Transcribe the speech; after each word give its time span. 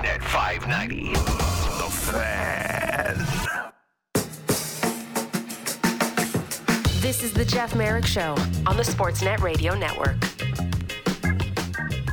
Sportsnet 0.00 0.22
590. 0.22 1.12
The 1.12 1.90
Fan. 1.90 3.16
This 7.02 7.22
is 7.22 7.34
the 7.34 7.44
Jeff 7.44 7.74
Marek 7.74 8.06
Show 8.06 8.34
on 8.66 8.78
the 8.78 8.82
Sportsnet 8.82 9.40
Radio 9.40 9.74
Network. 9.74 10.16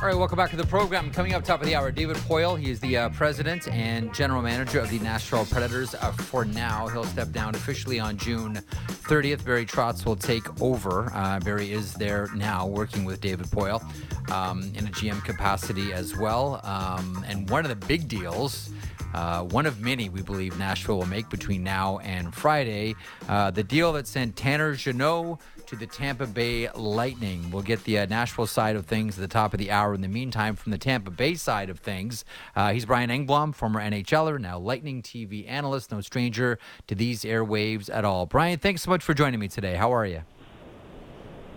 All 0.02 0.06
right, 0.06 0.16
welcome 0.16 0.36
back 0.36 0.50
to 0.50 0.56
the 0.56 0.66
program. 0.66 1.10
Coming 1.10 1.32
up 1.32 1.44
top 1.44 1.60
of 1.60 1.66
the 1.66 1.74
hour, 1.74 1.90
David 1.90 2.16
Poile. 2.18 2.58
He 2.58 2.70
is 2.70 2.78
the 2.80 2.96
uh, 2.96 3.08
president 3.08 3.66
and 3.68 4.14
general 4.14 4.42
manager 4.42 4.80
of 4.80 4.90
the 4.90 4.98
Nashville 4.98 5.46
Predators. 5.46 5.94
Uh, 5.94 6.12
for 6.12 6.44
now, 6.44 6.88
he'll 6.88 7.04
step 7.04 7.32
down 7.32 7.54
officially 7.54 7.98
on 7.98 8.18
June 8.18 8.60
30th. 9.08 9.42
Barry 9.42 9.64
Trotz 9.64 10.04
will 10.04 10.16
take 10.16 10.60
over. 10.60 11.10
Uh, 11.14 11.40
Barry 11.40 11.72
is 11.72 11.94
there 11.94 12.28
now, 12.36 12.66
working 12.66 13.06
with 13.06 13.22
David 13.22 13.46
Poile 13.46 13.82
um, 14.30 14.70
in 14.74 14.86
a 14.86 14.90
GM 14.90 15.24
capacity 15.24 15.94
as 15.94 16.14
well. 16.14 16.60
Um, 16.62 17.24
and 17.26 17.48
one 17.48 17.64
of 17.64 17.70
the 17.70 17.86
big 17.86 18.06
deals. 18.06 18.70
Uh, 19.14 19.42
one 19.44 19.64
of 19.64 19.80
many 19.80 20.10
we 20.10 20.20
believe 20.20 20.58
Nashville 20.58 20.98
will 20.98 21.06
make 21.06 21.30
between 21.30 21.64
now 21.64 21.98
and 22.00 22.34
Friday. 22.34 22.94
Uh, 23.26 23.50
the 23.50 23.62
deal 23.62 23.94
that 23.94 24.06
sent 24.06 24.36
Tanner 24.36 24.74
Jeannot 24.74 25.40
to 25.68 25.76
the 25.76 25.86
Tampa 25.86 26.26
Bay 26.26 26.70
Lightning. 26.70 27.50
We'll 27.50 27.62
get 27.62 27.84
the 27.84 27.98
uh, 27.98 28.06
Nashville 28.06 28.46
side 28.46 28.74
of 28.74 28.86
things 28.86 29.18
at 29.18 29.20
the 29.20 29.28
top 29.28 29.52
of 29.52 29.58
the 29.58 29.70
hour. 29.70 29.92
In 29.92 30.00
the 30.00 30.08
meantime, 30.08 30.56
from 30.56 30.72
the 30.72 30.78
Tampa 30.78 31.10
Bay 31.10 31.34
side 31.34 31.68
of 31.68 31.78
things, 31.78 32.24
uh, 32.56 32.72
he's 32.72 32.86
Brian 32.86 33.10
Engblom, 33.10 33.54
former 33.54 33.78
NHLer, 33.78 34.40
now 34.40 34.58
Lightning 34.58 35.02
TV 35.02 35.46
analyst, 35.46 35.92
no 35.92 36.00
stranger 36.00 36.58
to 36.86 36.94
these 36.94 37.22
airwaves 37.22 37.90
at 37.92 38.06
all. 38.06 38.24
Brian, 38.24 38.58
thanks 38.58 38.80
so 38.80 38.90
much 38.90 39.04
for 39.04 39.12
joining 39.12 39.40
me 39.40 39.46
today. 39.46 39.74
How 39.74 39.92
are 39.92 40.06
you? 40.06 40.22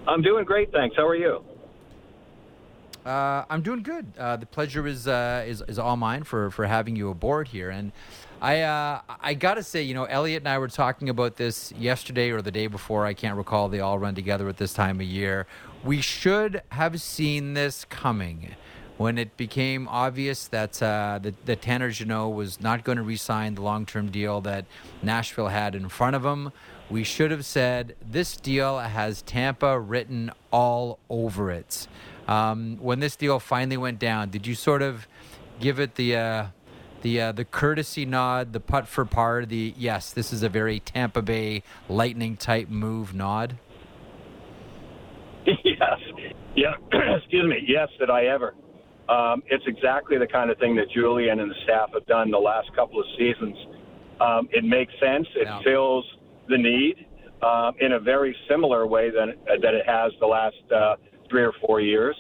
I'm 0.10 0.22
doing 0.22 0.44
great, 0.44 0.74
thanks. 0.74 0.98
How 0.98 1.08
are 1.08 1.16
you? 1.16 1.42
Uh, 3.06 3.46
I'm 3.50 3.62
doing 3.62 3.82
good. 3.82 4.12
Uh, 4.18 4.36
the 4.36 4.46
pleasure 4.46 4.86
is, 4.88 5.08
uh, 5.08 5.46
is 5.48 5.64
is 5.68 5.80
all 5.80 5.96
mine 5.96 6.24
for 6.24 6.52
for 6.52 6.66
having 6.66 6.96
you 6.96 7.10
aboard 7.10 7.48
here. 7.48 7.70
And 7.70 7.94
I 8.42 8.62
uh, 8.62 9.02
I 9.22 9.36
gotta 9.36 9.62
say, 9.62 9.84
you 9.84 9.94
know, 9.94 10.06
Elliot 10.06 10.42
and 10.42 10.50
I 10.50 10.58
were 10.58 10.68
talking 10.68 11.10
about 11.10 11.36
this 11.36 11.72
yesterday 11.78 12.32
or 12.32 12.42
the 12.42 12.52
day 12.52 12.66
before. 12.66 13.06
I 13.06 13.14
can't 13.14 13.38
recall. 13.38 13.70
They 13.70 13.82
all 13.82 14.00
run 14.00 14.16
together 14.16 14.50
at 14.50 14.58
this 14.58 14.74
time 14.74 15.00
of 15.00 15.06
year. 15.06 15.46
We 15.84 16.02
should 16.02 16.64
have 16.70 17.00
seen 17.00 17.54
this 17.54 17.86
coming 17.86 18.56
when 18.98 19.20
it 19.20 19.38
became 19.38 19.88
obvious 19.88 20.48
that 20.48 20.82
uh, 20.82 21.20
that, 21.22 21.46
that 21.46 21.62
Tanner 21.62 21.92
Jeannot 21.92 22.30
was 22.30 22.60
not 22.60 22.84
going 22.84 22.98
to 22.98 23.04
re-sign 23.04 23.54
the 23.54 23.62
long-term 23.62 24.10
deal 24.10 24.42
that 24.42 24.66
Nashville 25.04 25.50
had 25.50 25.76
in 25.76 25.88
front 25.88 26.16
of 26.16 26.26
him. 26.26 26.52
We 26.90 27.04
should 27.04 27.30
have 27.30 27.46
said 27.46 27.96
this 28.02 28.36
deal 28.36 28.80
has 28.80 29.22
Tampa 29.22 29.80
written 29.80 30.32
all 30.52 30.98
over 31.12 31.52
it. 31.52 31.88
Um, 32.28 32.78
when 32.80 33.02
this 33.02 33.16
deal 33.16 33.40
finally 33.40 33.78
went 33.78 34.00
down, 34.00 34.30
did 34.32 34.48
you 34.48 34.56
sort 34.56 34.82
of 34.82 35.08
give 35.60 35.80
it 35.80 35.96
the 35.96 36.16
uh, 36.16 36.46
the 37.02 37.22
uh, 37.22 37.32
the 37.32 37.46
courtesy 37.46 38.06
nod, 38.06 38.54
the 38.54 38.60
putt 38.60 38.88
for 38.88 39.06
par, 39.06 39.46
the 39.46 39.74
yes, 39.78 40.12
this 40.12 40.32
is 40.34 40.44
a 40.44 40.50
very 40.50 40.80
Tampa 40.80 41.22
Bay 41.22 41.64
Lightning 41.90 42.38
type 42.38 42.70
move 42.70 43.14
nod? 43.14 43.58
yes, 45.46 46.00
yeah. 46.56 46.74
Excuse 47.18 47.48
me. 47.48 47.64
Yes, 47.68 47.90
did 48.00 48.10
I 48.10 48.26
ever? 48.26 48.54
Um, 49.10 49.44
it's 49.48 49.64
exactly 49.68 50.18
the 50.18 50.28
kind 50.28 50.50
of 50.50 50.58
thing 50.58 50.76
that 50.76 50.90
Julien 50.92 51.40
and 51.40 51.52
the 51.52 51.56
staff 51.64 51.90
have 51.94 52.06
done 52.06 52.32
the 52.32 52.38
last 52.38 52.74
couple 52.76 53.00
of 53.00 53.06
seasons. 53.18 53.58
Um, 54.22 54.48
it 54.52 54.64
makes 54.64 54.94
sense. 55.02 55.28
It 55.36 55.48
yeah. 55.48 55.60
fills 55.64 56.06
the 56.48 56.58
need 56.58 57.08
um, 57.42 57.74
in 57.80 57.94
a 57.94 58.00
very 58.00 58.36
similar 58.50 58.86
way 58.86 59.10
than 59.10 59.34
that 59.62 59.74
it 59.74 59.86
has 59.86 60.12
the 60.20 60.28
last 60.28 60.56
uh, 60.74 60.96
three 61.30 61.44
or 61.44 61.54
four 61.66 61.82
years. 61.82 62.16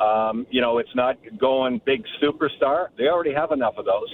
Um, 0.00 0.46
you 0.50 0.60
know, 0.60 0.78
it's 0.78 0.94
not 0.94 1.16
going 1.38 1.80
big 1.84 2.04
superstar. 2.22 2.88
They 2.98 3.08
already 3.08 3.32
have 3.32 3.52
enough 3.52 3.74
of 3.76 3.84
those, 3.84 4.08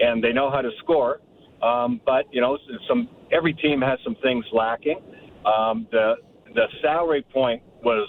and 0.00 0.22
they 0.22 0.32
know 0.32 0.50
how 0.50 0.62
to 0.62 0.70
score. 0.78 1.20
Um, 1.62 2.00
but 2.04 2.24
you 2.32 2.40
know, 2.40 2.58
some 2.88 3.08
every 3.32 3.54
team 3.54 3.80
has 3.80 3.98
some 4.04 4.16
things 4.22 4.44
lacking. 4.52 5.00
Um, 5.44 5.86
the 5.90 6.14
the 6.54 6.66
salary 6.82 7.24
point 7.32 7.62
was 7.82 8.08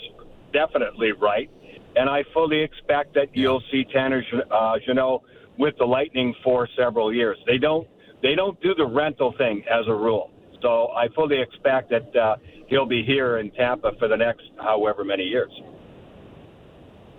definitely 0.54 1.12
right, 1.12 1.50
and 1.96 2.10
I 2.10 2.24
fully 2.34 2.62
expect 2.62 3.14
that 3.16 3.28
you'll 3.34 3.64
see 3.72 3.86
Tanner 3.94 4.24
uh, 4.52 4.76
Jeannot 4.86 5.22
with 5.58 5.76
the 5.78 5.86
Lightning 5.86 6.34
for 6.44 6.68
several 6.78 7.14
years. 7.14 7.38
They 7.48 7.58
don't 7.58 7.88
they 8.22 8.36
don't 8.36 8.60
do 8.62 8.74
the 8.76 8.86
rental 8.86 9.34
thing 9.38 9.64
as 9.70 9.86
a 9.88 9.94
rule, 9.94 10.32
so 10.62 10.90
I 10.96 11.08
fully 11.16 11.42
expect 11.42 11.92
that 11.92 12.16
uh, 12.16 12.36
he'll 12.68 12.86
be 12.86 13.04
here 13.04 13.38
in 13.38 13.52
Tampa 13.52 13.92
for 14.00 14.08
the 14.08 14.18
next 14.18 14.44
however 14.58 15.04
many 15.04 15.24
years. 15.24 15.52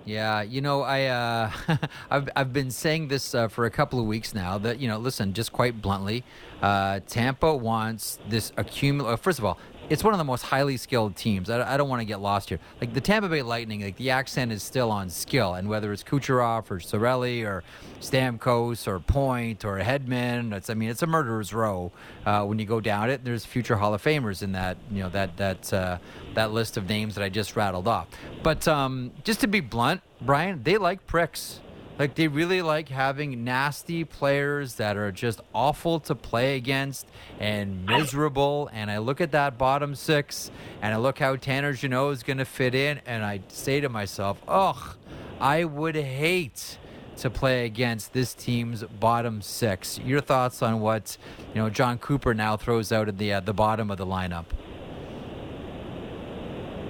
Yeah, 0.06 0.42
you 0.42 0.60
know, 0.60 0.82
I 0.82 1.06
uh, 1.06 1.50
I've 2.10 2.28
I've 2.36 2.52
been 2.52 2.70
saying 2.70 3.08
this 3.08 3.34
uh, 3.34 3.48
for 3.48 3.66
a 3.66 3.70
couple 3.70 3.98
of 3.98 4.06
weeks 4.06 4.32
now. 4.34 4.56
That 4.56 4.78
you 4.78 4.86
know, 4.86 4.98
listen, 4.98 5.32
just 5.32 5.52
quite 5.52 5.82
bluntly, 5.82 6.22
uh, 6.62 7.00
Tampa 7.08 7.54
wants 7.56 8.20
this 8.28 8.52
accumulate. 8.56 9.18
First 9.18 9.40
of 9.40 9.44
all, 9.44 9.58
it's 9.88 10.02
one 10.02 10.12
of 10.12 10.18
the 10.18 10.24
most 10.24 10.42
highly 10.42 10.76
skilled 10.76 11.16
teams. 11.16 11.48
I, 11.48 11.74
I 11.74 11.76
don't 11.76 11.88
want 11.88 12.00
to 12.00 12.04
get 12.04 12.20
lost 12.20 12.48
here. 12.48 12.58
Like 12.80 12.92
the 12.92 13.00
Tampa 13.00 13.28
Bay 13.28 13.42
Lightning, 13.42 13.82
like 13.82 13.96
the 13.96 14.10
accent 14.10 14.52
is 14.52 14.62
still 14.62 14.90
on 14.90 15.10
skill, 15.10 15.54
and 15.54 15.68
whether 15.68 15.92
it's 15.92 16.02
Kucherov 16.02 16.70
or 16.70 16.78
Cirelli 16.78 17.44
or 17.44 17.62
Stamkos 18.00 18.86
or 18.86 18.98
Point 18.98 19.64
or 19.64 19.78
Hedman, 19.78 20.52
it's 20.52 20.70
I 20.70 20.74
mean 20.74 20.90
it's 20.90 21.02
a 21.02 21.06
murderer's 21.06 21.52
row 21.52 21.92
uh, 22.24 22.44
when 22.44 22.58
you 22.58 22.66
go 22.66 22.80
down 22.80 23.10
it. 23.10 23.24
There's 23.24 23.44
future 23.44 23.76
Hall 23.76 23.94
of 23.94 24.02
Famers 24.02 24.42
in 24.42 24.52
that 24.52 24.76
you 24.90 25.02
know 25.02 25.10
that 25.10 25.36
that 25.36 25.72
uh, 25.72 25.98
that 26.34 26.52
list 26.52 26.76
of 26.76 26.88
names 26.88 27.14
that 27.14 27.24
I 27.24 27.28
just 27.28 27.56
rattled 27.56 27.88
off. 27.88 28.08
But 28.42 28.66
um, 28.66 29.12
just 29.24 29.40
to 29.40 29.46
be 29.46 29.60
blunt, 29.60 30.02
Brian, 30.20 30.62
they 30.62 30.78
like 30.78 31.06
pricks. 31.06 31.60
Like 31.98 32.14
they 32.14 32.28
really 32.28 32.60
like 32.60 32.90
having 32.90 33.42
nasty 33.44 34.04
players 34.04 34.74
that 34.74 34.96
are 34.96 35.10
just 35.10 35.40
awful 35.54 35.98
to 36.00 36.14
play 36.14 36.56
against 36.56 37.06
and 37.40 37.86
miserable. 37.86 38.68
And 38.72 38.90
I 38.90 38.98
look 38.98 39.20
at 39.20 39.32
that 39.32 39.56
bottom 39.56 39.94
six 39.94 40.50
and 40.82 40.92
I 40.92 40.98
look 40.98 41.18
how 41.18 41.36
Tanner 41.36 41.72
Jeannot 41.72 42.10
is 42.10 42.22
going 42.22 42.38
to 42.38 42.44
fit 42.44 42.74
in, 42.74 43.00
and 43.06 43.24
I 43.24 43.40
say 43.48 43.80
to 43.80 43.88
myself, 43.88 44.38
"Ugh, 44.46 44.96
I 45.40 45.64
would 45.64 45.96
hate." 45.96 46.78
to 47.16 47.30
play 47.30 47.64
against 47.64 48.12
this 48.12 48.34
team's 48.34 48.82
bottom 48.84 49.40
six. 49.40 49.98
Your 50.00 50.20
thoughts 50.20 50.62
on 50.62 50.80
what 50.80 51.16
you 51.54 51.62
know 51.62 51.70
Jon 51.70 51.96
Cooper 51.96 52.34
now 52.34 52.58
throws 52.58 52.92
out 52.92 53.08
at 53.08 53.16
the 53.16 53.32
uh, 53.32 53.40
the 53.40 53.54
bottom 53.54 53.90
of 53.90 53.96
the 53.96 54.06
lineup? 54.06 54.44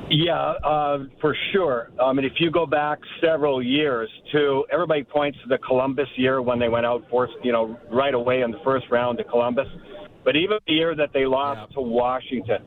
Yeah, 0.08 0.34
uh, 0.34 0.98
for 1.20 1.36
sure. 1.52 1.90
I 2.00 2.12
mean, 2.12 2.24
if 2.24 2.34
you 2.38 2.50
go 2.50 2.64
back 2.64 2.98
several 3.20 3.60
years 3.62 4.08
to 4.32 4.64
everybody 4.72 5.02
points 5.02 5.38
to 5.42 5.48
the 5.48 5.58
Columbus 5.58 6.08
year 6.16 6.40
when 6.40 6.58
they 6.60 6.68
went 6.68 6.86
out 6.86 7.04
for 7.10 7.28
you 7.42 7.52
know 7.52 7.78
right 7.90 8.14
away 8.14 8.42
in 8.42 8.52
the 8.52 8.60
first 8.62 8.86
round 8.90 9.18
to 9.18 9.24
Columbus, 9.24 9.66
but 10.24 10.36
even 10.36 10.58
the 10.66 10.72
year 10.72 10.94
that 10.94 11.10
they 11.12 11.26
lost 11.26 11.68
yeah. 11.70 11.74
to 11.74 11.80
Washington, 11.80 12.58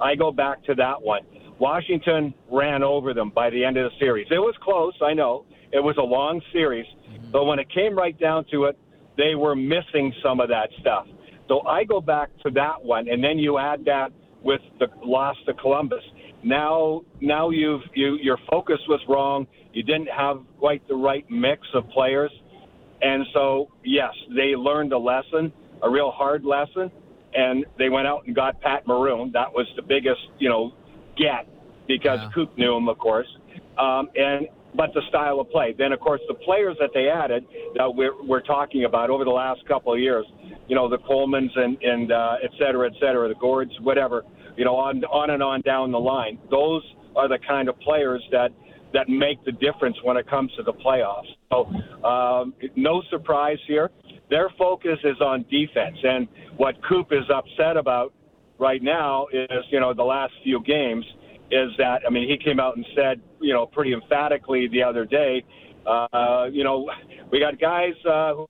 I 0.00 0.14
go 0.14 0.32
back 0.32 0.64
to 0.64 0.74
that 0.76 1.00
one. 1.02 1.22
Washington 1.58 2.32
ran 2.50 2.82
over 2.82 3.12
them 3.12 3.30
by 3.30 3.50
the 3.50 3.64
end 3.64 3.76
of 3.76 3.90
the 3.90 3.98
series. 3.98 4.26
It 4.30 4.38
was 4.38 4.54
close, 4.62 4.94
I 5.02 5.14
know. 5.14 5.44
It 5.72 5.80
was 5.80 5.96
a 5.98 6.02
long 6.02 6.40
series, 6.52 6.86
mm-hmm. 6.86 7.30
but 7.30 7.44
when 7.44 7.58
it 7.58 7.68
came 7.70 7.96
right 7.96 8.18
down 8.18 8.44
to 8.52 8.64
it, 8.64 8.78
they 9.16 9.34
were 9.34 9.56
missing 9.56 10.12
some 10.22 10.40
of 10.40 10.48
that 10.48 10.68
stuff. 10.80 11.06
So 11.48 11.60
I 11.66 11.84
go 11.84 12.00
back 12.00 12.30
to 12.44 12.50
that 12.50 12.82
one, 12.82 13.08
and 13.08 13.22
then 13.22 13.38
you 13.38 13.58
add 13.58 13.84
that 13.86 14.12
with 14.42 14.60
the 14.78 14.86
loss 15.02 15.36
to 15.46 15.54
Columbus 15.54 16.02
now 16.46 17.02
now 17.20 17.50
you've 17.50 17.82
you 17.94 18.16
your 18.22 18.38
focus 18.48 18.78
was 18.88 19.00
wrong. 19.08 19.46
You 19.72 19.82
didn't 19.82 20.08
have 20.16 20.40
quite 20.58 20.86
the 20.88 20.94
right 20.94 21.28
mix 21.28 21.66
of 21.74 21.88
players, 21.90 22.30
and 23.02 23.24
so 23.34 23.68
yes, 23.84 24.12
they 24.34 24.54
learned 24.56 24.92
a 24.92 24.98
lesson, 24.98 25.52
a 25.82 25.90
real 25.90 26.10
hard 26.10 26.44
lesson, 26.44 26.90
and 27.34 27.66
they 27.78 27.88
went 27.88 28.06
out 28.06 28.26
and 28.26 28.34
got 28.34 28.60
Pat 28.60 28.86
Maroon. 28.86 29.32
That 29.32 29.52
was 29.52 29.66
the 29.74 29.82
biggest 29.82 30.20
you 30.38 30.48
know 30.48 30.72
get 31.18 31.48
because 31.88 32.20
yeah. 32.22 32.30
Coop 32.32 32.56
knew 32.56 32.76
him, 32.76 32.88
of 32.88 32.98
course, 32.98 33.28
um, 33.76 34.08
and 34.14 34.46
but 34.76 34.92
the 34.94 35.02
style 35.08 35.40
of 35.40 35.50
play. 35.50 35.74
Then, 35.76 35.92
of 35.92 36.00
course, 36.00 36.20
the 36.28 36.34
players 36.34 36.76
that 36.80 36.90
they 36.92 37.08
added 37.08 37.46
that 37.76 37.94
we're, 37.94 38.22
we're 38.22 38.42
talking 38.42 38.84
about 38.84 39.10
over 39.10 39.24
the 39.24 39.30
last 39.30 39.66
couple 39.66 39.92
of 39.92 39.98
years, 39.98 40.26
you 40.68 40.76
know, 40.76 40.88
the 40.88 40.98
Colemans 40.98 41.56
and, 41.56 41.82
and 41.82 42.12
uh, 42.12 42.36
et 42.42 42.50
cetera, 42.58 42.86
et 42.86 42.92
cetera, 43.00 43.28
the 43.28 43.34
Gourdes, 43.34 43.80
whatever, 43.80 44.22
you 44.56 44.64
know, 44.64 44.76
on 44.76 45.04
on 45.04 45.30
and 45.30 45.42
on 45.42 45.60
down 45.62 45.92
the 45.92 46.00
line. 46.00 46.38
Those 46.50 46.82
are 47.14 47.28
the 47.28 47.38
kind 47.46 47.68
of 47.68 47.78
players 47.80 48.22
that 48.32 48.50
that 48.92 49.08
make 49.08 49.44
the 49.44 49.52
difference 49.52 49.96
when 50.02 50.16
it 50.16 50.28
comes 50.28 50.50
to 50.56 50.62
the 50.62 50.72
playoffs. 50.72 51.26
So, 51.50 51.66
um, 52.06 52.54
no 52.76 53.02
surprise 53.10 53.58
here. 53.66 53.90
Their 54.30 54.50
focus 54.58 54.98
is 55.04 55.20
on 55.20 55.44
defense, 55.50 55.98
and 56.02 56.26
what 56.56 56.74
Coop 56.88 57.08
is 57.12 57.24
upset 57.32 57.76
about 57.76 58.12
right 58.58 58.82
now 58.82 59.26
is, 59.32 59.64
you 59.70 59.80
know, 59.80 59.92
the 59.92 60.02
last 60.02 60.32
few 60.42 60.62
games 60.62 61.04
is 61.50 61.70
that 61.78 62.00
I 62.06 62.10
mean 62.10 62.28
he 62.28 62.36
came 62.36 62.58
out 62.58 62.76
and 62.76 62.86
said, 62.94 63.20
you 63.40 63.52
know, 63.52 63.66
pretty 63.66 63.92
emphatically 63.92 64.68
the 64.68 64.82
other 64.82 65.04
day, 65.04 65.44
uh, 65.86 66.46
you 66.50 66.64
know, 66.64 66.90
we 67.30 67.38
got 67.38 67.60
guys 67.60 67.94
uh, 68.08 68.34
who 68.34 68.46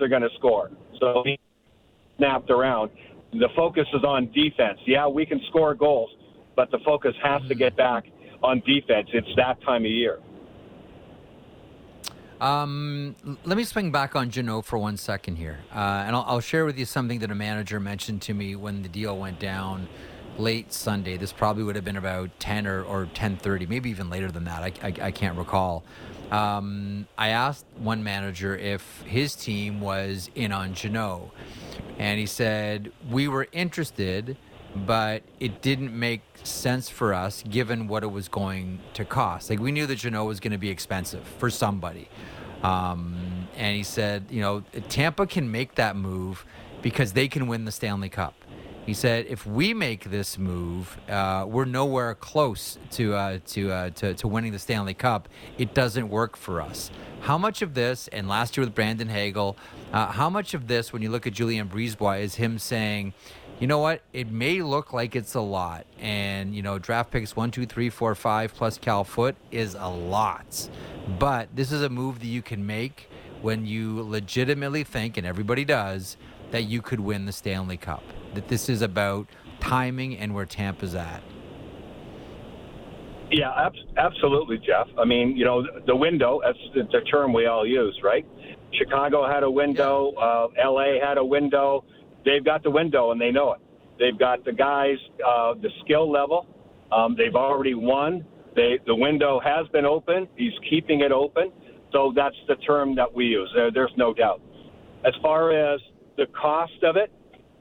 are 0.00 0.08
going 0.08 0.22
to 0.22 0.30
score. 0.38 0.70
So 0.98 1.22
he 1.24 1.38
snapped 2.16 2.50
around 2.50 2.90
the 3.32 3.48
focus 3.54 3.86
is 3.94 4.04
on 4.04 4.30
defense. 4.32 4.78
Yeah, 4.86 5.06
we 5.06 5.26
can 5.26 5.40
score 5.48 5.74
goals, 5.74 6.10
but 6.56 6.70
the 6.70 6.78
focus 6.84 7.14
has 7.22 7.42
to 7.48 7.54
get 7.54 7.76
back 7.76 8.04
on 8.42 8.60
defense. 8.66 9.08
It's 9.12 9.28
that 9.36 9.60
time 9.62 9.84
of 9.84 9.90
year. 9.90 10.18
Um, 12.40 13.16
let 13.44 13.58
me 13.58 13.64
swing 13.64 13.92
back 13.92 14.16
on 14.16 14.30
Jeannot 14.30 14.64
for 14.64 14.78
one 14.78 14.96
second 14.96 15.36
here, 15.36 15.58
uh, 15.74 16.04
and 16.06 16.16
I'll, 16.16 16.24
I'll, 16.26 16.40
share 16.40 16.64
with 16.64 16.78
you 16.78 16.86
something 16.86 17.18
that 17.18 17.30
a 17.30 17.34
manager 17.34 17.78
mentioned 17.78 18.22
to 18.22 18.34
me 18.34 18.56
when 18.56 18.82
the 18.82 18.88
deal 18.88 19.18
went 19.18 19.38
down 19.38 19.88
late 20.38 20.72
Sunday. 20.72 21.18
This 21.18 21.32
probably 21.32 21.64
would 21.64 21.76
have 21.76 21.84
been 21.84 21.98
about 21.98 22.30
ten 22.40 22.66
or, 22.66 22.82
or 22.82 23.10
ten 23.12 23.36
thirty, 23.36 23.66
maybe 23.66 23.90
even 23.90 24.08
later 24.08 24.30
than 24.30 24.44
that. 24.44 24.62
I, 24.62 24.72
I, 24.82 25.08
I 25.08 25.10
can't 25.10 25.36
recall. 25.36 25.84
Um, 26.30 27.06
I 27.18 27.28
asked 27.28 27.66
one 27.76 28.02
manager 28.02 28.56
if 28.56 29.02
his 29.02 29.34
team 29.34 29.82
was 29.82 30.30
in 30.34 30.50
on 30.50 30.72
Jeannot, 30.72 31.30
and 31.98 32.18
he 32.18 32.26
said 32.26 32.92
we 33.10 33.28
were 33.28 33.48
interested, 33.52 34.36
but 34.74 35.22
it 35.38 35.62
didn't 35.62 35.98
make 35.98 36.22
sense 36.42 36.88
for 36.88 37.12
us 37.12 37.42
given 37.48 37.88
what 37.88 38.02
it 38.02 38.10
was 38.10 38.28
going 38.28 38.78
to 38.94 39.04
cost. 39.04 39.50
Like 39.50 39.60
we 39.60 39.72
knew 39.72 39.86
that 39.86 39.96
Jeannot 39.96 40.24
was 40.24 40.40
going 40.40 40.52
to 40.52 40.58
be 40.58 40.70
expensive 40.70 41.22
for 41.38 41.50
somebody. 41.50 42.08
Um, 42.62 43.48
and 43.56 43.76
he 43.76 43.82
said, 43.82 44.26
you 44.30 44.40
know, 44.40 44.62
Tampa 44.88 45.26
can 45.26 45.50
make 45.50 45.76
that 45.76 45.96
move 45.96 46.44
because 46.82 47.12
they 47.12 47.28
can 47.28 47.46
win 47.46 47.64
the 47.64 47.72
Stanley 47.72 48.08
Cup. 48.08 48.34
He 48.90 48.94
said, 48.94 49.26
if 49.28 49.46
we 49.46 49.72
make 49.72 50.10
this 50.10 50.36
move, 50.36 50.98
uh, 51.08 51.46
we're 51.48 51.64
nowhere 51.64 52.16
close 52.16 52.76
to, 52.90 53.14
uh, 53.14 53.38
to, 53.46 53.70
uh, 53.70 53.90
to, 53.90 54.14
to 54.14 54.26
winning 54.26 54.50
the 54.50 54.58
Stanley 54.58 54.94
Cup. 54.94 55.28
It 55.58 55.74
doesn't 55.74 56.08
work 56.08 56.36
for 56.36 56.60
us. 56.60 56.90
How 57.20 57.38
much 57.38 57.62
of 57.62 57.74
this, 57.74 58.08
and 58.08 58.28
last 58.28 58.56
year 58.56 58.66
with 58.66 58.74
Brandon 58.74 59.08
Hagel, 59.08 59.56
uh, 59.92 60.06
how 60.06 60.28
much 60.28 60.54
of 60.54 60.66
this, 60.66 60.92
when 60.92 61.02
you 61.02 61.08
look 61.08 61.24
at 61.24 61.34
Julien 61.34 61.68
BriseBois, 61.68 62.20
is 62.20 62.34
him 62.34 62.58
saying, 62.58 63.14
you 63.60 63.68
know 63.68 63.78
what? 63.78 64.02
It 64.12 64.28
may 64.28 64.60
look 64.60 64.92
like 64.92 65.14
it's 65.14 65.34
a 65.34 65.40
lot, 65.40 65.86
and 66.00 66.52
you 66.52 66.62
know, 66.62 66.80
draft 66.80 67.12
picks 67.12 67.36
one, 67.36 67.52
two, 67.52 67.66
three, 67.66 67.90
four, 67.90 68.16
five 68.16 68.52
plus 68.52 68.76
Cal 68.76 69.04
Foote 69.04 69.36
is 69.52 69.76
a 69.78 69.88
lot, 69.88 70.68
but 71.16 71.48
this 71.54 71.70
is 71.70 71.82
a 71.82 71.88
move 71.88 72.18
that 72.18 72.26
you 72.26 72.42
can 72.42 72.66
make 72.66 73.08
when 73.40 73.66
you 73.66 74.02
legitimately 74.02 74.82
think, 74.82 75.16
and 75.16 75.24
everybody 75.24 75.64
does, 75.64 76.16
that 76.50 76.64
you 76.64 76.82
could 76.82 76.98
win 76.98 77.26
the 77.26 77.32
Stanley 77.32 77.76
Cup. 77.76 78.02
That 78.34 78.48
this 78.48 78.68
is 78.68 78.82
about 78.82 79.26
timing 79.60 80.16
and 80.16 80.34
where 80.34 80.46
Tampa's 80.46 80.94
at. 80.94 81.22
Yeah, 83.30 83.50
ab- 83.56 83.72
absolutely, 83.96 84.58
Jeff. 84.58 84.88
I 84.98 85.04
mean, 85.04 85.36
you 85.36 85.44
know, 85.44 85.64
the 85.86 85.94
window, 85.94 86.40
that's 86.44 86.58
the 86.74 87.00
term 87.02 87.32
we 87.32 87.46
all 87.46 87.66
use, 87.66 87.98
right? 88.02 88.26
Chicago 88.72 89.26
had 89.26 89.42
a 89.44 89.50
window, 89.50 90.12
yeah. 90.16 90.22
uh, 90.64 90.70
LA 90.70 91.04
had 91.04 91.16
a 91.16 91.24
window 91.24 91.84
they've 92.24 92.44
got 92.44 92.62
the 92.62 92.70
window 92.70 93.12
and 93.12 93.20
they 93.20 93.30
know 93.30 93.52
it. 93.52 93.60
They've 93.98 94.18
got 94.18 94.44
the 94.44 94.52
guys, 94.52 94.96
uh, 95.26 95.54
the 95.54 95.68
skill 95.84 96.10
level. 96.10 96.46
Um, 96.90 97.14
they've 97.16 97.34
already 97.34 97.74
won. 97.74 98.24
They, 98.56 98.78
the 98.86 98.94
window 98.94 99.40
has 99.40 99.66
been 99.68 99.84
open. 99.84 100.28
He's 100.36 100.52
keeping 100.68 101.00
it 101.00 101.12
open. 101.12 101.52
So 101.92 102.12
that's 102.14 102.36
the 102.48 102.56
term 102.56 102.94
that 102.96 103.12
we 103.12 103.26
use. 103.26 103.50
There, 103.54 103.70
there's 103.70 103.92
no 103.96 104.14
doubt. 104.14 104.40
As 105.04 105.12
far 105.22 105.52
as 105.52 105.80
the 106.16 106.26
cost 106.40 106.82
of 106.82 106.96
it, 106.96 107.12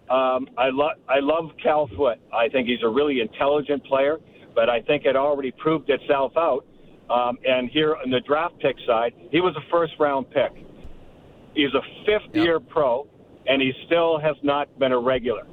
um, 0.10 0.48
I, 0.58 0.70
lo- 0.70 0.98
I 1.08 1.20
love 1.20 1.52
Cal 1.62 1.88
Foote. 1.96 2.20
I 2.34 2.50
think 2.50 2.68
he's 2.68 2.84
a 2.84 2.90
really 2.90 3.22
intelligent 3.22 3.84
player, 3.86 4.18
but 4.56 4.70
I 4.70 4.82
think 4.82 5.06
it 5.06 5.16
already 5.16 5.52
proved 5.52 5.90
itself 5.90 6.34
out. 6.36 6.66
Um, 7.10 7.38
and 7.44 7.70
here 7.70 7.96
on 7.96 8.12
the 8.12 8.20
draft 8.22 8.56
pick 8.60 8.76
side, 8.86 9.14
he 9.32 9.42
was 9.42 9.56
a 9.56 9.72
first 9.72 9.94
round 10.00 10.30
pick. 10.30 10.52
He's 11.56 11.74
a 11.74 11.82
fifth 12.06 12.34
yep. 12.34 12.44
year 12.44 12.60
pro 12.60 13.08
and 13.50 13.62
he 13.62 13.74
still 13.88 14.20
has 14.20 14.36
not 14.44 14.68
been 14.80 14.92
a 14.92 15.00
regular. 15.00 15.46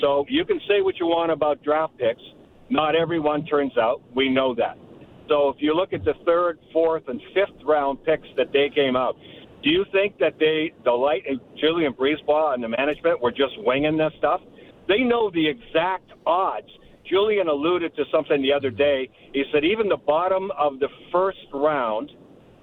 So 0.00 0.24
you 0.28 0.44
can 0.44 0.60
say 0.68 0.80
what 0.80 0.98
you 0.98 1.06
want 1.06 1.32
about 1.32 1.62
draft 1.62 1.98
picks. 1.98 2.22
Not 2.70 2.94
everyone 2.94 3.44
turns 3.44 3.76
out. 3.76 4.00
We 4.14 4.28
know 4.28 4.54
that. 4.54 4.78
So 5.28 5.48
if 5.50 5.56
you 5.58 5.74
look 5.74 5.92
at 5.92 6.04
the 6.04 6.14
third, 6.24 6.58
fourth, 6.72 7.04
and 7.08 7.20
fifth 7.34 7.62
round 7.64 8.02
picks 8.04 8.26
that 8.36 8.52
they 8.52 8.70
came 8.74 8.96
out, 8.96 9.16
do 9.62 9.70
you 9.70 9.84
think 9.92 10.18
that 10.18 10.34
they, 10.38 10.72
the 10.84 10.90
light 10.90 11.22
and 11.28 11.40
Julien 11.60 11.92
BriseBois 11.92 12.54
and 12.54 12.62
the 12.62 12.68
management 12.68 13.20
were 13.20 13.30
just 13.30 13.52
winging 13.58 13.96
this 13.96 14.12
stuff? 14.18 14.40
They 14.88 15.00
know 15.00 15.30
the 15.30 15.46
exact 15.46 16.10
odds. 16.26 16.68
Julien 17.08 17.48
alluded 17.48 17.94
to 17.96 18.04
something 18.12 18.40
the 18.42 18.52
other 18.52 18.70
day. 18.70 19.08
He 19.32 19.44
said 19.52 19.64
even 19.64 19.88
the 19.88 19.96
bottom 19.96 20.50
of 20.58 20.78
the 20.78 20.88
first 21.12 21.38
round 21.52 22.10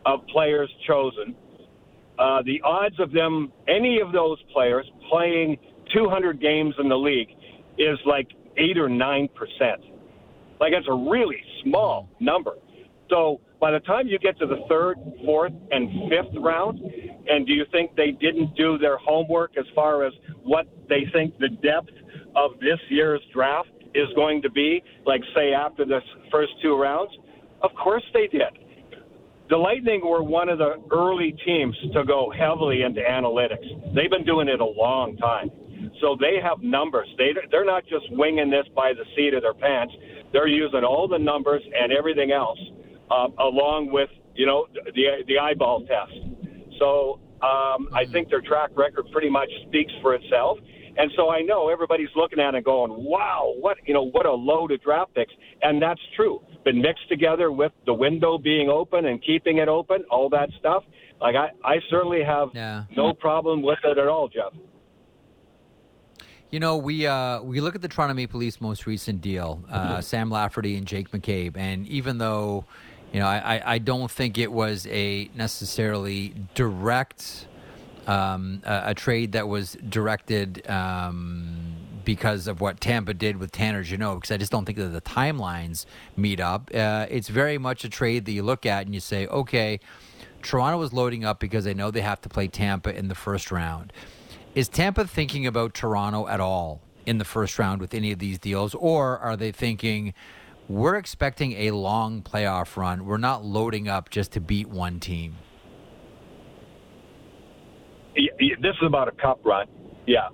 of 0.05 0.25
players 0.27 0.69
chosen 0.87 1.35
uh, 2.19 2.41
the 2.45 2.59
odds 2.63 2.99
of 2.99 3.11
them, 3.11 3.51
any 3.67 3.99
of 3.99 4.11
those 4.11 4.37
players 4.51 4.89
playing 5.09 5.57
200 5.93 6.41
games 6.41 6.73
in 6.79 6.89
the 6.89 6.95
league, 6.95 7.29
is 7.77 7.97
like 8.05 8.27
eight 8.57 8.77
or 8.77 8.89
nine 8.89 9.29
percent. 9.35 9.81
Like 10.59 10.73
it's 10.73 10.87
a 10.89 10.93
really 10.93 11.37
small 11.63 12.09
number. 12.19 12.53
So 13.09 13.39
by 13.59 13.71
the 13.71 13.79
time 13.81 14.07
you 14.07 14.19
get 14.19 14.37
to 14.39 14.45
the 14.45 14.65
third, 14.69 14.97
fourth, 15.25 15.53
and 15.71 16.09
fifth 16.09 16.35
round, 16.39 16.79
and 17.27 17.45
do 17.45 17.53
you 17.53 17.65
think 17.71 17.95
they 17.95 18.11
didn't 18.11 18.55
do 18.55 18.77
their 18.77 18.97
homework 18.97 19.51
as 19.57 19.65
far 19.73 20.05
as 20.05 20.13
what 20.43 20.67
they 20.89 21.05
think 21.13 21.37
the 21.39 21.49
depth 21.49 21.91
of 22.35 22.51
this 22.59 22.79
year's 22.89 23.21
draft 23.33 23.69
is 23.95 24.07
going 24.15 24.41
to 24.43 24.51
be? 24.51 24.83
Like 25.05 25.21
say 25.35 25.53
after 25.53 25.85
the 25.85 25.99
first 26.31 26.51
two 26.61 26.79
rounds, 26.79 27.11
of 27.61 27.71
course 27.81 28.03
they 28.13 28.27
did 28.27 28.67
the 29.49 29.57
Lightning 29.57 30.01
were 30.03 30.23
one 30.23 30.49
of 30.49 30.57
the 30.57 30.75
early 30.91 31.35
teams 31.45 31.75
to 31.93 32.03
go 32.03 32.31
heavily 32.37 32.81
into 32.83 32.99
analytics. 32.99 33.95
They've 33.95 34.09
been 34.09 34.25
doing 34.25 34.49
it 34.49 34.59
a 34.59 34.65
long 34.65 35.15
time. 35.17 35.49
So 36.01 36.17
they 36.19 36.35
have 36.43 36.61
numbers. 36.61 37.07
They, 37.17 37.29
they're 37.49 37.65
not 37.65 37.83
just 37.87 38.05
winging 38.11 38.49
this 38.49 38.65
by 38.75 38.91
the 38.93 39.05
seat 39.15 39.33
of 39.33 39.43
their 39.43 39.53
pants. 39.53 39.93
They're 40.33 40.47
using 40.47 40.83
all 40.83 41.07
the 41.07 41.17
numbers 41.17 41.61
and 41.63 41.93
everything 41.93 42.31
else, 42.31 42.59
uh, 43.09 43.27
along 43.39 43.91
with, 43.91 44.09
you 44.35 44.45
know, 44.45 44.67
the, 44.73 45.23
the 45.27 45.37
eyeball 45.39 45.85
test. 45.85 46.13
So 46.79 47.19
um, 47.41 47.89
I 47.93 48.05
think 48.05 48.29
their 48.29 48.41
track 48.41 48.71
record 48.75 49.05
pretty 49.11 49.29
much 49.29 49.49
speaks 49.67 49.91
for 50.01 50.15
itself. 50.15 50.59
And 50.99 51.11
so 51.15 51.29
I 51.29 51.41
know 51.41 51.69
everybody's 51.69 52.09
looking 52.15 52.39
at 52.39 52.55
it 52.55 52.57
and 52.57 52.65
going, 52.65 52.91
wow, 52.91 53.53
what, 53.59 53.77
you 53.85 53.93
know, 53.93 54.03
what 54.03 54.25
a 54.25 54.33
load 54.33 54.71
of 54.71 54.81
draft 54.81 55.13
picks. 55.13 55.31
And 55.61 55.79
that's 55.81 56.01
true. 56.15 56.41
But 56.65 56.73
mixed 56.73 57.07
together 57.07 57.51
with 57.51 57.71
the 57.85 57.93
window 57.93 58.39
being 58.39 58.69
open 58.69 59.05
and 59.05 59.23
keeping 59.23 59.59
it 59.59 59.67
open, 59.67 60.03
all 60.09 60.27
that 60.29 60.49
stuff, 60.59 60.83
like 61.21 61.35
I, 61.35 61.49
I 61.63 61.75
certainly 61.89 62.23
have 62.23 62.49
yeah. 62.53 62.85
no 62.95 63.13
problem 63.13 63.61
with 63.61 63.77
it 63.83 63.97
at 63.97 64.07
all, 64.07 64.27
Jeff. 64.27 64.53
You 66.49 66.59
know, 66.59 66.77
we 66.77 67.05
uh, 67.05 67.41
we 67.41 67.59
look 67.59 67.75
at 67.75 67.81
the 67.81 67.89
Toronto 67.89 68.13
Maple 68.13 68.39
Leafs' 68.39 68.61
most 68.61 68.87
recent 68.87 69.19
deal, 69.19 69.63
uh, 69.69 69.79
mm-hmm. 69.79 70.01
Sam 70.01 70.29
Lafferty 70.29 70.77
and 70.77 70.87
Jake 70.87 71.11
McCabe, 71.11 71.57
and 71.57 71.85
even 71.87 72.19
though, 72.19 72.63
you 73.13 73.19
know, 73.19 73.25
I, 73.27 73.61
I 73.65 73.77
don't 73.77 74.11
think 74.11 74.37
it 74.37 74.51
was 74.51 74.85
a 74.87 75.29
necessarily 75.33 76.35
direct 76.55 77.47
um, 78.07 78.61
a, 78.65 78.83
a, 78.87 78.93
trade 78.93 79.33
that 79.33 79.47
was 79.47 79.77
directed 79.87 80.67
um, 80.69 81.75
because 82.05 82.47
of 82.47 82.61
what 82.61 82.79
Tampa 82.79 83.13
did 83.13 83.37
with 83.37 83.51
Tanner 83.51 83.83
Jeannot, 83.83 84.15
because 84.15 84.31
I 84.31 84.37
just 84.37 84.51
don't 84.51 84.65
think 84.65 84.77
that 84.77 84.87
the 84.87 85.01
timelines 85.01 85.85
meet 86.15 86.39
up. 86.39 86.71
Uh, 86.73 87.05
it's 87.09 87.27
very 87.27 87.57
much 87.57 87.83
a 87.83 87.89
trade 87.89 88.25
that 88.25 88.31
you 88.31 88.43
look 88.43 88.65
at 88.65 88.85
and 88.85 88.95
you 88.95 89.01
say, 89.01 89.27
okay, 89.27 89.81
Toronto 90.41 90.81
is 90.83 90.93
loading 90.93 91.25
up 91.25 91.39
because 91.39 91.65
they 91.65 91.73
know 91.73 91.91
they 91.91 92.01
have 92.01 92.21
to 92.21 92.29
play 92.29 92.47
Tampa 92.47 92.95
in 92.95 93.09
the 93.09 93.15
first 93.15 93.51
round. 93.51 93.91
Is 94.55 94.69
Tampa 94.69 95.05
thinking 95.05 95.45
about 95.45 95.73
Toronto 95.73 96.27
at 96.27 96.39
all 96.39 96.81
in 97.05 97.17
the 97.17 97.25
first 97.25 97.59
round 97.59 97.81
with 97.81 97.93
any 97.93 98.11
of 98.11 98.19
these 98.19 98.39
deals, 98.39 98.73
or 98.75 99.17
are 99.19 99.35
they 99.35 99.51
thinking, 99.51 100.13
we're 100.67 100.95
expecting 100.95 101.53
a 101.53 101.71
long 101.71 102.21
playoff 102.21 102.75
run. 102.77 103.05
We're 103.05 103.17
not 103.17 103.45
loading 103.45 103.87
up 103.87 104.09
just 104.09 104.31
to 104.33 104.41
beat 104.41 104.67
one 104.67 104.99
team 104.99 105.35
this 108.61 108.75
is 108.81 108.85
about 108.85 109.07
a 109.07 109.11
cup 109.11 109.39
run. 109.45 109.67
Yeah. 110.05 110.29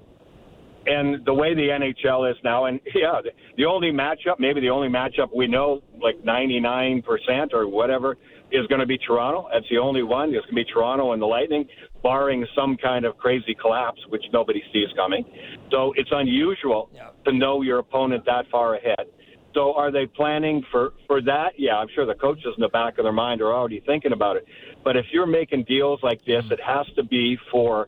And 0.85 1.23
the 1.25 1.33
way 1.33 1.53
the 1.53 1.69
NHL 1.69 2.29
is 2.29 2.37
now, 2.43 2.65
and 2.65 2.79
yeah, 2.95 3.21
the, 3.23 3.31
the 3.57 3.65
only 3.65 3.91
matchup, 3.91 4.39
maybe 4.39 4.59
the 4.61 4.69
only 4.69 4.89
matchup 4.89 5.35
we 5.35 5.47
know, 5.47 5.81
like 6.01 6.21
99% 6.23 7.03
or 7.53 7.67
whatever, 7.67 8.17
is 8.51 8.67
going 8.67 8.81
to 8.81 8.85
be 8.85 8.97
Toronto. 8.97 9.47
That's 9.51 9.65
the 9.69 9.77
only 9.77 10.03
one. 10.03 10.29
It's 10.29 10.45
going 10.45 10.55
to 10.55 10.65
be 10.65 10.65
Toronto 10.65 11.13
and 11.13 11.21
the 11.21 11.25
Lightning, 11.25 11.65
barring 12.03 12.45
some 12.55 12.77
kind 12.77 13.05
of 13.05 13.17
crazy 13.17 13.55
collapse, 13.59 13.99
which 14.09 14.23
nobody 14.31 14.61
sees 14.71 14.89
coming. 14.95 15.25
So 15.71 15.93
it's 15.95 16.09
unusual 16.11 16.89
yeah. 16.93 17.09
to 17.25 17.31
know 17.31 17.61
your 17.61 17.79
opponent 17.79 18.25
that 18.25 18.45
far 18.51 18.75
ahead. 18.75 19.07
So 19.53 19.73
are 19.73 19.91
they 19.91 20.05
planning 20.05 20.63
for 20.71 20.93
for 21.07 21.21
that? 21.21 21.53
Yeah, 21.57 21.77
I'm 21.77 21.87
sure 21.93 22.05
the 22.05 22.15
coaches 22.15 22.53
in 22.57 22.61
the 22.61 22.69
back 22.69 22.97
of 22.97 23.03
their 23.03 23.13
mind 23.13 23.41
are 23.41 23.53
already 23.53 23.81
thinking 23.85 24.11
about 24.11 24.35
it. 24.37 24.45
But 24.83 24.97
if 24.97 25.05
you're 25.11 25.27
making 25.27 25.65
deals 25.65 25.99
like 26.03 26.23
this, 26.25 26.43
it 26.49 26.59
has 26.65 26.85
to 26.95 27.03
be 27.03 27.37
for 27.51 27.87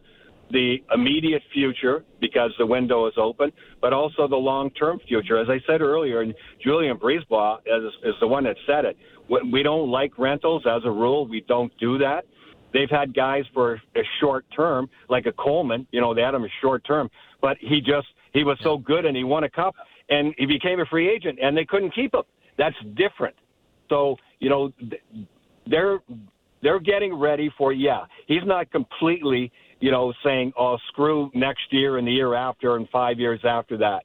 the 0.52 0.78
immediate 0.94 1.42
future 1.54 2.06
because 2.22 2.52
the 2.60 2.66
window 2.66 3.08
is 3.08 3.14
open, 3.18 3.52
but 3.82 3.94
also 3.94 4.28
the 4.28 4.36
long-term 4.36 5.00
future. 5.08 5.40
As 5.40 5.50
I 5.50 5.60
said 5.66 5.82
earlier, 5.82 6.22
and 6.22 6.36
Julien 6.64 6.98
BriseBois 6.98 7.60
is, 7.66 7.94
is 8.04 8.14
the 8.20 8.28
one 8.28 8.44
that 8.44 8.56
said 8.68 8.86
it. 8.86 8.96
We 9.52 9.64
don't 9.64 9.90
like 9.90 10.20
rentals 10.20 10.64
as 10.68 10.84
a 10.86 10.92
rule. 10.92 11.28
We 11.28 11.44
don't 11.48 11.76
do 11.80 11.98
that. 11.98 12.26
They've 12.74 12.90
had 12.90 13.16
guys 13.16 13.44
for 13.54 13.82
a 13.96 14.02
short 14.20 14.46
term, 14.56 14.88
like 15.10 15.26
a 15.26 15.32
Coleman. 15.32 15.88
You 15.92 16.02
know, 16.02 16.14
they 16.14 16.22
had 16.22 16.36
him 16.36 16.44
a 16.44 16.50
short 16.62 16.86
term, 16.86 17.10
but 17.42 17.58
he 17.60 17.80
just 17.80 18.08
he 18.34 18.44
was 18.44 18.58
so 18.62 18.78
good 18.78 19.06
and 19.06 19.16
he 19.16 19.24
won 19.24 19.46
a 19.46 19.50
cup 19.50 19.74
and 20.10 20.34
he 20.38 20.46
became 20.46 20.80
a 20.80 20.86
free 20.86 21.10
agent 21.10 21.40
and 21.42 21.56
they 21.58 21.66
couldn't 21.66 21.94
keep 21.94 22.14
him. 22.14 22.24
That's 22.58 22.76
different. 22.96 23.36
So 23.90 24.18
you 24.40 24.50
know, 24.50 24.72
they're 25.68 26.00
they're 26.62 26.80
getting 26.80 27.14
ready 27.14 27.52
for 27.58 27.74
yeah. 27.74 28.06
He's 28.28 28.46
not 28.46 28.72
completely, 28.72 29.52
you 29.80 29.92
know, 29.92 30.14
saying 30.24 30.54
oh 30.58 30.78
screw 30.90 31.30
next 31.34 31.72
year 31.72 31.98
and 31.98 32.08
the 32.08 32.12
year 32.12 32.34
after 32.34 32.76
and 32.76 32.88
five 32.90 33.20
years 33.20 33.40
after 33.44 33.78
that. 33.78 34.04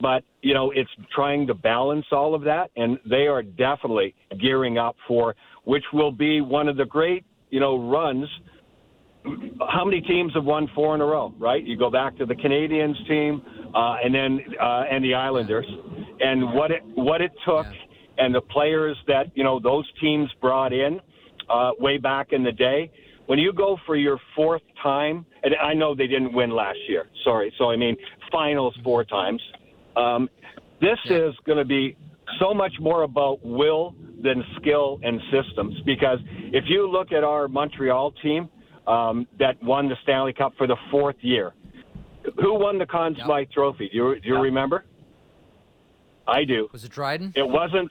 But 0.00 0.22
you 0.42 0.54
know, 0.54 0.70
it's 0.70 0.90
trying 1.14 1.46
to 1.48 1.54
balance 1.54 2.06
all 2.12 2.34
of 2.34 2.42
that, 2.42 2.70
and 2.76 2.98
they 3.08 3.26
are 3.26 3.42
definitely 3.42 4.14
gearing 4.40 4.78
up 4.78 4.96
for 5.06 5.34
which 5.64 5.84
will 5.92 6.12
be 6.12 6.40
one 6.40 6.66
of 6.66 6.78
the 6.78 6.84
great, 6.86 7.26
you 7.50 7.60
know, 7.60 7.90
runs. 7.90 8.26
How 9.68 9.84
many 9.84 10.00
teams 10.00 10.32
have 10.34 10.44
won 10.44 10.68
four 10.74 10.94
in 10.94 11.00
a 11.00 11.04
row? 11.04 11.34
Right? 11.38 11.64
You 11.64 11.76
go 11.76 11.90
back 11.90 12.16
to 12.18 12.26
the 12.26 12.34
Canadiens 12.34 12.96
team, 13.06 13.42
uh, 13.74 13.96
and 14.02 14.14
then 14.14 14.40
uh, 14.60 14.84
and 14.90 15.04
the 15.04 15.14
Islanders, 15.14 15.66
and 16.20 16.54
what 16.54 16.70
it 16.70 16.82
what 16.94 17.20
it 17.20 17.32
took, 17.46 17.66
yeah. 17.66 18.24
and 18.24 18.34
the 18.34 18.40
players 18.40 18.96
that 19.06 19.30
you 19.34 19.44
know 19.44 19.60
those 19.60 19.84
teams 20.00 20.30
brought 20.40 20.72
in 20.72 21.00
uh, 21.50 21.72
way 21.78 21.98
back 21.98 22.28
in 22.32 22.42
the 22.42 22.52
day. 22.52 22.90
When 23.26 23.38
you 23.38 23.52
go 23.52 23.76
for 23.84 23.96
your 23.96 24.18
fourth 24.34 24.62
time, 24.82 25.26
and 25.42 25.54
I 25.62 25.74
know 25.74 25.94
they 25.94 26.06
didn't 26.06 26.32
win 26.32 26.50
last 26.50 26.78
year. 26.88 27.06
Sorry, 27.24 27.52
so 27.58 27.70
I 27.70 27.76
mean 27.76 27.96
finals 28.32 28.74
four 28.82 29.04
times. 29.04 29.42
Um, 29.96 30.30
this 30.80 30.98
yeah. 31.04 31.28
is 31.28 31.34
going 31.44 31.58
to 31.58 31.64
be 31.64 31.96
so 32.38 32.54
much 32.54 32.72
more 32.80 33.02
about 33.02 33.44
will 33.44 33.94
than 34.22 34.42
skill 34.60 35.00
and 35.02 35.20
systems 35.32 35.74
because 35.84 36.18
if 36.52 36.64
you 36.68 36.90
look 36.90 37.12
at 37.12 37.24
our 37.24 37.48
Montreal 37.48 38.12
team 38.22 38.48
um, 38.88 39.26
that 39.38 39.62
won 39.62 39.88
the 39.88 39.96
Stanley 40.02 40.32
Cup 40.32 40.54
for 40.56 40.66
the 40.66 40.76
fourth 40.90 41.16
year, 41.20 41.52
who 42.40 42.54
won 42.58 42.78
the 42.78 42.86
Conn 42.86 43.16
Smythe 43.24 43.46
yep. 43.48 43.50
Trophy? 43.52 43.88
Do 43.90 43.96
you, 43.96 44.20
do 44.20 44.28
you 44.28 44.34
yep. 44.34 44.42
remember? 44.42 44.84
I 46.26 46.44
do. 46.44 46.68
Was 46.72 46.84
it 46.84 46.90
Dryden? 46.90 47.32
It 47.36 47.48
wasn't. 47.48 47.90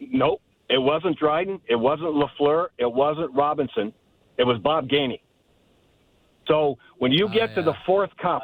Nope. 0.00 0.40
It 0.68 0.78
wasn't 0.78 1.18
Dryden. 1.18 1.60
It 1.68 1.76
wasn't 1.76 2.14
Lafleur. 2.14 2.68
It 2.78 2.90
wasn't 2.90 3.34
Robinson. 3.34 3.92
It 4.38 4.44
was 4.44 4.58
Bob 4.58 4.88
Gainey. 4.88 5.20
So 6.48 6.78
when 6.98 7.12
you 7.12 7.28
get 7.28 7.42
uh, 7.42 7.46
yeah. 7.48 7.54
to 7.56 7.62
the 7.62 7.74
fourth 7.86 8.10
cup, 8.20 8.42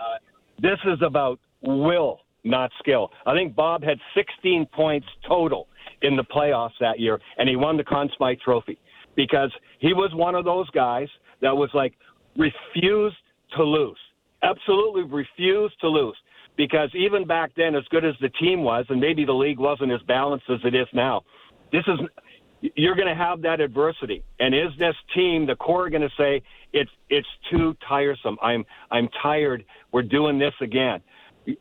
this 0.61 0.79
is 0.85 0.99
about 1.03 1.39
will 1.63 2.21
not 2.45 2.71
skill. 2.79 3.11
I 3.27 3.35
think 3.35 3.55
Bob 3.55 3.83
had 3.83 3.99
16 4.15 4.67
points 4.73 5.07
total 5.27 5.69
in 6.03 6.17
the 6.17 6.25
playoffs 6.25 6.79
that 6.81 6.99
year, 6.99 7.21
and 7.39 7.49
he 7.49 7.57
won 7.57 7.77
the 7.77 7.85
Conn 7.85 8.09
Smythe 8.17 8.39
Trophy 8.43 8.79
because 9.17 9.53
he 9.81 9.93
was 9.93 10.11
one 10.15 10.35
of 10.35 10.45
those 10.45 10.69
guys 10.71 11.09
that 11.43 11.57
was 11.57 11.71
like 11.75 11.95
refused 12.37 13.17
to 13.57 13.65
lose, 13.65 13.99
absolutely 14.43 15.03
refused 15.03 15.79
to 15.81 15.89
lose. 15.89 16.17
Because 16.57 16.91
even 16.95 17.27
back 17.27 17.53
then, 17.57 17.75
as 17.75 17.85
good 17.91 18.05
as 18.05 18.15
the 18.21 18.29
team 18.29 18.63
was, 18.63 18.85
and 18.89 19.01
maybe 19.01 19.25
the 19.25 19.33
league 19.33 19.59
wasn't 19.59 19.93
as 19.93 20.01
balanced 20.07 20.45
as 20.51 20.59
it 20.65 20.75
is 20.75 20.87
now, 20.93 21.23
this 21.73 21.85
is 21.87 21.99
you're 22.77 22.95
going 22.95 23.09
to 23.09 23.15
have 23.15 23.41
that 23.41 23.61
adversity. 23.61 24.23
And 24.39 24.55
is 24.55 24.71
this 24.79 24.95
team, 25.15 25.47
the 25.47 25.57
core, 25.57 25.89
going 25.89 26.03
to 26.03 26.11
say 26.19 26.43
it's 26.73 26.91
it's 27.09 27.29
too 27.51 27.75
tiresome? 27.89 28.37
I'm 28.43 28.65
I'm 28.91 29.09
tired. 29.23 29.65
We're 29.93 30.03
doing 30.03 30.39
this 30.39 30.55
again 30.61 31.01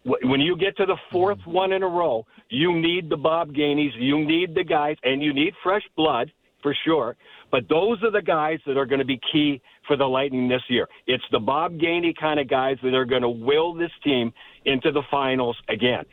when 0.03 0.41
you 0.41 0.57
get 0.57 0.75
to 0.77 0.85
the 0.85 0.97
fourth 1.11 1.39
mm-hmm. 1.39 1.51
one 1.51 1.71
in 1.71 1.83
a 1.83 1.87
row, 1.87 2.25
you 2.49 2.79
need 2.79 3.09
the 3.09 3.17
Bob 3.17 3.53
Gaineys, 3.53 3.93
you 3.97 4.23
need 4.25 4.55
the 4.55 4.63
guys, 4.63 4.97
and 5.03 5.21
you 5.21 5.33
need 5.33 5.53
fresh 5.63 5.83
blood 5.95 6.31
for 6.61 6.75
sure. 6.85 7.15
But 7.51 7.67
those 7.69 8.01
are 8.03 8.11
the 8.11 8.21
guys 8.21 8.59
that 8.67 8.77
are 8.77 8.85
going 8.85 8.99
to 8.99 9.05
be 9.05 9.19
key 9.31 9.61
for 9.87 9.97
the 9.97 10.05
Lightning 10.05 10.47
this 10.47 10.61
year. 10.69 10.87
It's 11.07 11.23
the 11.31 11.39
Bob 11.39 11.73
Gainey 11.73 12.13
kind 12.19 12.39
of 12.39 12.47
guys 12.47 12.77
that 12.83 12.93
are 12.93 13.05
going 13.05 13.21
to 13.21 13.29
will 13.29 13.73
this 13.73 13.91
team 14.03 14.31
into 14.65 14.91
the 14.91 15.01
finals 15.09 15.57
again. 15.69 16.03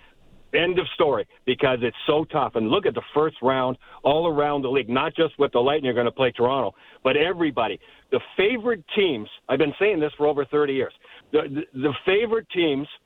End 0.55 0.79
of 0.79 0.87
story 0.95 1.27
because 1.45 1.79
it's 1.83 1.97
so 2.07 2.25
tough. 2.25 2.53
And 2.55 2.69
look 2.69 2.87
at 2.87 2.95
the 2.95 3.03
first 3.13 3.37
round 3.43 3.77
all 4.05 4.27
around 4.27 4.63
the 4.63 4.71
league, 4.71 4.89
not 4.89 5.15
just 5.15 5.39
with 5.39 5.53
the 5.53 5.59
Lightning 5.59 5.91
are 5.91 5.95
going 5.95 6.07
to 6.07 6.13
play 6.13 6.31
Toronto, 6.31 6.75
but 7.05 7.17
everybody. 7.17 7.79
The 8.11 8.21
favorite 8.37 8.85
teams, 8.95 9.29
I've 9.49 9.59
been 9.59 9.75
saying 9.79 10.01
this 10.01 10.13
for 10.17 10.27
over 10.27 10.45
30 10.45 10.73
years, 10.73 10.95
the, 11.33 11.65
the, 11.75 11.81
the 11.81 11.93
favorite 12.05 12.49
teams– 12.51 12.89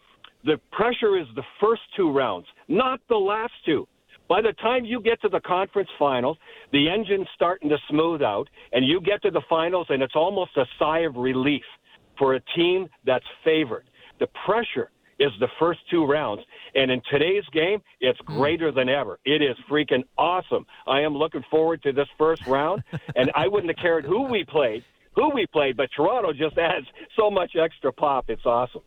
the 0.45 0.59
pressure 0.73 1.19
is 1.19 1.27
the 1.35 1.43
first 1.61 1.83
two 1.97 2.11
rounds, 2.11 2.47
not 2.69 3.01
the 3.09 3.17
last 3.17 3.53
two. 3.65 3.87
By 4.31 4.41
the 4.41 4.53
time 4.63 4.85
you 4.85 5.01
get 5.01 5.21
to 5.23 5.29
the 5.29 5.41
conference 5.41 5.91
finals, 5.99 6.39
the 6.71 6.89
engine's 6.89 7.27
starting 7.35 7.69
to 7.69 7.79
smooth 7.91 8.23
out, 8.23 8.49
and 8.73 8.87
you 8.87 9.01
get 9.01 9.21
to 9.23 9.31
the 9.33 9.43
finals, 9.51 9.89
and 9.91 10.05
it's 10.05 10.15
almost 10.15 10.57
a 10.57 10.65
sigh 10.79 11.01
of 11.01 11.17
relief 11.17 11.65
for 12.17 12.35
a 12.35 12.41
team 12.55 12.87
that's 13.05 13.25
favored. 13.43 13.91
The 14.21 14.29
pressure 14.47 14.93
is 15.19 15.33
the 15.41 15.49
first 15.59 15.81
two 15.91 16.07
rounds. 16.07 16.43
And 16.77 16.93
in 16.93 17.03
today's 17.11 17.43
game, 17.53 17.83
it's 18.01 18.21
hmm. 18.25 18.39
greater 18.39 18.71
than 18.71 18.89
ever. 18.89 19.19
It 19.25 19.43
is 19.43 19.57
freaking 19.69 20.05
awesome. 20.17 20.65
I 20.87 21.01
am 21.01 21.17
looking 21.17 21.43
forward 21.51 21.83
to 21.83 21.93
this 21.93 22.09
first 22.17 22.47
round, 22.47 22.85
and 23.17 23.33
I 23.35 23.49
wouldn't 23.49 23.77
have 23.77 23.83
cared 23.83 24.05
who 24.05 24.29
we 24.29 24.45
played, 24.45 24.85
who 25.17 25.31
we 25.35 25.45
played, 25.49 25.77
but 25.77 25.89
Toronto 25.95 26.33
just 26.33 26.57
adds 26.73 26.87
so 27.17 27.33
much 27.33 27.57
extra 27.61 27.93
pop. 27.93 28.27
It's 28.31 28.47
awesome. 28.47 28.83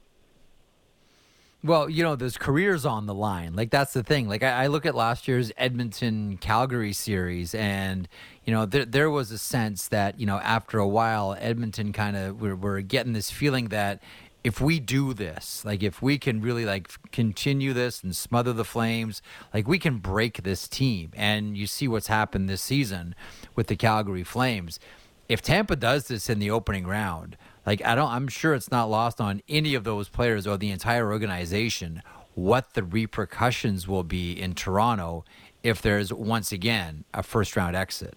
Well, 1.66 1.90
you 1.90 2.04
know, 2.04 2.18
there's 2.18 2.38
careers 2.38 2.86
on 2.86 3.06
the 3.06 3.14
line. 3.14 3.56
Like 3.56 3.72
that's 3.72 3.94
the 3.94 4.04
thing. 4.04 4.28
Like 4.28 4.44
I, 4.44 4.64
I 4.64 4.68
look 4.68 4.86
at 4.86 4.96
last 4.96 5.30
year's 5.30 5.50
Edmonton 5.56 6.38
Calgary 6.38 6.92
series, 6.92 7.56
and 7.56 8.10
you 8.44 8.54
know, 8.54 8.66
there 8.66 8.84
there 8.84 9.10
was 9.10 9.32
a 9.32 9.38
sense 9.38 9.88
that 9.88 10.20
you 10.20 10.26
know 10.26 10.40
after 10.40 10.78
a 10.78 10.88
while, 10.88 11.38
Edmonton 11.40 11.94
kind 11.94 12.18
of 12.18 12.42
we're, 12.42 12.56
we're 12.56 12.82
getting 12.82 13.14
this 13.14 13.32
feeling 13.32 13.70
that 13.70 14.04
if 14.44 14.60
we 14.60 14.80
do 14.82 15.14
this, 15.14 15.64
like 15.64 15.82
if 15.82 16.02
we 16.02 16.18
can 16.18 16.42
really 16.42 16.66
like 16.66 16.90
continue 17.12 17.72
this 17.72 18.04
and 18.04 18.14
smother 18.14 18.52
the 18.52 18.66
flames, 18.66 19.22
like 19.54 19.66
we 19.66 19.80
can 19.80 20.00
break 20.00 20.44
this 20.44 20.68
team. 20.68 21.12
And 21.16 21.58
you 21.58 21.66
see 21.66 21.88
what's 21.88 22.08
happened 22.08 22.50
this 22.50 22.62
season 22.62 23.16
with 23.56 23.68
the 23.68 23.78
Calgary 23.78 24.26
Flames. 24.26 24.82
If 25.30 25.42
Tampa 25.42 25.78
does 25.78 26.10
this 26.10 26.30
in 26.30 26.40
the 26.40 26.52
opening 26.52 26.86
round, 26.86 27.38
like 27.66 27.84
I 27.86 27.96
don't 27.96 28.10
I'm 28.10 28.28
sure 28.28 28.54
it's 28.54 28.72
not 28.72 28.90
lost 28.90 29.22
on 29.22 29.42
any 29.48 29.76
of 29.76 29.84
those 29.84 30.10
players 30.10 30.48
or 30.48 30.58
the 30.58 30.72
entire 30.72 31.12
organization 31.12 32.02
what 32.36 32.74
the 32.74 32.84
repercussions 32.84 33.88
will 33.88 34.04
be 34.04 34.34
in 34.34 34.54
Toronto 34.56 35.24
if 35.62 35.82
there's 35.82 36.12
once 36.12 36.52
again 36.52 37.06
a 37.14 37.24
first 37.24 37.56
round 37.56 37.76
exit. 37.76 38.16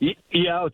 Yeah, 0.00 0.68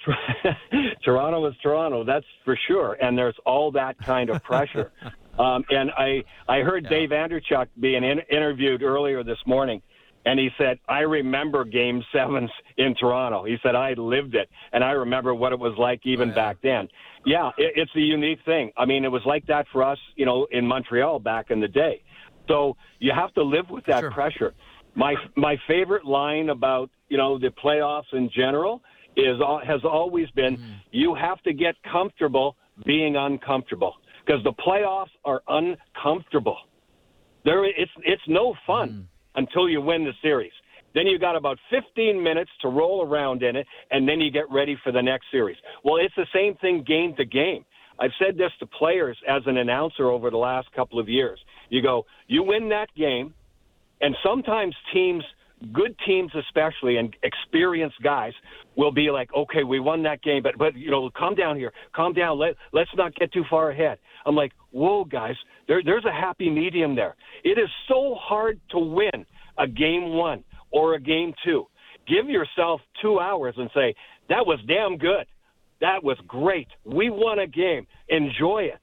Toronto 1.05 1.47
is 1.47 1.55
Toronto, 1.63 2.05
that's 2.05 2.27
for 2.45 2.59
sure, 2.67 2.97
and 3.01 3.17
there's 3.17 3.37
all 3.47 3.71
that 3.73 3.97
kind 3.99 4.31
of 4.31 4.43
pressure. 4.43 4.91
um, 5.39 5.65
and 5.71 5.91
I 5.93 6.25
I 6.49 6.61
heard 6.61 6.85
yeah. 6.85 6.91
Dave 6.91 7.11
Andreychuk 7.11 7.69
being 7.79 8.03
in, 8.03 8.21
interviewed 8.31 8.83
earlier 8.83 9.23
this 9.23 9.39
morning, 9.47 9.83
and 10.27 10.39
he 10.39 10.51
said, 10.59 10.79
I 10.89 11.01
remember 11.01 11.65
game 11.65 12.03
sevens 12.13 12.51
in 12.77 12.95
Toronto. 12.95 13.45
He 13.45 13.57
said, 13.63 13.75
I 13.75 13.95
lived 13.95 14.35
it, 14.35 14.49
and 14.73 14.85
I 14.85 14.93
remember 14.93 15.35
what 15.35 15.53
it 15.53 15.59
was 15.59 15.75
like 15.79 16.01
even 16.05 16.31
oh, 16.31 16.33
yeah. 16.33 16.35
back 16.35 16.57
then. 16.63 16.89
Yeah, 17.25 17.51
it, 17.57 17.73
it's 17.77 17.91
a 17.97 18.01
unique 18.01 18.41
thing. 18.45 18.71
I 18.77 18.85
mean, 18.85 19.05
it 19.05 19.11
was 19.11 19.23
like 19.25 19.47
that 19.47 19.67
for 19.73 19.83
us, 19.83 19.99
you 20.17 20.27
know, 20.27 20.47
in 20.51 20.67
Montreal 20.67 21.21
back 21.21 21.51
in 21.51 21.61
the 21.61 21.69
day. 21.69 22.03
So 22.49 22.77
you 22.99 23.13
have 23.15 23.33
to 23.35 23.43
live 23.43 23.71
with 23.71 23.87
that 23.87 24.01
sure. 24.01 24.11
pressure. 24.11 24.55
My 24.95 25.15
my 25.37 25.57
favorite 25.69 26.05
line 26.05 26.49
about 26.49 26.91
you 27.09 27.17
know 27.17 27.39
the 27.39 27.51
playoffs 27.65 28.13
in 28.13 28.29
general 28.35 28.83
is 29.17 29.39
has 29.65 29.81
always 29.85 30.29
been 30.31 30.57
mm. 30.57 30.75
you 30.91 31.15
have 31.15 31.41
to 31.43 31.53
get 31.53 31.77
comfortable 31.93 32.57
being 32.85 33.15
uncomfortable 33.15 33.95
because 34.27 34.43
the 34.43 34.53
playoffs 34.53 35.15
are 35.25 35.43
uncomfortable. 35.47 36.59
There, 37.45 37.65
it's 37.65 37.93
it's 38.05 38.23
no 38.27 38.55
fun. 38.67 38.89
Mm 38.89 39.20
until 39.35 39.69
you 39.69 39.81
win 39.81 40.05
the 40.05 40.13
series. 40.23 40.53
Then 40.95 41.07
you 41.07 41.19
got 41.19 41.37
about 41.37 41.59
15 41.71 42.23
minutes 42.23 42.51
to 42.63 42.69
roll 42.69 43.07
around 43.07 43.43
in 43.43 43.57
it, 43.57 43.67
and 43.91 44.09
then 44.09 44.21
you 44.21 44.31
get 44.31 44.51
ready 44.51 44.77
for 44.83 44.91
the 44.93 45.03
next 45.03 45.27
series. 45.31 45.57
Well, 45.85 45.97
it's 45.97 46.15
the 46.17 46.27
same 46.35 46.57
thing 46.57 46.85
game 46.87 47.15
to 47.17 47.25
game. 47.25 47.65
I've 48.01 48.11
said 48.19 48.37
this 48.37 48.51
to 48.61 48.67
players 48.67 49.17
as 49.29 49.43
an 49.47 49.59
announcer 49.59 50.11
over 50.11 50.31
the 50.31 50.39
last 50.39 50.73
couple 50.73 50.99
of 50.99 51.09
years. 51.09 51.39
You 51.69 51.83
go, 51.83 52.07
you 52.27 52.43
win 52.43 52.69
that 52.71 52.89
game, 52.97 53.35
and 54.01 54.17
sometimes 54.25 54.75
teams, 54.93 55.23
good 55.73 55.95
teams 56.07 56.33
especially, 56.35 56.97
and 56.97 57.15
experienced 57.23 57.97
guys 58.03 58.33
will 58.77 58.93
be 58.93 59.11
like, 59.11 59.29
okay, 59.37 59.65
we 59.65 59.81
won 59.81 60.03
that 60.05 60.23
game, 60.23 60.43
but 60.43 60.57
but 60.59 60.75
you 60.75 60.91
know, 60.91 61.11
calm 61.17 61.35
down 61.35 61.57
here, 61.57 61.73
calm 61.95 62.13
down. 62.13 62.39
Let 62.39 62.55
let's 62.73 62.91
not 62.97 63.15
get 63.15 63.33
too 63.33 63.45
far 63.49 63.71
ahead. 63.71 63.99
I'm 64.27 64.35
like, 64.35 64.53
whoa, 64.71 65.05
guys, 65.05 65.37
there, 65.69 65.83
there's 65.85 66.05
a 66.05 66.13
happy 66.13 66.51
medium 66.51 66.95
there. 66.95 67.17
It 67.45 67.59
is 67.59 67.69
so 67.89 68.17
hard 68.21 68.61
to 68.71 68.79
win 68.79 69.27
a 69.59 69.67
game 69.67 70.15
one 70.15 70.45
or 70.71 70.95
a 70.95 71.01
game 71.01 71.33
two. 71.45 71.67
Give 72.07 72.29
yourself 72.29 72.81
two 73.01 73.19
hours 73.19 73.55
and 73.57 73.71
say, 73.75 73.95
that 74.29 74.47
was 74.47 74.59
damn 74.67 74.97
good. 74.97 75.27
That 75.81 76.03
was 76.03 76.19
great. 76.27 76.69
We 76.85 77.11
won 77.11 77.39
a 77.39 77.47
game. 77.47 77.87
Enjoy 78.09 78.65
it. 78.65 78.81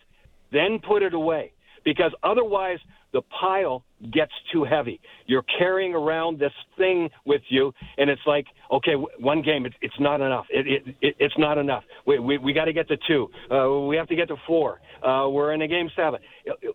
Then 0.51 0.79
put 0.85 1.03
it 1.03 1.13
away. 1.13 1.53
Because 1.83 2.11
otherwise, 2.23 2.79
the 3.13 3.21
pile 3.39 3.83
gets 4.13 4.31
too 4.51 4.63
heavy. 4.63 4.99
You're 5.25 5.45
carrying 5.57 5.93
around 5.93 6.39
this 6.39 6.51
thing 6.77 7.09
with 7.25 7.41
you, 7.49 7.73
and 7.97 8.09
it's 8.09 8.21
like, 8.25 8.45
okay, 8.71 8.93
one 9.19 9.41
game, 9.41 9.65
it's, 9.65 9.75
it's 9.81 9.99
not 9.99 10.21
enough. 10.21 10.45
It, 10.49 10.67
it, 10.67 10.95
it, 11.01 11.15
it's 11.19 11.37
not 11.37 11.57
enough. 11.57 11.83
We, 12.05 12.19
we, 12.19 12.37
we 12.37 12.53
got 12.53 12.65
to 12.65 12.73
get 12.73 12.87
to 12.89 12.97
two. 13.07 13.29
Uh, 13.51 13.85
we 13.87 13.95
have 13.95 14.07
to 14.07 14.15
get 14.15 14.27
to 14.27 14.35
four. 14.45 14.79
Uh, 15.03 15.27
we're 15.29 15.53
in 15.53 15.61
a 15.61 15.67
game 15.67 15.89
seven. 15.95 16.19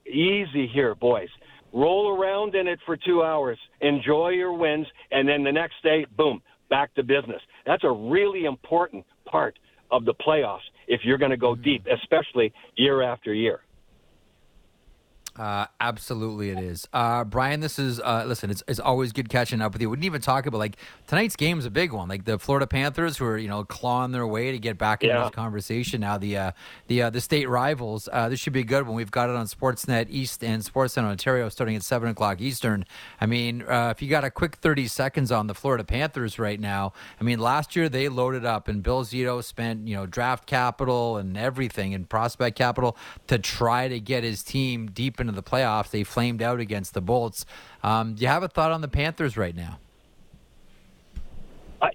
Easy 0.07 0.69
here, 0.73 0.95
boys. 0.95 1.29
Roll 1.73 2.19
around 2.21 2.55
in 2.55 2.67
it 2.67 2.79
for 2.85 2.97
two 2.97 3.23
hours. 3.23 3.59
Enjoy 3.81 4.31
your 4.31 4.52
wins, 4.52 4.87
and 5.11 5.29
then 5.29 5.43
the 5.43 5.52
next 5.52 5.76
day, 5.83 6.05
boom, 6.17 6.43
back 6.69 6.95
to 6.95 7.02
business. 7.02 7.41
That's 7.64 7.85
a 7.85 7.91
really 7.91 8.45
important 8.45 9.07
part 9.25 9.59
of 9.91 10.05
the 10.05 10.14
playoffs 10.14 10.61
if 10.88 11.02
you're 11.05 11.19
going 11.19 11.31
to 11.31 11.37
go 11.37 11.55
deep, 11.55 11.87
especially 11.91 12.52
year 12.76 13.02
after 13.02 13.33
year. 13.33 13.61
Uh, 15.35 15.65
absolutely, 15.81 16.51
it 16.51 16.59
is. 16.59 16.87
Uh, 16.93 17.25
Brian, 17.25 17.61
this 17.61 17.79
is 17.79 17.99
uh, 18.01 18.25
listen. 18.27 18.51
It's, 18.51 18.62
it's 18.69 18.79
always 18.79 19.12
good 19.12 19.31
catching 19.31 19.62
up 19.62 19.73
with 19.73 19.81
you. 19.81 19.89
We 19.89 19.97
didn't 19.97 20.05
even 20.05 20.21
talk 20.21 20.45
about 20.45 20.59
like 20.59 20.77
tonight's 21.07 21.37
game 21.37 21.59
is 21.59 21.65
a 21.65 21.71
big 21.71 21.91
one. 21.91 22.07
Like 22.07 22.27
the 22.27 22.39
Florida 22.39 22.67
Panthers, 22.67 23.17
who 23.17 23.25
are 23.25 23.39
you 23.39 23.49
know 23.49 23.65
clawing 23.65 24.12
their 24.12 24.27
way 24.27 24.53
to 24.53 24.59
get 24.59 24.77
back 24.77 25.03
into 25.03 25.15
Yeah. 25.15 25.23
this 25.23 25.31
conversation. 25.31 26.03
Now 26.03 26.19
the 26.19 26.37
uh, 26.37 26.53
the 26.87 27.03
uh, 27.05 27.11
the 27.11 27.23
state 27.23 27.49
rivals. 27.49 28.11
Uh, 28.12 28.29
this 28.29 28.41
should 28.41 28.53
be 28.53 28.61
a 28.61 28.65
good 28.65 28.87
one. 28.87 28.95
We've 28.95 29.11
got 29.11 29.31
it 29.31 29.37
on 29.37 29.47
Sportsnet 29.47 30.09
East 30.11 30.45
and 30.45 30.62
Sportsnet 30.62 31.05
Ontario 31.05 31.49
starting 31.49 31.77
at 31.77 31.83
seven 31.83 32.11
o'clock 32.11 32.43
Eastern. 32.43 32.85
I 33.19 33.25
mean, 33.25 33.62
uh, 33.62 33.89
if 33.97 34.03
you 34.03 34.11
got 34.11 34.25
a 34.25 34.31
quick 34.31 34.57
thirty 34.57 34.87
seconds 34.87 35.33
on 35.33 35.47
the 35.47 35.55
Florida 35.55 35.85
Panthers 35.85 36.39
right 36.39 36.61
now, 36.61 36.93
I 37.19 37.25
mean, 37.25 37.39
last 37.39 37.75
year 37.75 37.89
they 37.89 38.11
loaded 38.11 38.45
up 38.45 38.69
and 38.69 38.83
Bill 38.83 39.03
Zito 39.03 39.43
spent 39.43 39.89
you 39.89 39.97
know 39.97 40.05
draft 40.05 40.45
capital 40.47 41.17
and 41.17 41.39
everything 41.39 41.95
and 41.95 42.07
prospect 42.07 42.59
capital 42.59 42.99
to 43.29 43.39
try 43.39 43.89
to 43.89 43.99
get 43.99 44.25
his 44.25 44.43
team 44.43 44.91
deep 44.91 45.22
into 45.23 45.33
the 45.33 45.43
playoffs. 45.43 45.91
They 45.91 46.05
flamed 46.05 46.43
out 46.43 46.61
against 46.61 46.93
the 46.93 47.00
Bolts. 47.00 47.47
Um, 47.83 48.14
do 48.14 48.23
you 48.23 48.29
have 48.29 48.43
a 48.43 48.49
thought 48.49 48.71
on 48.71 48.83
the 48.83 48.88
Panthers 48.88 49.38
right 49.38 49.57
now? 49.57 49.79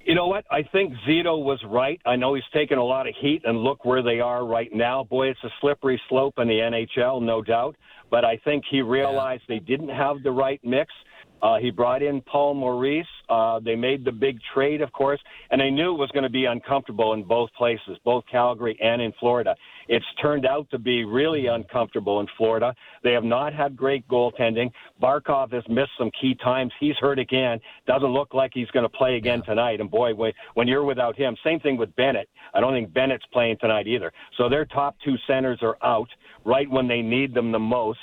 You 0.04 0.16
know 0.16 0.28
what? 0.28 0.46
I 0.50 0.64
think 0.64 0.94
Zito 1.08 1.44
was 1.44 1.62
right. 1.66 2.00
I 2.06 2.16
know 2.16 2.34
he's 2.34 2.44
taken 2.54 2.78
a 2.78 2.84
lot 2.84 3.08
of 3.08 3.16
heat, 3.20 3.42
and 3.46 3.58
look 3.58 3.86
where 3.86 4.02
they 4.02 4.20
are 4.20 4.46
right 4.46 4.74
now. 4.74 5.04
Boy, 5.04 5.30
it's 5.30 5.44
a 5.44 5.50
slippery 5.62 6.02
slope 6.10 6.36
in 6.40 6.48
the 6.48 6.56
NHL, 6.56 7.22
no 7.22 7.42
doubt. 7.42 7.76
But 8.10 8.26
I 8.26 8.38
think 8.38 8.64
he 8.70 8.82
realized 8.82 9.44
they 9.48 9.60
didn't 9.60 9.90
have 9.90 10.24
the 10.24 10.32
right 10.32 10.60
mix. 10.64 10.94
Uh, 11.42 11.58
he 11.58 11.70
brought 11.70 12.02
in 12.02 12.22
Paul 12.22 12.56
Maurice. 12.56 13.06
Uh, 13.30 13.60
they 13.60 13.76
made 13.76 14.04
the 14.04 14.12
big 14.12 14.40
trade, 14.54 14.82
of 14.82 14.92
course, 14.92 15.20
and 15.52 15.62
they 15.62 15.70
knew 15.70 15.94
it 15.94 15.98
was 15.98 16.10
going 16.12 16.24
to 16.24 16.30
be 16.30 16.46
uncomfortable 16.46 17.14
in 17.14 17.24
both 17.24 17.52
places, 17.54 17.98
both 18.04 18.24
Calgary 18.32 18.78
and 18.82 19.02
in 19.02 19.14
Florida. 19.20 19.56
It's 19.88 20.06
turned 20.22 20.46
out 20.46 20.70
to 20.72 20.80
be 20.80 21.06
really 21.06 21.48
uncomfortable 21.48 22.20
in 22.20 22.28
Florida. 22.38 22.74
They 23.04 23.14
have 23.14 23.24
not 23.24 23.54
had 23.54 23.76
great 23.76 24.08
goaltending. 24.08 24.72
Barkov 25.02 25.54
has 25.54 25.64
missed 25.70 25.92
some 25.98 26.12
key 26.20 26.36
times. 26.36 26.72
He's 26.80 26.96
hurt 27.00 27.20
again. 27.20 27.60
Doesn't 27.86 28.12
look 28.12 28.34
like 28.34 28.52
he's 28.54 28.70
going 28.72 28.84
to 28.84 28.90
play 28.90 29.16
again 29.18 29.44
tonight. 29.44 29.80
And 29.80 29.92
boy, 29.92 30.16
when, 30.16 30.34
when 30.56 30.68
you're 30.68 30.84
without 30.84 31.16
him, 31.16 31.36
same 31.44 31.60
thing 31.60 31.78
with 31.78 31.96
Bennett. 31.96 32.30
I 32.54 32.60
don't 32.60 32.74
think 32.74 32.94
Bennett's 32.94 33.26
playing 33.32 33.58
tonight 33.60 33.88
either. 33.88 34.12
So 34.38 34.50
their 34.50 34.66
top 34.66 34.96
two 35.04 35.16
centers 35.28 35.60
are 35.62 35.78
out 35.84 36.10
right 36.46 36.70
when 36.70 36.88
they 36.88 37.02
need 37.02 37.34
them 37.34 37.52
the 37.52 37.60
most. 37.60 38.00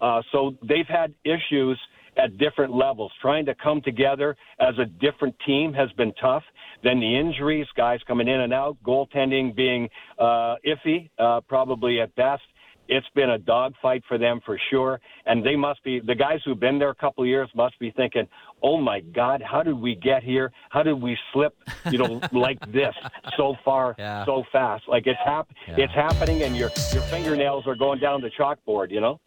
Uh, 0.00 0.22
so 0.30 0.54
they've 0.62 0.86
had 0.86 1.14
issues 1.24 1.78
at 2.16 2.38
different 2.38 2.74
levels. 2.74 3.12
Trying 3.20 3.46
to 3.46 3.54
come 3.54 3.80
together 3.82 4.36
as 4.60 4.74
a 4.78 4.84
different 4.84 5.34
team 5.46 5.72
has 5.74 5.90
been 5.92 6.12
tough. 6.20 6.42
Then 6.82 7.00
the 7.00 7.16
injuries, 7.18 7.66
guys 7.76 8.00
coming 8.06 8.28
in 8.28 8.40
and 8.40 8.52
out, 8.52 8.76
goaltending 8.84 9.54
being 9.54 9.88
uh, 10.18 10.56
iffy, 10.66 11.10
uh, 11.18 11.40
probably 11.42 12.00
at 12.00 12.14
best. 12.16 12.42
It's 12.88 13.06
been 13.16 13.30
a 13.30 13.38
dogfight 13.38 14.04
for 14.06 14.16
them 14.16 14.40
for 14.46 14.56
sure, 14.70 15.00
and 15.26 15.44
they 15.44 15.56
must 15.56 15.82
be 15.82 15.98
the 15.98 16.14
guys 16.14 16.38
who've 16.44 16.60
been 16.60 16.78
there 16.78 16.90
a 16.90 16.94
couple 16.94 17.24
of 17.24 17.28
years 17.28 17.48
must 17.52 17.76
be 17.80 17.90
thinking, 17.90 18.28
"Oh 18.62 18.76
my 18.80 19.00
God, 19.00 19.42
how 19.42 19.64
did 19.64 19.74
we 19.76 19.96
get 19.96 20.22
here? 20.22 20.52
How 20.70 20.84
did 20.84 21.02
we 21.02 21.18
slip, 21.32 21.56
you 21.90 21.98
know, 21.98 22.20
like 22.32 22.60
this 22.70 22.94
so 23.36 23.56
far, 23.64 23.96
Yeah. 23.98 24.24
so 24.24 24.44
fast? 24.52 24.84
Like 24.86 25.08
it's 25.08 25.18
hap- 25.24 25.50
Yeah. 25.66 25.74
it's 25.78 25.92
happening, 25.94 26.42
and 26.42 26.56
your 26.56 26.70
your 26.92 27.02
fingernails 27.10 27.66
are 27.66 27.74
going 27.74 27.98
down 27.98 28.20
the 28.20 28.30
chalkboard, 28.38 28.92
you 28.92 29.00
know." 29.00 29.18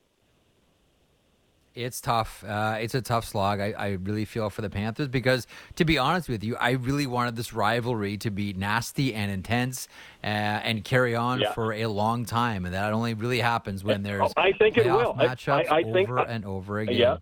It's 1.76 2.02
tough. 2.02 2.44
Uh, 2.44 2.78
it's 2.80 2.96
a 2.96 3.02
tough 3.02 3.26
slog. 3.26 3.60
I, 3.62 3.74
I 3.78 3.88
really 4.02 4.26
feel 4.26 4.50
for 4.50 4.62
the 4.62 4.70
Panthers 4.70 5.08
because, 5.08 5.46
to 5.76 5.86
be 5.86 5.98
honest 5.98 6.28
with 6.28 6.44
you, 6.44 6.56
I 6.58 6.72
really 6.72 7.06
wanted 7.08 7.36
this 7.36 7.54
rivalry 7.54 8.18
to 8.18 8.32
be 8.32 8.54
nasty 8.54 9.14
and 9.14 9.32
intense 9.32 9.88
uh, 10.24 10.28
and 10.28 10.84
carry 10.84 11.16
on 11.16 11.40
Yeah. 11.42 11.54
for 11.54 11.72
a 11.74 11.86
long 11.86 12.26
time. 12.26 12.66
And 12.66 12.74
that 12.74 12.92
only 12.92 13.14
really 13.14 13.40
happens 13.40 13.84
when 13.84 14.04
there's 14.04 14.34
I 14.36 14.52
think 14.54 14.78
it 14.78 14.88
will. 14.88 15.14
Matchups 15.14 15.70
I- 15.72 15.78
I 15.78 15.84
think- 15.84 16.10
over 16.10 16.20
and 16.20 16.44
over 16.44 16.80
again. 16.80 16.96
Yeah. 16.96 17.18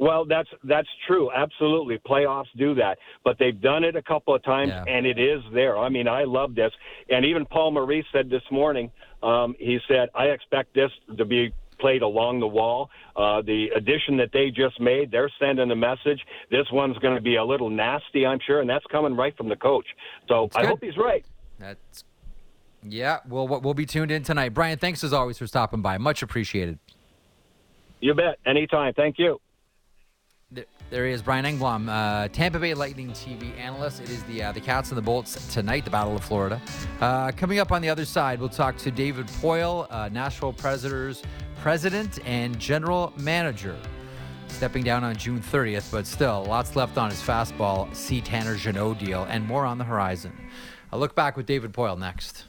Well, 0.00 0.26
that's 0.26 0.48
that's 0.62 0.86
true. 1.08 1.28
Absolutely, 1.34 1.98
playoffs 1.98 2.46
do 2.56 2.72
that, 2.76 2.98
but 3.24 3.36
they've 3.40 3.60
done 3.60 3.82
it 3.82 3.96
a 3.96 4.02
couple 4.02 4.32
of 4.32 4.44
times, 4.44 4.68
Yeah. 4.70 4.84
and 4.86 5.04
it 5.04 5.18
is 5.18 5.42
there. 5.52 5.76
I 5.76 5.88
mean, 5.88 6.06
I 6.06 6.22
love 6.22 6.54
this, 6.54 6.70
and 7.10 7.24
even 7.24 7.44
Paul 7.46 7.72
Maurice 7.72 8.06
said 8.12 8.30
this 8.30 8.44
morning. 8.52 8.92
Um, 9.24 9.56
he 9.58 9.80
said, 9.88 10.08
"I 10.14 10.26
expect 10.26 10.72
this 10.74 10.92
to 11.16 11.24
be." 11.24 11.52
Played 11.80 12.02
along 12.02 12.40
the 12.40 12.46
wall. 12.46 12.90
Uh, 13.16 13.42
the 13.42 13.68
addition 13.76 14.16
that 14.18 14.30
they 14.32 14.50
just 14.50 14.80
made, 14.80 15.10
they're 15.10 15.30
sending 15.38 15.70
a 15.70 15.76
message. 15.76 16.20
This 16.50 16.66
one's 16.72 16.98
going 16.98 17.14
to 17.14 17.20
be 17.20 17.36
a 17.36 17.44
little 17.44 17.70
nasty, 17.70 18.26
I'm 18.26 18.38
sure, 18.44 18.60
and 18.60 18.68
that's 18.68 18.84
coming 18.86 19.16
right 19.16 19.36
from 19.36 19.48
the 19.48 19.56
coach. 19.56 19.86
So 20.28 20.48
I 20.54 20.62
good. 20.62 20.68
hope 20.68 20.78
he's 20.82 20.96
right. 20.96 21.24
That's 21.58 22.04
yeah. 22.82 23.18
Well, 23.28 23.48
we'll 23.48 23.74
be 23.74 23.86
tuned 23.86 24.10
in 24.10 24.22
tonight. 24.22 24.54
Brian, 24.54 24.78
thanks 24.78 25.02
as 25.02 25.12
always 25.12 25.38
for 25.38 25.46
stopping 25.46 25.82
by. 25.82 25.98
Much 25.98 26.22
appreciated. 26.22 26.78
You 28.00 28.14
bet. 28.14 28.38
Anytime. 28.46 28.94
Thank 28.94 29.18
you. 29.18 29.40
There, 30.50 30.64
there 30.88 31.06
he 31.06 31.12
is, 31.12 31.20
Brian 31.20 31.44
Engblom, 31.44 31.90
uh, 31.90 32.28
Tampa 32.28 32.58
Bay 32.58 32.72
Lightning 32.72 33.10
TV 33.10 33.54
analyst. 33.58 34.00
It 34.00 34.08
is 34.08 34.22
the 34.24 34.44
uh, 34.44 34.52
the 34.52 34.60
Cats 34.60 34.88
and 34.88 34.96
the 34.96 35.02
Bolts 35.02 35.52
tonight, 35.52 35.84
the 35.84 35.90
Battle 35.90 36.16
of 36.16 36.24
Florida. 36.24 36.58
Uh, 37.00 37.32
coming 37.32 37.58
up 37.58 37.70
on 37.70 37.82
the 37.82 37.90
other 37.90 38.06
side, 38.06 38.40
we'll 38.40 38.48
talk 38.48 38.78
to 38.78 38.90
David 38.90 39.26
Poile, 39.26 39.86
uh, 39.90 40.08
Nashville 40.08 40.54
Predators 40.54 41.22
president 41.68 42.18
and 42.26 42.58
general 42.58 43.12
manager, 43.18 43.76
stepping 44.46 44.82
down 44.82 45.04
on 45.04 45.14
June 45.14 45.38
30th, 45.38 45.92
but 45.92 46.06
still 46.06 46.46
lots 46.46 46.74
left 46.76 46.96
on 46.96 47.10
his 47.10 47.20
fastball. 47.20 47.94
C. 47.94 48.22
Tanner 48.22 48.54
Jeannot 48.56 48.98
deal 48.98 49.26
and 49.28 49.46
more 49.46 49.66
on 49.66 49.76
the 49.76 49.84
horizon. 49.84 50.32
I'll 50.90 50.98
look 50.98 51.14
back 51.14 51.36
with 51.36 51.44
David 51.44 51.74
Poile 51.74 51.98
next. 51.98 52.46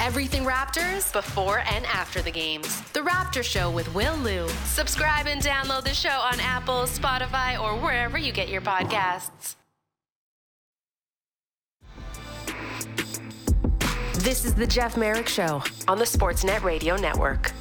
Everything 0.00 0.44
Raptors 0.44 1.12
before 1.12 1.58
and 1.70 1.84
after 1.84 2.22
the 2.22 2.30
games. 2.30 2.80
The 2.92 3.00
Raptor 3.00 3.42
Show 3.42 3.70
with 3.70 3.94
Will 3.94 4.16
Lou. 4.16 4.48
Subscribe 4.64 5.26
and 5.26 5.42
download 5.42 5.84
the 5.84 5.92
show 5.92 6.08
on 6.08 6.40
Apple, 6.40 6.84
Spotify, 6.84 7.60
or 7.60 7.78
wherever 7.78 8.16
you 8.16 8.32
get 8.32 8.48
your 8.48 8.62
podcasts. 8.62 9.56
This 14.26 14.44
is 14.44 14.56
the 14.56 14.66
Jeff 14.66 14.96
Marek 14.96 15.28
Show 15.28 15.62
on 15.86 16.00
the 16.00 16.04
Sportsnet 16.04 16.64
Radio 16.64 16.96
Network. 16.96 17.52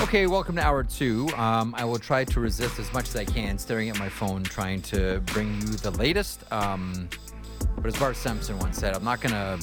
Okay, 0.00 0.26
welcome 0.26 0.56
to 0.56 0.62
hour 0.62 0.82
two. 0.82 1.28
Um, 1.36 1.76
I 1.78 1.84
will 1.84 2.00
try 2.00 2.24
to 2.24 2.40
resist 2.40 2.80
as 2.80 2.92
much 2.92 3.10
as 3.10 3.14
I 3.14 3.24
can, 3.24 3.56
staring 3.56 3.88
at 3.88 4.00
my 4.00 4.08
phone, 4.08 4.42
trying 4.42 4.82
to 4.82 5.20
bring 5.26 5.60
you 5.60 5.68
the 5.76 5.92
latest. 5.92 6.42
Um, 6.52 7.08
but 7.76 7.86
as 7.86 7.96
Bart 7.96 8.16
Simpson 8.16 8.58
once 8.58 8.78
said, 8.78 8.96
I'm 8.96 9.04
not 9.04 9.20
gonna, 9.20 9.60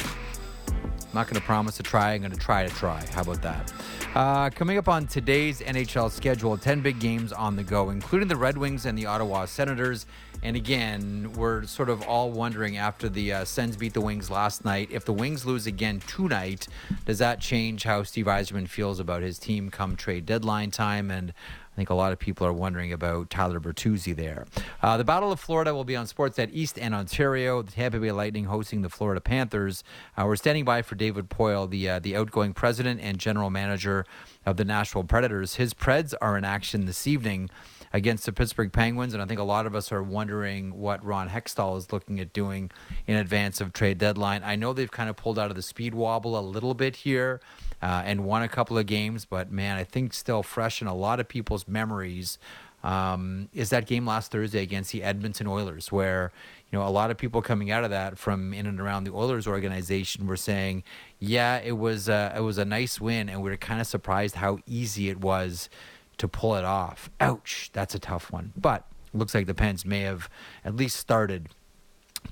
I'm 0.00 1.12
not 1.12 1.26
gonna 1.26 1.40
promise 1.40 1.76
to 1.78 1.82
try. 1.82 2.12
I'm 2.12 2.22
gonna 2.22 2.36
try 2.36 2.64
to 2.64 2.72
try. 2.72 3.04
How 3.14 3.22
about 3.22 3.42
that? 3.42 3.72
Uh, 4.14 4.48
coming 4.50 4.78
up 4.78 4.88
on 4.88 5.08
today's 5.08 5.60
NHL 5.60 6.08
schedule, 6.08 6.56
10 6.56 6.82
big 6.82 7.00
games 7.00 7.32
on 7.32 7.56
the 7.56 7.64
go, 7.64 7.90
including 7.90 8.28
the 8.28 8.36
Red 8.36 8.56
Wings 8.56 8.86
and 8.86 8.96
the 8.96 9.06
Ottawa 9.06 9.44
Senators. 9.46 10.06
And 10.46 10.54
again, 10.54 11.32
we're 11.32 11.64
sort 11.64 11.90
of 11.90 12.02
all 12.02 12.30
wondering 12.30 12.76
after 12.76 13.08
the 13.08 13.32
uh, 13.32 13.44
Sens 13.44 13.76
beat 13.76 13.94
the 13.94 14.00
Wings 14.00 14.30
last 14.30 14.64
night, 14.64 14.88
if 14.92 15.04
the 15.04 15.12
Wings 15.12 15.44
lose 15.44 15.66
again 15.66 15.98
tonight, 16.06 16.68
does 17.04 17.18
that 17.18 17.40
change 17.40 17.82
how 17.82 18.04
Steve 18.04 18.26
Yzerman 18.26 18.68
feels 18.68 19.00
about 19.00 19.22
his 19.22 19.40
team 19.40 19.72
come 19.72 19.96
trade 19.96 20.24
deadline 20.24 20.70
time? 20.70 21.10
And 21.10 21.30
I 21.30 21.74
think 21.74 21.90
a 21.90 21.94
lot 21.94 22.12
of 22.12 22.20
people 22.20 22.46
are 22.46 22.52
wondering 22.52 22.92
about 22.92 23.28
Tyler 23.28 23.58
Bertuzzi 23.58 24.14
there. 24.14 24.46
Uh, 24.80 24.96
the 24.96 25.02
Battle 25.02 25.32
of 25.32 25.40
Florida 25.40 25.74
will 25.74 25.82
be 25.82 25.96
on 25.96 26.06
Sportsnet 26.06 26.50
East 26.52 26.78
and 26.78 26.94
Ontario. 26.94 27.60
The 27.62 27.72
Tampa 27.72 27.98
Bay 27.98 28.12
Lightning 28.12 28.44
hosting 28.44 28.82
the 28.82 28.88
Florida 28.88 29.20
Panthers. 29.20 29.82
Uh, 30.16 30.26
we're 30.26 30.36
standing 30.36 30.64
by 30.64 30.80
for 30.80 30.94
David 30.94 31.28
Poile, 31.28 31.68
the 31.68 31.88
uh, 31.88 31.98
the 31.98 32.14
outgoing 32.14 32.52
president 32.52 33.00
and 33.00 33.18
general 33.18 33.50
manager 33.50 34.06
of 34.46 34.58
the 34.58 34.64
Nashville 34.64 35.02
Predators. 35.02 35.56
His 35.56 35.74
Preds 35.74 36.14
are 36.20 36.38
in 36.38 36.44
action 36.44 36.86
this 36.86 37.08
evening 37.08 37.50
against 37.96 38.26
the 38.26 38.32
Pittsburgh 38.32 38.70
Penguins, 38.70 39.14
and 39.14 39.22
I 39.22 39.26
think 39.26 39.40
a 39.40 39.44
lot 39.44 39.64
of 39.64 39.74
us 39.74 39.90
are 39.90 40.02
wondering 40.02 40.78
what 40.78 41.02
Ron 41.02 41.30
Hextall 41.30 41.78
is 41.78 41.90
looking 41.94 42.20
at 42.20 42.30
doing 42.34 42.70
in 43.06 43.16
advance 43.16 43.58
of 43.58 43.72
trade 43.72 43.96
deadline. 43.96 44.42
I 44.44 44.54
know 44.54 44.74
they've 44.74 44.90
kind 44.90 45.08
of 45.08 45.16
pulled 45.16 45.38
out 45.38 45.48
of 45.48 45.56
the 45.56 45.62
speed 45.62 45.94
wobble 45.94 46.38
a 46.38 46.42
little 46.42 46.74
bit 46.74 46.96
here 46.96 47.40
uh, 47.80 48.02
and 48.04 48.26
won 48.26 48.42
a 48.42 48.48
couple 48.48 48.76
of 48.76 48.84
games, 48.84 49.24
but 49.24 49.50
man, 49.50 49.78
I 49.78 49.84
think 49.84 50.12
still 50.12 50.42
fresh 50.42 50.82
in 50.82 50.88
a 50.88 50.94
lot 50.94 51.20
of 51.20 51.28
people's 51.28 51.66
memories 51.66 52.38
um, 52.84 53.48
is 53.54 53.70
that 53.70 53.86
game 53.86 54.04
last 54.04 54.30
Thursday 54.30 54.62
against 54.62 54.92
the 54.92 55.02
Edmonton 55.02 55.46
Oilers, 55.46 55.90
where 55.90 56.32
you 56.70 56.78
know 56.78 56.86
a 56.86 56.90
lot 56.90 57.10
of 57.10 57.16
people 57.16 57.40
coming 57.40 57.70
out 57.70 57.82
of 57.82 57.88
that 57.88 58.18
from 58.18 58.52
in 58.52 58.66
and 58.66 58.78
around 58.78 59.04
the 59.04 59.12
Oilers 59.12 59.46
organization 59.46 60.26
were 60.26 60.36
saying, 60.36 60.84
yeah, 61.18 61.60
it 61.64 61.78
was 61.78 62.10
uh, 62.10 62.34
it 62.36 62.40
was 62.40 62.58
a 62.58 62.66
nice 62.66 63.00
win, 63.00 63.30
and 63.30 63.42
we 63.42 63.48
were 63.48 63.56
kind 63.56 63.80
of 63.80 63.86
surprised 63.86 64.34
how 64.34 64.58
easy 64.66 65.08
it 65.08 65.18
was 65.18 65.70
to 66.18 66.28
pull 66.28 66.54
it 66.56 66.64
off. 66.64 67.10
Ouch, 67.20 67.70
that's 67.72 67.94
a 67.94 67.98
tough 67.98 68.32
one, 68.32 68.52
but 68.56 68.86
looks 69.12 69.34
like 69.34 69.46
the 69.46 69.54
Pens 69.54 69.84
may 69.84 70.00
have 70.00 70.28
at 70.64 70.76
least 70.76 70.96
started 70.96 71.48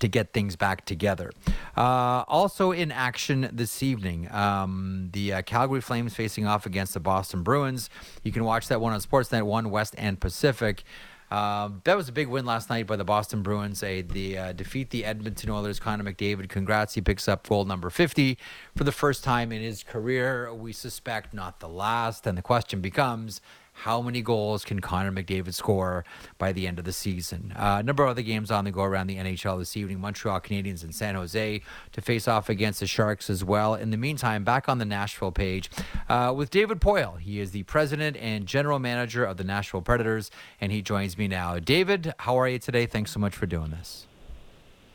to 0.01 0.09
get 0.09 0.33
things 0.33 0.57
back 0.57 0.85
together. 0.85 1.31
Uh, 1.77 2.25
also 2.27 2.73
in 2.73 2.91
action 2.91 3.49
this 3.53 3.83
evening, 3.83 4.31
um, 4.33 5.11
the 5.13 5.35
uh, 5.35 5.43
Calgary 5.43 5.81
Flames 5.81 6.15
facing 6.15 6.47
off 6.47 6.67
against 6.67 6.95
the 6.95 7.01
Boston 7.01 7.43
Bruins. 7.43 7.91
You 8.23 8.33
can 8.33 8.45
watch 8.45 8.69
that 8.69 8.81
one 8.81 8.93
on 8.93 9.01
Sportsnet 9.01 9.45
1 9.45 9.71
West 9.71 9.95
and 9.97 10.21
Pacific. 10.21 10.85
Um, 11.31 11.81
that 11.85 11.97
was 11.97 12.09
a 12.09 12.13
big 12.13 12.29
win 12.29 12.45
last 12.45 12.71
night 12.71 12.87
by 12.87 12.97
the 12.97 13.05
Boston 13.05 13.43
Bruins. 13.43 13.81
They 13.81 14.03
the 14.03 14.39
uh, 14.39 14.53
defeat 14.53 14.91
the 14.91 15.05
Edmonton 15.05 15.51
Oilers. 15.51 15.81
Connor 15.81 16.05
McDavid, 16.05 16.49
congrats! 16.49 16.95
He 16.95 17.01
picks 17.01 17.27
up 17.27 17.49
goal 17.49 17.65
number 17.65 17.91
fifty 17.91 18.39
for 18.77 18.85
the 18.85 18.93
first 18.93 19.25
time 19.25 19.51
in 19.51 19.61
his 19.61 19.83
career. 19.83 20.53
We 20.55 20.73
suspect 20.73 21.35
not 21.35 21.59
the 21.61 21.69
last. 21.69 22.27
And 22.27 22.39
the 22.39 22.43
question 22.43 22.81
becomes, 22.81 23.41
how 23.75 24.01
many 24.01 24.23
goals 24.23 24.65
can 24.65 24.81
Connor 24.81 25.11
McDavid 25.13 25.53
score 25.53 26.05
by 26.39 26.53
the 26.53 26.67
end 26.67 26.79
of 26.79 26.85
the 26.85 26.93
season? 26.93 27.53
Uh, 27.57 27.79
a 27.81 27.83
number 27.83 28.05
of 28.05 28.11
other 28.11 28.23
games 28.23 28.51
on 28.51 28.65
the 28.65 28.71
go 28.71 28.83
around 28.83 29.09
the 29.09 29.17
NHL 29.17 29.59
this 29.59 29.77
evening. 29.77 30.01
Montreal 30.01 30.41
Canadiens 30.41 30.83
and 30.83 30.95
San 30.95 31.17
Jose 31.17 31.61
to 31.93 32.01
face 32.01 32.29
off 32.29 32.49
against 32.49 32.81
the 32.81 32.87
Sharks 32.87 33.29
as 33.29 33.45
well. 33.45 33.75
In 33.75 33.91
the 33.91 33.97
meantime, 33.97 34.45
back 34.45 34.69
on 34.69 34.79
the 34.79 34.85
Nashville 34.85 35.33
page 35.33 35.71
uh, 36.09 36.33
with 36.35 36.51
David 36.51 36.81
Poile. 36.81 37.19
He 37.19 37.41
is 37.41 37.51
the 37.51 37.65
president 37.65 38.17
and 38.17 38.47
general 38.47 38.79
manager 38.79 39.25
of 39.25 39.37
the 39.37 39.45
Nashville 39.45 39.83
Predators, 39.83 40.31
and 40.61 40.71
he 40.71 40.81
joins 40.81 41.19
me 41.19 41.27
now. 41.27 41.59
David, 41.59 42.15
how 42.21 42.39
are 42.39 42.49
you 42.49 42.61
today? 42.61 42.87
Thanks 42.87 43.11
so 43.11 43.21
much 43.21 43.35
for 43.35 43.47
doing 43.47 43.71
this. 43.71 44.07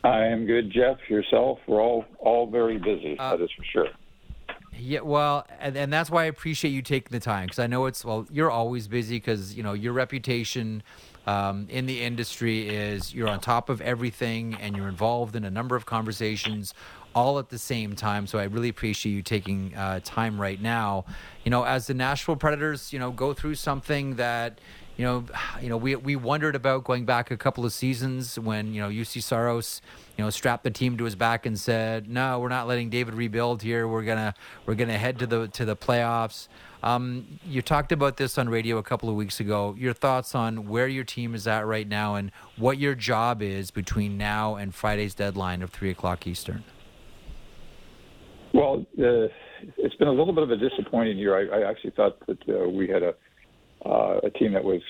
I 0.03 0.25
am 0.25 0.45
good, 0.45 0.71
Jeff. 0.71 0.97
Yourself? 1.09 1.59
We're 1.67 1.81
all 1.81 2.05
all 2.19 2.47
very 2.47 2.77
busy. 2.77 3.17
Uh, 3.19 3.35
that 3.35 3.43
is 3.43 3.51
for 3.57 3.65
sure. 3.65 3.87
Yeah, 4.79 5.01
well, 5.01 5.45
and, 5.59 5.75
and 5.75 5.91
that's 5.91 6.09
why 6.09 6.23
I 6.23 6.25
appreciate 6.27 6.71
you 6.71 6.81
taking 6.81 7.11
the 7.11 7.19
time 7.19 7.45
because 7.47 7.59
I 7.59 7.67
know 7.67 7.85
it's 7.85 8.05
well, 8.05 8.25
you're 8.31 8.49
always 8.49 8.87
busy 8.87 9.17
because 9.17 9.53
you 9.53 9.61
know 9.61 9.73
your 9.73 9.91
reputation 9.93 10.83
um, 11.27 11.67
in 11.69 11.85
the 11.85 12.01
industry 12.01 12.69
is 12.69 13.13
you're 13.13 13.27
on 13.27 13.41
top 13.41 13.69
of 13.69 13.81
everything 13.81 14.55
and 14.55 14.77
you're 14.77 14.87
involved 14.87 15.35
in 15.35 15.43
a 15.43 15.51
number 15.51 15.75
of 15.75 15.85
conversations 15.85 16.73
all 17.13 17.39
at 17.39 17.49
the 17.49 17.57
same 17.57 17.95
time. 17.95 18.25
So 18.25 18.39
I 18.39 18.45
really 18.45 18.69
appreciate 18.69 19.13
you 19.13 19.21
taking 19.21 19.75
uh, 19.75 19.99
time 20.03 20.39
right 20.39 20.61
now. 20.61 21.05
You 21.43 21.51
know, 21.51 21.63
as 21.63 21.87
the 21.87 21.93
Nashville 21.93 22.35
Predators, 22.35 22.93
you 22.93 22.99
know, 22.99 23.11
go 23.11 23.33
through 23.33 23.55
something 23.55 24.15
that 24.15 24.59
you 24.99 25.05
know, 25.05 25.23
you 25.61 25.69
know, 25.69 25.77
we 25.77 25.95
we 25.95 26.15
wondered 26.15 26.55
about 26.55 26.83
going 26.83 27.05
back 27.05 27.31
a 27.31 27.37
couple 27.37 27.65
of 27.65 27.71
seasons 27.73 28.37
when 28.37 28.73
you 28.73 28.81
know 28.81 28.89
Juuse 28.89 29.23
Saros, 29.23 29.81
you 30.17 30.23
know, 30.23 30.29
strapped 30.29 30.63
the 30.63 30.71
team 30.71 30.97
to 30.97 31.05
his 31.05 31.15
back 31.15 31.45
and 31.45 31.57
said, 31.57 32.09
"No, 32.09 32.39
we're 32.39 32.49
not 32.49 32.67
letting 32.67 32.89
David 32.89 33.15
rebuild 33.15 33.61
here. 33.63 33.87
We're 33.87 34.03
gonna 34.03 34.35
we're 34.65 34.75
gonna 34.75 34.97
head 34.97 35.17
to 35.19 35.25
the 35.25 35.47
to 35.47 35.65
the 35.65 35.75
playoffs." 35.75 36.49
Um, 36.81 37.39
you 37.45 37.61
talked 37.61 37.91
about 37.91 38.15
this 38.15 38.37
on 38.37 38.47
radio 38.47 38.77
a 38.77 38.83
couple 38.83 39.09
of 39.09 39.15
weeks 39.15 39.41
ago. 39.41 39.75
Your 39.77 39.93
thoughts 39.93 40.33
on 40.33 40.67
where 40.67 40.87
your 40.87 41.03
team 41.03 41.35
is 41.35 41.45
at 41.45 41.65
right 41.65 41.87
now 41.87 42.15
and 42.15 42.31
what 42.55 42.77
your 42.77 42.95
job 42.95 43.41
is 43.41 43.69
between 43.69 44.17
now 44.17 44.55
and 44.55 44.73
Friday's 44.73 45.13
deadline 45.13 45.61
of 45.61 45.71
three 45.71 45.89
o'clock 45.89 46.25
Eastern. 46.25 46.63
Well, 48.53 48.85
uh, 48.97 49.27
it's 49.77 49.95
been 49.95 50.07
a 50.07 50.13
little 50.13 50.31
bit 50.31 50.43
of 50.43 50.51
a 50.51 50.57
disappointing 50.57 51.17
year. 51.17 51.35
I, 51.35 51.59
I 51.59 51.69
actually 51.69 51.91
thought 51.91 52.25
that 52.27 52.39
uh, 52.47 52.69
we 52.69 52.87
had 52.87 53.03
a 53.03 53.13
uh, 53.85 54.19
a 54.23 54.29
team 54.31 54.53
that 54.53 54.63
was 54.63 54.81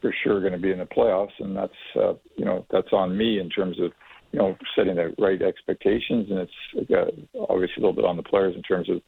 for 0.00 0.14
sure 0.22 0.40
going 0.40 0.52
to 0.52 0.58
be 0.58 0.72
in 0.72 0.78
the 0.78 0.84
playoffs, 0.84 1.32
and 1.38 1.56
that's 1.56 1.72
uh, 1.96 2.14
you 2.36 2.44
know 2.44 2.66
that's 2.70 2.92
on 2.92 3.16
me 3.16 3.40
in 3.40 3.48
terms 3.50 3.78
of 3.80 3.92
you 4.32 4.38
know 4.38 4.56
setting 4.76 4.96
the 4.96 5.14
right 5.18 5.40
expectations, 5.42 6.28
and 6.30 6.38
it's 6.40 6.90
uh, 6.92 7.42
obviously 7.48 7.76
a 7.78 7.80
little 7.80 7.92
bit 7.92 8.04
on 8.04 8.16
the 8.16 8.22
players 8.22 8.54
in 8.54 8.62
terms 8.62 8.88
of 8.90 9.00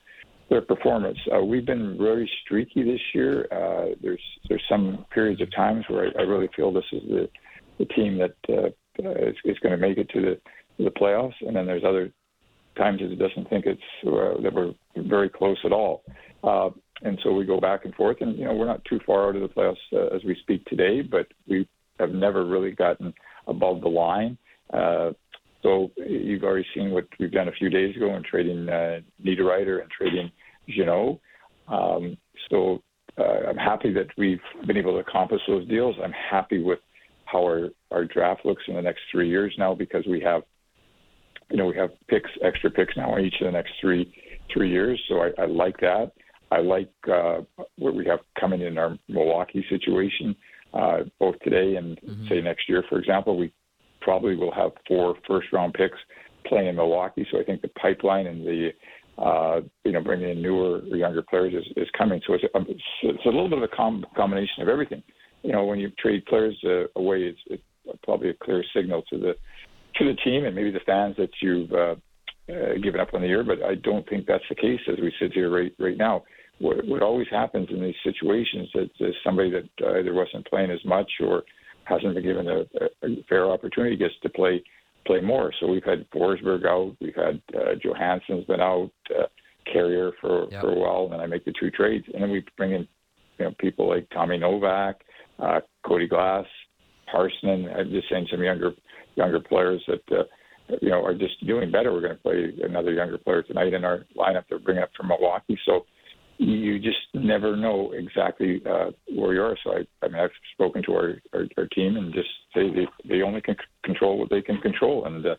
their 0.50 0.62
performance. 0.62 1.18
Uh, 1.34 1.44
we've 1.44 1.66
been 1.66 1.96
very 1.98 2.30
streaky 2.44 2.82
this 2.82 3.00
year. 3.14 3.46
Uh, 3.52 3.94
there's 4.02 4.22
there's 4.48 4.62
some 4.68 5.04
periods 5.12 5.42
of 5.42 5.54
times 5.54 5.84
where 5.88 6.06
I, 6.06 6.22
I 6.22 6.22
really 6.22 6.48
feel 6.56 6.72
this 6.72 6.84
is 6.92 7.02
the 7.08 7.28
the 7.78 7.84
team 7.86 8.18
that 8.18 8.34
uh, 8.48 8.68
is, 8.98 9.36
is 9.44 9.58
going 9.60 9.78
to 9.78 9.88
make 9.88 9.98
it 9.98 10.08
to 10.10 10.20
the 10.20 10.40
the 10.82 10.90
playoffs, 10.90 11.34
and 11.40 11.54
then 11.54 11.66
there's 11.66 11.84
other 11.84 12.12
times 12.76 13.00
that 13.00 13.10
it 13.10 13.18
doesn't 13.18 13.50
think 13.50 13.66
it's 13.66 13.80
uh, 14.06 14.40
that 14.42 14.52
we're 14.54 14.72
very 14.96 15.28
close 15.28 15.58
at 15.64 15.72
all. 15.72 16.02
Uh, 16.42 16.70
and 17.02 17.18
so 17.22 17.32
we 17.32 17.44
go 17.44 17.60
back 17.60 17.84
and 17.84 17.94
forth. 17.94 18.18
And 18.20 18.36
you 18.38 18.44
know, 18.44 18.54
we're 18.54 18.66
not 18.66 18.84
too 18.84 19.00
far 19.06 19.28
out 19.28 19.36
of 19.36 19.42
the 19.42 19.48
playoffs 19.48 19.76
uh, 19.92 20.14
as 20.14 20.22
we 20.24 20.36
speak 20.42 20.64
today, 20.66 21.02
but 21.02 21.26
we 21.48 21.68
have 21.98 22.10
never 22.10 22.44
really 22.46 22.72
gotten 22.72 23.12
above 23.46 23.80
the 23.80 23.88
line. 23.88 24.38
Uh, 24.72 25.10
so 25.62 25.90
you've 25.96 26.44
already 26.44 26.66
seen 26.74 26.90
what 26.90 27.06
we've 27.18 27.32
done 27.32 27.48
a 27.48 27.52
few 27.52 27.68
days 27.68 27.96
ago 27.96 28.14
in 28.14 28.22
trading 28.22 28.68
uh, 28.68 29.00
Niederreiter 29.24 29.82
and 29.82 29.90
trading 29.90 30.30
Jeannot. 30.68 31.18
Um, 31.66 32.16
so 32.50 32.82
uh, 33.18 33.48
I'm 33.48 33.56
happy 33.56 33.92
that 33.94 34.06
we've 34.16 34.40
been 34.66 34.76
able 34.76 34.92
to 34.92 34.98
accomplish 34.98 35.40
those 35.48 35.66
deals. 35.68 35.96
I'm 36.02 36.12
happy 36.12 36.62
with 36.62 36.78
how 37.24 37.42
our, 37.42 37.68
our 37.90 38.04
draft 38.04 38.44
looks 38.44 38.62
in 38.68 38.74
the 38.74 38.82
next 38.82 39.00
three 39.10 39.28
years 39.28 39.52
now 39.58 39.74
because 39.74 40.04
we 40.06 40.20
have, 40.20 40.42
you 41.50 41.56
know, 41.56 41.66
we 41.66 41.76
have 41.76 41.90
picks, 42.08 42.30
extra 42.42 42.70
picks 42.70 42.96
now 42.96 43.16
in 43.16 43.24
each 43.24 43.34
of 43.40 43.46
the 43.46 43.52
next 43.52 43.72
three 43.80 44.14
three 44.52 44.70
years. 44.70 45.00
So 45.08 45.20
I, 45.20 45.42
I 45.42 45.46
like 45.46 45.78
that. 45.80 46.12
I 46.50 46.60
like 46.60 46.90
uh, 47.10 47.40
what 47.76 47.94
we 47.94 48.06
have 48.06 48.20
coming 48.38 48.62
in 48.62 48.78
our 48.78 48.96
Milwaukee 49.08 49.64
situation, 49.68 50.34
uh, 50.72 50.98
both 51.18 51.38
today 51.40 51.76
and 51.76 51.98
mm-hmm. 52.00 52.28
say 52.28 52.40
next 52.40 52.68
year, 52.68 52.84
for 52.88 52.98
example. 52.98 53.36
We 53.36 53.52
probably 54.00 54.36
will 54.36 54.52
have 54.54 54.72
four 54.86 55.14
first 55.26 55.48
round 55.52 55.74
picks 55.74 55.98
playing 56.46 56.68
in 56.68 56.76
Milwaukee. 56.76 57.26
So 57.30 57.38
I 57.38 57.44
think 57.44 57.62
the 57.62 57.68
pipeline 57.68 58.26
and 58.26 58.46
the 58.46 58.70
uh, 59.18 59.60
you 59.84 59.92
know 59.92 60.02
bringing 60.02 60.30
in 60.30 60.42
newer 60.42 60.80
or 60.90 60.96
younger 60.96 61.22
players 61.22 61.54
is, 61.54 61.64
is 61.76 61.88
coming. 61.96 62.20
So 62.26 62.34
it's 62.34 62.44
a, 62.44 62.60
it's 63.02 63.24
a 63.24 63.28
little 63.28 63.48
bit 63.48 63.58
of 63.58 63.64
a 63.64 63.76
com- 63.76 64.06
combination 64.16 64.62
of 64.62 64.68
everything. 64.68 65.02
You 65.42 65.52
know, 65.52 65.64
when 65.64 65.78
you 65.78 65.90
trade 65.98 66.24
players 66.26 66.56
uh, 66.64 66.84
away, 66.96 67.22
it's, 67.22 67.40
it's 67.46 67.98
probably 68.02 68.30
a 68.30 68.34
clear 68.34 68.64
signal 68.74 69.02
to 69.10 69.18
the 69.18 69.34
to 69.96 70.04
the 70.04 70.14
team 70.24 70.44
and 70.44 70.54
maybe 70.54 70.70
the 70.70 70.80
fans 70.86 71.16
that 71.16 71.30
you've 71.42 71.72
uh, 71.72 71.96
uh, 72.50 72.74
given 72.82 73.00
up 73.00 73.12
on 73.14 73.22
the 73.22 73.28
year. 73.28 73.44
But 73.44 73.62
I 73.62 73.74
don't 73.74 74.08
think 74.08 74.26
that's 74.26 74.44
the 74.48 74.54
case 74.54 74.80
as 74.90 74.98
we 75.00 75.12
sit 75.20 75.32
here 75.32 75.50
right 75.50 75.72
right 75.78 75.98
now 75.98 76.22
what, 76.60 76.84
what 76.86 77.02
always 77.02 77.28
happens 77.30 77.68
in 77.70 77.82
these 77.82 77.94
situations 78.04 78.68
is, 78.74 78.88
is 79.00 79.14
somebody 79.24 79.50
that 79.50 79.86
uh, 79.86 79.98
either 79.98 80.14
wasn't 80.14 80.46
playing 80.46 80.70
as 80.70 80.84
much 80.84 81.10
or 81.20 81.42
hasn't 81.84 82.14
been 82.14 82.22
given 82.22 82.48
a, 82.48 82.60
a 83.06 83.24
fair 83.28 83.50
opportunity 83.50 83.96
gets 83.96 84.14
to 84.22 84.28
play 84.28 84.62
play 85.06 85.20
more. 85.20 85.52
So 85.58 85.66
we've 85.66 85.84
had 85.84 86.08
Forsberg 86.10 86.66
out, 86.66 86.94
we've 87.00 87.14
had 87.14 87.40
uh, 87.56 87.74
Johansson's 87.82 88.44
been 88.44 88.60
out, 88.60 88.90
uh, 89.18 89.24
Carrier 89.72 90.12
for 90.20 90.48
yep. 90.50 90.60
for 90.60 90.72
a 90.72 90.74
while, 90.74 91.04
and 91.04 91.12
then 91.12 91.20
I 91.20 91.26
make 91.26 91.44
the 91.44 91.52
two 91.58 91.70
trades, 91.70 92.06
and 92.12 92.22
then 92.22 92.30
we 92.30 92.44
bring 92.56 92.72
in 92.72 92.88
you 93.38 93.44
know 93.46 93.54
people 93.58 93.88
like 93.88 94.08
Tommy 94.10 94.38
Novak, 94.38 95.00
uh, 95.38 95.60
Cody 95.86 96.08
Glass, 96.08 96.46
Parson. 97.10 97.68
I'm 97.76 97.90
just 97.90 98.08
saying 98.10 98.28
some 98.30 98.42
younger 98.42 98.72
younger 99.16 99.40
players 99.40 99.82
that. 99.88 100.16
Uh, 100.16 100.24
you 100.82 100.90
know, 100.90 101.02
are 101.02 101.14
just 101.14 101.46
doing 101.46 101.70
better. 101.70 101.94
We're 101.94 102.02
going 102.02 102.16
to 102.16 102.22
play 102.22 102.52
another 102.62 102.92
younger 102.92 103.16
player 103.16 103.42
tonight 103.42 103.72
in 103.72 103.86
our 103.86 104.04
lineup. 104.14 104.44
They're 104.50 104.58
bringing 104.58 104.82
up 104.82 104.90
from 104.94 105.08
Milwaukee. 105.08 105.58
So, 105.64 105.86
you 106.38 106.78
just 106.78 106.98
never 107.14 107.56
know 107.56 107.92
exactly 107.92 108.62
uh, 108.64 108.90
where 109.14 109.34
you 109.34 109.42
are. 109.42 109.56
So 109.64 109.72
I, 109.72 110.04
I 110.04 110.08
mean, 110.08 110.20
I've 110.20 110.30
spoken 110.54 110.82
to 110.84 110.92
our, 110.92 111.14
our, 111.34 111.46
our 111.56 111.66
team 111.66 111.96
and 111.96 112.14
just 112.14 112.28
say 112.54 112.70
they, 112.70 112.86
they 113.08 113.22
only 113.22 113.40
can 113.40 113.56
control 113.84 114.18
what 114.18 114.30
they 114.30 114.40
can 114.40 114.58
control, 114.58 115.04
and 115.06 115.26
uh, 115.26 115.34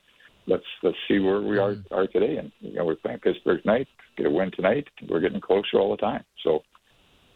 let's 0.48 0.64
let's 0.84 0.98
see 1.08 1.20
where 1.20 1.42
we 1.42 1.58
are 1.58 1.76
are 1.92 2.08
today. 2.08 2.38
And 2.38 2.52
you 2.60 2.74
know, 2.74 2.86
we're 2.86 2.96
playing 2.96 3.20
Pittsburgh 3.20 3.62
tonight, 3.62 3.88
get 4.18 4.26
a 4.26 4.30
win 4.30 4.52
tonight. 4.52 4.88
We're 5.08 5.22
getting 5.22 5.42
closer 5.42 5.80
all 5.80 5.92
the 5.92 5.98
time. 5.98 6.24
So 6.44 6.60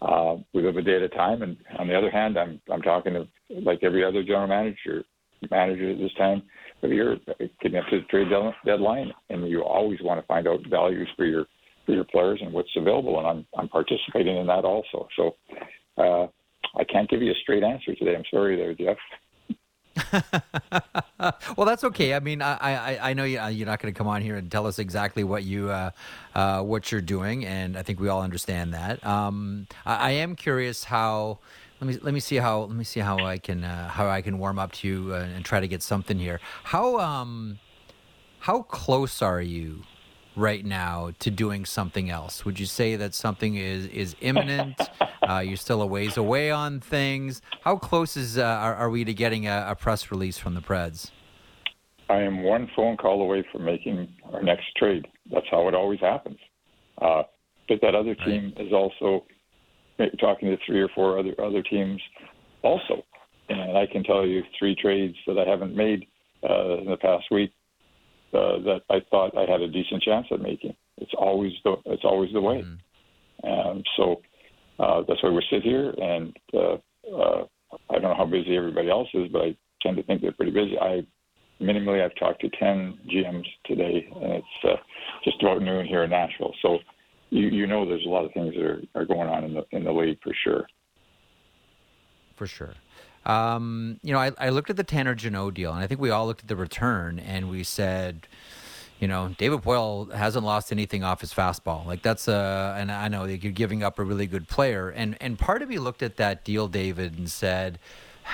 uh, 0.02 0.36
we 0.54 0.62
live 0.62 0.78
a 0.78 0.82
day 0.82 0.98
at 0.98 1.02
a 1.02 1.10
time. 1.10 1.42
And 1.42 1.56
on 1.80 1.88
the 1.88 1.98
other 1.98 2.12
hand, 2.12 2.38
I'm 2.38 2.60
I'm 2.72 2.82
talking 2.82 3.14
to 3.14 3.28
like 3.62 3.80
every 3.84 4.04
other 4.04 4.24
general 4.24 4.48
manager 4.48 5.06
manager 5.52 5.92
at 5.92 5.98
this 5.98 6.14
time 6.18 6.42
of 6.84 6.92
year, 6.92 7.18
getting 7.62 7.78
up 7.78 7.86
to 7.90 8.00
the 8.00 8.06
trade 8.10 8.28
deadline, 8.66 9.12
and 9.30 9.48
you 9.50 9.62
always 9.62 10.00
want 10.02 10.20
to 10.20 10.28
find 10.28 10.48
out 10.48 10.60
values 10.70 11.08
for 11.16 11.26
your 11.26 11.46
for 11.86 11.94
your 11.94 12.04
players 12.06 12.40
and 12.42 12.54
what's 12.54 12.70
available, 12.76 13.20
and 13.20 13.28
I'm 13.28 13.46
I'm 13.58 13.70
participating 13.70 14.38
in 14.38 14.48
that 14.48 14.66
also. 14.66 15.08
So 15.16 15.36
uh, 15.98 16.28
I 16.76 16.84
can't 16.84 17.10
give 17.10 17.22
you 17.22 17.32
a 17.32 17.36
straight 17.42 17.64
answer 17.64 17.94
today. 17.96 18.16
I'm 18.16 18.24
sorry 18.32 18.56
there, 18.56 18.74
Jeff. 18.74 18.98
well, 21.58 21.66
that's 21.66 21.84
okay. 21.84 22.16
I 22.16 22.20
mean, 22.20 22.42
I 22.42 22.58
I, 22.60 23.10
I 23.10 23.14
know 23.14 23.24
you, 23.24 23.40
are 23.40 23.52
not 23.52 23.80
going 23.80 23.94
to 23.94 23.98
come 23.98 24.08
on 24.08 24.22
here 24.22 24.36
and 24.36 24.52
tell 24.52 24.66
us 24.66 24.80
exactly 24.80 25.24
what 25.24 25.44
you 25.44 25.70
uh, 25.70 25.92
uh, 26.34 26.62
what 26.62 26.92
you're 26.92 27.02
doing, 27.02 27.46
and 27.46 27.78
I 27.78 27.84
think 27.84 28.00
we 28.00 28.08
all 28.08 28.22
understand 28.22 28.74
that. 28.74 29.06
Um, 29.06 29.68
I, 29.86 29.96
I, 29.96 30.12
am 30.12 30.36
curious 30.36 30.86
how. 30.86 31.40
Let 31.80 31.88
me 31.88 32.00
let 32.02 32.14
me 32.14 32.22
see 32.22 32.38
how 32.38 32.62
let 32.62 32.76
me 32.76 32.86
see 32.86 33.02
how 33.02 33.26
I 33.26 33.38
can 33.38 33.64
uh, 33.64 33.90
how 33.90 34.08
I 34.08 34.22
can 34.22 34.40
warm 34.40 34.58
up 34.58 34.72
to 34.74 34.88
you 34.88 35.14
uh, 35.14 35.28
and 35.36 35.44
try 35.44 35.60
to 35.60 35.68
get 35.68 35.84
something 35.84 36.18
here. 36.18 36.40
How 36.64 36.98
um 37.00 37.60
how 38.40 38.62
close 38.62 39.22
are 39.22 39.42
you 39.42 39.84
right 40.36 40.66
now 40.66 41.12
to 41.20 41.32
doing 41.32 41.66
something 41.66 42.10
else? 42.10 42.46
Would 42.46 42.60
you 42.60 42.66
say 42.66 42.96
that 42.96 43.14
something 43.14 43.56
is 43.56 43.86
is 43.88 44.16
imminent? 44.22 44.80
uh, 45.30 45.40
you're 45.40 45.58
still 45.58 45.82
a 45.82 45.86
ways 45.86 46.18
away 46.18 46.52
on 46.52 46.80
things. 46.80 47.42
How 47.62 47.78
close 47.78 48.18
is 48.18 48.38
uh, 48.38 48.44
are, 48.44 48.76
are, 48.76 48.90
we 48.90 49.04
to 49.04 49.14
getting 49.14 49.48
a, 49.48 49.68
a, 49.70 49.76
press 49.76 50.12
release 50.12 50.38
from 50.38 50.54
the 50.54 50.62
Preds? 50.62 51.12
I 52.10 52.22
am 52.22 52.44
one 52.44 52.70
phone 52.76 52.98
call 52.98 53.22
away 53.22 53.46
from 53.52 53.66
making 53.66 54.08
our 54.32 54.44
next 54.44 54.66
trade. 54.78 55.08
That's 55.32 55.46
how 55.50 55.68
it 55.68 55.74
always 55.74 56.00
happens. 56.00 56.38
Uh, 57.02 57.24
but 57.68 57.80
that 57.82 57.96
other 57.96 58.16
team 58.16 58.54
right. 58.58 58.68
is 58.68 58.74
also 58.74 59.26
talking 60.20 60.50
to 60.50 60.58
three 60.66 60.82
or 60.82 60.90
four 60.90 61.18
other 61.18 61.34
other 61.42 61.62
teams, 61.64 62.02
also. 62.62 63.04
And 63.50 63.78
I 63.78 63.86
can 63.86 64.04
tell 64.04 64.26
you 64.26 64.42
three 64.58 64.76
trades 64.76 65.16
that 65.28 65.38
I 65.38 65.50
haven't 65.50 65.76
made 65.76 66.06
uh, 66.48 66.78
in 66.80 66.86
the 66.86 66.98
past 66.98 67.26
week 67.32 67.52
uh, 68.34 68.60
that 68.64 68.82
I 68.90 69.00
thought 69.10 69.38
I 69.38 69.50
had 69.50 69.62
a 69.62 69.68
decent 69.68 70.02
chance 70.04 70.28
at 70.32 70.42
making. 70.42 70.76
It's 70.98 71.14
always 71.18 71.54
the 71.64 71.76
it's 71.86 72.04
always 72.04 72.32
the 72.34 72.42
way. 72.42 72.62
Mm-hmm. 72.62 73.46
And 73.46 73.86
so 73.98 74.22
uh, 74.80 75.04
that's 75.08 75.22
why 75.22 75.30
we 75.30 75.44
sit 75.52 75.64
here, 75.64 75.90
and 75.90 76.36
uh, 76.54 76.74
uh, 77.14 77.46
I 77.90 77.94
don't 77.94 78.04
know 78.04 78.16
how 78.16 78.26
busy 78.26 78.56
everybody 78.56 78.90
else 78.90 79.10
is, 79.14 79.30
but 79.32 79.42
I 79.42 79.58
tend 79.82 79.98
to 79.98 80.04
think 80.04 80.22
they're 80.22 80.32
pretty 80.32 80.52
busy. 80.52 80.78
I 80.80 81.06
minimally 81.62 82.04
I've 82.04 82.16
talked 82.16 82.42
to 82.42 82.50
ten 82.60 82.98
GMs 83.12 83.46
today, 83.66 84.08
and 84.16 84.34
it's 84.34 84.48
uh, 84.64 84.76
just 85.24 85.42
about 85.42 85.62
noon 85.62 85.86
here 85.86 86.04
in 86.04 86.10
Nashville. 86.10 86.54
So 86.62 86.80
you 87.30 87.48
you 87.48 87.68
know 87.68 87.88
there's 87.88 88.06
a 88.06 88.10
lot 88.10 88.26
of 88.26 88.34
things 88.34 88.54
that 88.56 88.64
are, 88.64 88.82
are 88.96 89.06
going 89.06 89.30
on 89.30 89.44
in 89.44 89.54
the 89.54 89.64
in 89.72 89.84
the 89.84 89.92
league 89.92 90.20
for 90.24 90.34
sure. 90.44 90.68
For 92.36 92.48
sure. 92.48 92.74
Um, 93.26 94.00
you 94.04 94.14
know, 94.14 94.20
I, 94.20 94.32
I 94.38 94.50
looked 94.50 94.70
at 94.70 94.78
the 94.78 94.84
Tanner 94.84 95.16
Jeannot 95.16 95.54
deal, 95.54 95.72
and 95.74 95.84
I 95.84 95.88
think 95.88 96.02
we 96.02 96.10
all 96.10 96.26
looked 96.26 96.42
at 96.42 96.48
the 96.48 96.56
return, 96.56 97.20
and 97.20 97.50
we 97.50 97.64
said, 97.64 98.28
you 99.00 99.08
know, 99.08 99.34
David 99.38 99.62
Poile 99.62 100.12
hasn't 100.14 100.46
lost 100.46 100.72
anything 100.72 101.04
off 101.04 101.22
his 101.22 101.34
fastball. 101.34 101.86
Like 101.86 102.02
that's 102.02 102.28
a, 102.28 102.76
and 102.78 102.92
I 102.92 103.08
know 103.08 103.26
you're 103.26 103.52
giving 103.52 103.84
up 103.84 104.00
a 104.00 104.04
really 104.04 104.28
good 104.28 104.48
player, 104.48 104.90
and 104.90 105.18
and 105.22 105.38
part 105.40 105.62
of 105.62 105.70
me 105.70 105.80
looked 105.80 106.04
at 106.04 106.18
that 106.18 106.44
deal, 106.44 106.68
David, 106.68 107.18
and 107.18 107.30
said. 107.30 107.80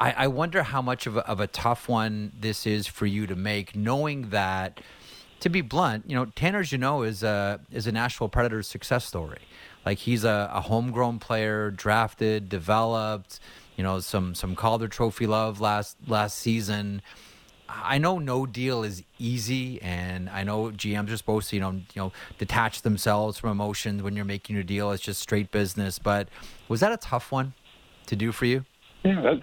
I, 0.00 0.10
I 0.10 0.26
wonder 0.26 0.64
how 0.64 0.82
much 0.82 1.06
of 1.06 1.18
a, 1.18 1.24
of 1.28 1.38
a 1.38 1.46
tough 1.46 1.88
one 1.88 2.32
this 2.36 2.66
is 2.66 2.88
for 2.88 3.06
you 3.06 3.28
to 3.28 3.36
make, 3.36 3.76
knowing 3.76 4.30
that, 4.30 4.80
to 5.38 5.48
be 5.48 5.60
blunt, 5.60 6.04
you 6.08 6.16
know, 6.16 6.24
Tanner 6.24 6.64
Jeannot 6.64 7.02
is 7.02 7.22
a 7.22 7.60
is 7.70 7.86
a 7.86 7.92
Nashville 7.92 8.28
Predators 8.28 8.66
success 8.66 9.04
story. 9.04 9.38
Like 9.86 9.98
he's 9.98 10.24
a, 10.24 10.50
a 10.52 10.60
homegrown 10.60 11.18
player, 11.18 11.70
drafted, 11.70 12.48
developed, 12.48 13.40
you 13.76 13.84
know, 13.84 14.00
some 14.00 14.34
some 14.34 14.54
Calder 14.54 14.88
Trophy 14.88 15.26
love 15.26 15.60
last 15.60 15.96
last 16.06 16.38
season. 16.38 17.00
I 17.68 17.98
know 17.98 18.18
no 18.18 18.46
deal 18.46 18.82
is 18.82 19.02
easy, 19.18 19.80
and 19.82 20.30
I 20.30 20.42
know 20.42 20.70
GMs 20.70 21.12
are 21.12 21.16
supposed 21.16 21.50
to, 21.50 21.56
you 21.56 21.60
know, 21.60 21.72
you 21.72 21.82
know, 21.96 22.12
detach 22.38 22.80
themselves 22.82 23.38
from 23.38 23.50
emotions 23.50 24.02
when 24.02 24.16
you're 24.16 24.24
making 24.24 24.56
a 24.56 24.64
deal. 24.64 24.90
It's 24.90 25.02
just 25.02 25.20
straight 25.20 25.50
business. 25.50 25.98
But 25.98 26.28
was 26.68 26.80
that 26.80 26.92
a 26.92 26.96
tough 26.96 27.30
one 27.30 27.52
to 28.06 28.16
do 28.16 28.32
for 28.32 28.46
you? 28.46 28.64
Yeah, 29.04 29.20
that, 29.20 29.42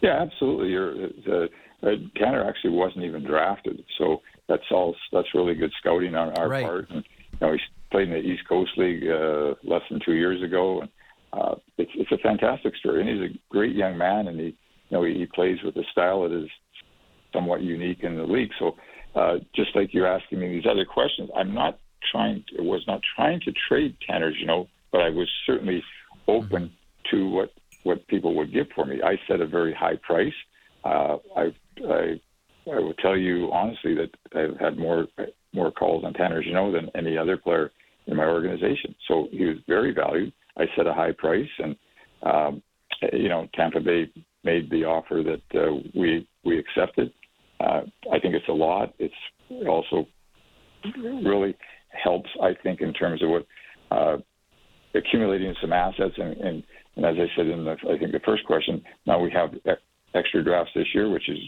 yeah, 0.00 0.22
absolutely. 0.22 0.68
You're, 0.68 1.06
uh, 1.28 1.46
uh, 1.82 1.90
Tanner 2.16 2.48
actually 2.48 2.70
wasn't 2.70 3.04
even 3.04 3.24
drafted, 3.24 3.84
so 3.98 4.22
that's 4.48 4.64
all. 4.70 4.94
That's 5.12 5.28
really 5.34 5.54
good 5.54 5.72
scouting 5.78 6.14
on 6.14 6.38
our 6.38 6.48
right. 6.48 6.64
part. 6.64 6.90
And 6.90 7.04
you 7.32 7.38
know, 7.46 7.52
he 7.52 7.58
played 7.90 8.08
in 8.08 8.14
the 8.14 8.20
East 8.20 8.48
Coast 8.48 8.72
League 8.76 9.04
uh, 9.08 9.54
less 9.64 9.82
than 9.90 10.00
two 10.04 10.14
years 10.14 10.42
ago, 10.42 10.80
and 10.80 10.90
uh, 11.32 11.54
it's 11.78 11.90
it's 11.94 12.12
a 12.12 12.18
fantastic 12.18 12.76
story. 12.76 13.00
And 13.00 13.08
he's 13.08 13.30
a 13.30 13.38
great 13.50 13.74
young 13.74 13.98
man, 13.98 14.28
and 14.28 14.38
he 14.38 14.46
you 14.46 14.92
know 14.92 15.04
he, 15.04 15.14
he 15.14 15.26
plays 15.26 15.58
with 15.64 15.76
a 15.76 15.84
style 15.92 16.22
that 16.22 16.32
is 16.32 16.48
somewhat 17.32 17.62
unique 17.62 18.02
in 18.02 18.16
the 18.16 18.24
league. 18.24 18.50
So, 18.58 18.76
uh, 19.14 19.36
just 19.54 19.74
like 19.74 19.92
you're 19.92 20.06
asking 20.06 20.40
me 20.40 20.48
these 20.48 20.66
other 20.70 20.84
questions, 20.84 21.30
I'm 21.36 21.54
not 21.54 21.78
trying. 22.10 22.44
To, 22.48 22.62
was 22.62 22.84
not 22.86 23.00
trying 23.16 23.40
to 23.40 23.52
trade 23.68 23.96
Tanner, 24.06 24.30
you 24.30 24.46
know, 24.46 24.68
but 24.92 25.00
I 25.00 25.10
was 25.10 25.28
certainly 25.46 25.82
open 26.28 26.72
to 27.10 27.28
what 27.28 27.52
what 27.82 28.06
people 28.08 28.34
would 28.36 28.52
give 28.52 28.66
for 28.74 28.84
me. 28.84 29.00
I 29.02 29.16
set 29.28 29.40
a 29.40 29.46
very 29.46 29.72
high 29.72 29.96
price. 30.02 30.34
Uh, 30.84 31.18
I, 31.36 31.54
I 31.88 32.20
I 32.70 32.80
will 32.80 32.94
tell 32.94 33.16
you 33.16 33.50
honestly 33.52 33.94
that 33.94 34.10
I've 34.34 34.58
had 34.58 34.76
more 34.76 35.06
more 35.52 35.70
calls 35.70 36.04
on 36.04 36.12
Tanner 36.12 36.42
Jeannot 36.42 36.72
than 36.72 36.90
any 36.94 37.16
other 37.16 37.36
player 37.36 37.70
in 38.06 38.16
my 38.16 38.24
organization. 38.24 38.94
So 39.08 39.28
he 39.30 39.44
was 39.44 39.56
very 39.66 39.92
valued. 39.92 40.32
I 40.56 40.64
set 40.76 40.86
a 40.86 40.92
high 40.94 41.12
price, 41.12 41.48
and 41.58 41.76
um, 42.22 42.62
you 43.12 43.28
know 43.28 43.48
Tampa 43.54 43.80
Bay 43.80 44.10
made 44.44 44.70
the 44.70 44.84
offer 44.84 45.22
that 45.22 45.60
uh, 45.60 45.74
we 45.94 46.26
we 46.44 46.58
accepted. 46.58 47.12
Uh, 47.60 47.82
I 48.12 48.18
think 48.20 48.34
it's 48.34 48.48
a 48.48 48.52
lot. 48.52 48.94
It's 48.98 49.14
also 49.66 50.06
really 51.22 51.56
helps, 52.02 52.28
I 52.42 52.52
think, 52.62 52.80
in 52.80 52.92
terms 52.92 53.22
of 53.22 53.30
what 53.30 53.46
uh, 53.90 54.16
accumulating 54.94 55.54
some 55.60 55.72
assets. 55.72 56.14
And, 56.16 56.36
and, 56.36 56.62
and 56.96 57.04
as 57.04 57.14
I 57.18 57.26
said 57.36 57.46
in 57.46 57.64
the, 57.64 57.76
I 57.90 57.98
think 57.98 58.12
the 58.12 58.20
first 58.24 58.44
question, 58.44 58.82
now 59.06 59.18
we 59.18 59.30
have 59.32 59.50
extra 60.14 60.42
drafts 60.42 60.72
this 60.74 60.86
year, 60.94 61.10
which 61.10 61.28
is 61.28 61.38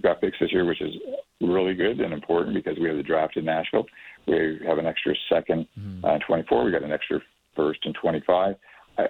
draft 0.00 0.20
picks 0.20 0.38
this 0.40 0.52
year, 0.52 0.64
which 0.64 0.80
is 0.80 0.94
really 1.40 1.74
good 1.74 2.00
and 2.00 2.12
important 2.12 2.54
because 2.54 2.78
we 2.80 2.88
have 2.88 2.96
the 2.96 3.02
draft 3.02 3.36
in 3.36 3.44
Nashville. 3.44 3.86
We 4.26 4.60
have 4.66 4.78
an 4.78 4.86
extra 4.86 5.14
2nd 5.32 5.66
mm-hmm. 5.78 6.04
uh, 6.04 6.18
24. 6.26 6.64
We 6.64 6.70
got 6.70 6.82
an 6.82 6.92
extra 6.92 7.20
first 7.56 7.80
and 7.84 7.94
25. 8.00 8.54
I, 8.98 9.02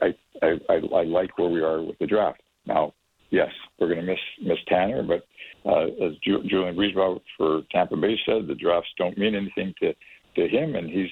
I, 0.43 0.47
I, 0.69 0.75
I 0.95 1.03
like 1.05 1.37
where 1.39 1.51
we 1.51 1.61
are 1.61 1.83
with 1.83 1.99
the 1.99 2.07
draft. 2.07 2.41
Now, 2.67 2.95
yes, 3.31 3.51
we're 3.79 3.89
going 3.89 4.01
to 4.01 4.07
miss 4.07 4.19
miss 4.43 4.59
Tanner, 4.69 5.03
but 5.03 5.27
uh, 5.69 5.87
as 6.05 6.13
Ju- 6.25 6.45
Julien 6.49 6.77
BriseBois 6.77 7.21
for 7.37 7.63
Tampa 7.73 7.97
Bay 7.97 8.17
said, 8.27 8.47
the 8.47 8.55
drafts 8.55 8.91
don't 8.99 9.19
mean 9.19 9.35
anything 9.35 9.75
to 9.81 9.93
to 10.37 10.49
him, 10.49 10.77
and 10.77 10.89
he's 10.89 11.11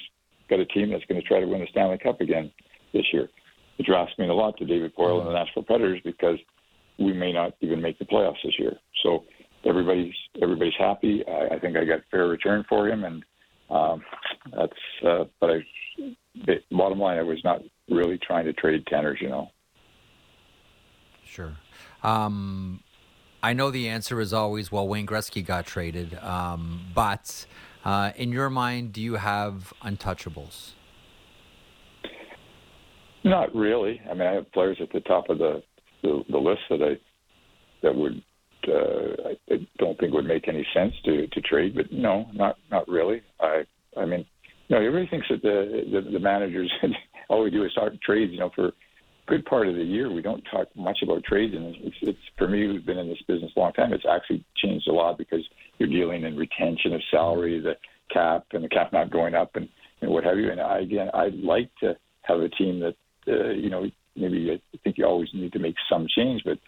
got 0.48 0.60
a 0.60 0.66
team 0.66 0.90
that's 0.90 1.04
going 1.06 1.20
to 1.20 1.26
try 1.26 1.40
to 1.40 1.46
win 1.46 1.60
the 1.60 1.66
Stanley 1.70 1.98
Cup 1.98 2.20
again 2.20 2.50
this 2.92 3.04
year. 3.12 3.28
The 3.78 3.84
drafts 3.84 4.14
mean 4.18 4.30
a 4.30 4.34
lot 4.34 4.56
to 4.58 4.64
David 4.64 4.94
Poile 4.96 5.20
and 5.20 5.28
the 5.28 5.32
Nashville 5.32 5.62
Predators 5.64 6.00
because 6.04 6.38
we 6.98 7.12
may 7.12 7.32
not 7.32 7.52
even 7.60 7.80
make 7.80 7.98
the 7.98 8.04
playoffs 8.04 8.42
this 8.44 8.58
year. 8.58 8.76
So 9.02 9.24
everybody's 9.64 10.14
everybody's 10.42 10.74
happy. 10.78 11.24
I, 11.26 11.54
I 11.54 11.58
think 11.58 11.76
I 11.76 11.84
got 11.84 12.00
fair 12.10 12.28
return 12.28 12.64
for 12.68 12.88
him, 12.88 13.04
and 13.04 13.24
um, 13.70 14.02
that's. 14.56 14.72
Uh, 15.06 15.24
but 15.40 15.50
I, 15.50 16.56
bottom 16.70 16.98
line, 16.98 17.18
I 17.18 17.22
was 17.22 17.38
not 17.44 17.62
really 17.90 18.18
trying 18.18 18.44
to 18.46 18.52
trade 18.52 18.86
Tanner's, 18.86 19.18
you 19.20 19.28
know. 19.28 19.50
Sure. 21.24 21.56
Um, 22.02 22.82
I 23.42 23.52
know 23.52 23.70
the 23.70 23.88
answer 23.88 24.20
is 24.20 24.32
always 24.32 24.72
well. 24.72 24.86
Wayne 24.86 25.06
Gretzky 25.06 25.44
got 25.44 25.66
traded, 25.66 26.14
um, 26.14 26.86
but 26.94 27.46
uh, 27.84 28.12
in 28.16 28.32
your 28.32 28.50
mind, 28.50 28.92
do 28.92 29.00
you 29.00 29.14
have 29.14 29.72
untouchables? 29.82 30.72
Not 33.24 33.54
really. 33.54 34.00
I 34.08 34.14
mean, 34.14 34.26
I 34.26 34.32
have 34.32 34.50
players 34.52 34.78
at 34.80 34.90
the 34.92 35.00
top 35.00 35.28
of 35.28 35.38
the 35.38 35.62
the, 36.02 36.22
the 36.30 36.38
list 36.38 36.60
that 36.70 36.82
I 36.82 36.96
that 37.82 37.94
would 37.94 38.22
uh, 38.68 39.30
I, 39.50 39.66
don't 39.78 39.98
think 39.98 40.12
would 40.12 40.26
make 40.26 40.48
any 40.48 40.66
sense 40.74 40.94
to 41.04 41.26
to 41.26 41.40
trade. 41.40 41.74
But 41.74 41.92
no, 41.92 42.26
not 42.32 42.56
not 42.70 42.88
really. 42.88 43.22
I 43.40 43.64
I 43.96 44.04
mean, 44.04 44.24
know, 44.70 44.78
everybody 44.78 45.08
thinks 45.08 45.26
that 45.30 45.42
the 45.42 45.84
the, 45.90 46.10
the 46.10 46.18
managers 46.18 46.72
all 47.28 47.42
we 47.42 47.50
do 47.50 47.64
is 47.64 47.74
talk 47.74 47.92
trades. 48.02 48.32
You 48.32 48.40
know, 48.40 48.50
for 48.54 48.68
a 48.68 48.72
good 49.26 49.44
part 49.46 49.68
of 49.68 49.74
the 49.74 49.82
year 49.82 50.12
we 50.12 50.22
don't 50.22 50.42
talk 50.50 50.68
much 50.76 50.98
about 51.02 51.24
trades, 51.24 51.54
and 51.54 51.74
it's, 51.76 51.96
it's 52.02 52.18
for 52.36 52.48
me 52.48 52.66
who's 52.66 52.82
been 52.82 52.98
in 52.98 53.08
this 53.08 53.22
business 53.26 53.52
a 53.56 53.60
long 53.60 53.72
time. 53.72 53.92
It's 53.92 54.04
actually 54.10 54.44
changed 54.56 54.88
a 54.88 54.92
lot 54.92 55.18
because 55.18 55.46
you're 55.78 55.88
dealing 55.88 56.24
in 56.24 56.36
retention 56.36 56.94
of 56.94 57.00
salary, 57.10 57.60
the 57.60 57.74
cap, 58.12 58.46
and 58.52 58.64
the 58.64 58.68
cap 58.68 58.92
not 58.92 59.10
going 59.10 59.34
up, 59.34 59.56
and, 59.56 59.68
and 60.00 60.10
what 60.10 60.24
have 60.24 60.38
you. 60.38 60.50
And 60.50 60.60
I, 60.60 60.80
again, 60.80 61.08
I'd 61.14 61.34
like 61.34 61.70
to 61.80 61.96
have 62.22 62.40
a 62.40 62.48
team 62.48 62.80
that 62.80 62.94
uh, 63.28 63.50
you 63.50 63.70
know 63.70 63.86
maybe 64.16 64.50
I 64.52 64.78
think 64.82 64.98
you 64.98 65.06
always 65.06 65.28
need 65.32 65.52
to 65.52 65.58
make 65.58 65.76
some 65.90 66.06
change, 66.16 66.42
but 66.44 66.58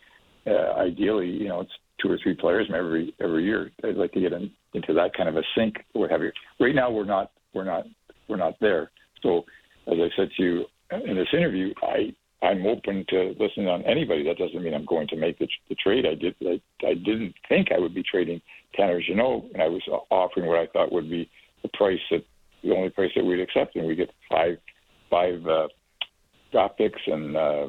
uh, 0.47 0.73
ideally, 0.79 1.29
you 1.29 1.49
know, 1.49 1.61
it's 1.61 1.73
two 2.01 2.11
or 2.11 2.19
three 2.23 2.35
players 2.35 2.69
every 2.75 3.15
every 3.21 3.45
year. 3.45 3.71
I'd 3.85 3.97
like 3.97 4.13
to 4.13 4.21
get 4.21 4.33
in, 4.33 4.51
into 4.75 4.93
that 4.95 5.15
kind 5.17 5.29
of 5.29 5.37
a 5.37 5.43
sync, 5.57 5.77
what 5.93 6.11
have 6.11 6.23
you. 6.23 6.33
Right 6.59 6.75
now, 6.75 6.91
we're 6.91 7.05
not 7.05 7.33
we're 7.55 7.65
not 7.65 7.85
we're 8.29 8.37
not 8.37 8.55
there. 8.61 8.91
So, 9.23 9.45
as 9.87 9.95
I 9.99 10.09
said 10.17 10.29
to 10.37 10.43
you 10.43 10.65
in 10.91 11.17
this 11.17 11.29
interview, 11.33 11.73
I 11.83 12.15
I'm 12.43 12.67
open 12.67 13.05
to 13.11 13.35
listening 13.39 13.69
on 13.69 13.85
anybody. 13.85 14.25
That 14.25 14.39
doesn't 14.39 14.63
mean 14.63 14.75
I'm 14.75 14.87
going 14.87 15.09
to 15.09 15.17
make 15.17 15.39
the, 15.39 15.49
the 15.69 15.75
trade. 15.77 16.07
I 16.07 16.15
did 16.15 16.35
I, 16.43 16.61
I 16.87 16.95
didn't 16.95 17.35
think 17.49 17.69
I 17.75 17.79
would 17.79 17.95
be 17.95 18.03
trading 18.03 18.41
Tanner 18.75 19.01
Jeannot, 19.07 19.45
and 19.53 19.63
I 19.63 19.69
was 19.69 19.83
offering 20.11 20.47
what 20.47 20.59
I 20.59 20.67
thought 20.67 20.93
would 20.93 21.11
be 21.11 21.29
the 21.63 21.69
price 21.75 22.01
that 22.11 22.25
the 22.63 22.75
only 22.75 22.91
price 22.91 23.11
that 23.17 23.25
we'd 23.25 23.41
accept, 23.41 23.77
and 23.77 23.87
we 23.87 23.95
get 23.95 24.11
five 24.31 24.57
five 25.11 25.47
uh, 25.47 25.69
draft 26.53 26.79
picks 26.79 27.01
and 27.07 27.37
uh, 27.37 27.67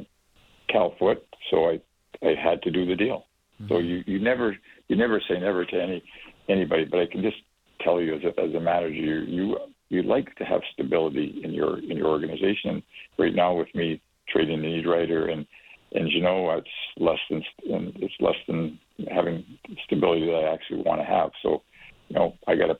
Cal 0.69 0.93
Foote. 0.99 1.25
So 1.49 1.69
I 1.69 1.81
I 2.23 2.35
had 2.41 2.61
to 2.63 2.71
do 2.71 2.85
the 2.85 2.95
deal. 2.95 3.25
Mm-hmm. 3.61 3.73
So 3.73 3.79
you 3.79 4.03
you 4.05 4.19
never 4.19 4.55
you 4.87 4.95
never 4.95 5.21
say 5.27 5.39
never 5.39 5.65
to 5.65 5.81
any 5.81 6.03
anybody, 6.49 6.85
but 6.85 6.99
I 6.99 7.05
can 7.05 7.21
just 7.21 7.37
tell 7.81 8.01
you 8.01 8.15
as 8.15 8.21
a, 8.23 8.41
as 8.41 8.53
a 8.53 8.59
manager, 8.59 8.89
you 8.93 9.19
you 9.21 9.57
you 9.89 10.03
like 10.03 10.35
to 10.37 10.45
have 10.45 10.61
stability 10.73 11.41
in 11.43 11.51
your 11.51 11.79
in 11.79 11.97
your 11.97 12.07
organization. 12.07 12.81
Right 13.17 13.35
now, 13.35 13.53
with 13.53 13.73
me 13.75 14.01
trading 14.29 14.59
Niederreiter 14.59 15.31
and 15.31 15.45
and 15.93 16.09
you 16.11 16.21
know 16.21 16.51
it's 16.51 16.67
less 16.97 17.19
than 17.29 17.43
it's 17.65 18.13
less 18.19 18.35
than 18.47 18.79
having 19.09 19.43
stability 19.85 20.25
that 20.25 20.35
I 20.35 20.53
actually 20.53 20.81
want 20.83 21.01
to 21.01 21.05
have. 21.05 21.31
So 21.43 21.61
you 22.09 22.15
know 22.15 22.33
I 22.47 22.55
got 22.55 22.69
a 22.69 22.79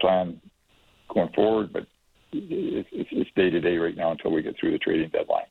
plan 0.00 0.40
going 1.12 1.32
forward, 1.34 1.72
but 1.72 1.86
it's 2.32 3.30
day 3.36 3.50
to 3.50 3.60
day 3.60 3.76
right 3.76 3.96
now 3.96 4.12
until 4.12 4.32
we 4.32 4.42
get 4.42 4.56
through 4.58 4.72
the 4.72 4.78
trading 4.78 5.10
deadline. 5.10 5.44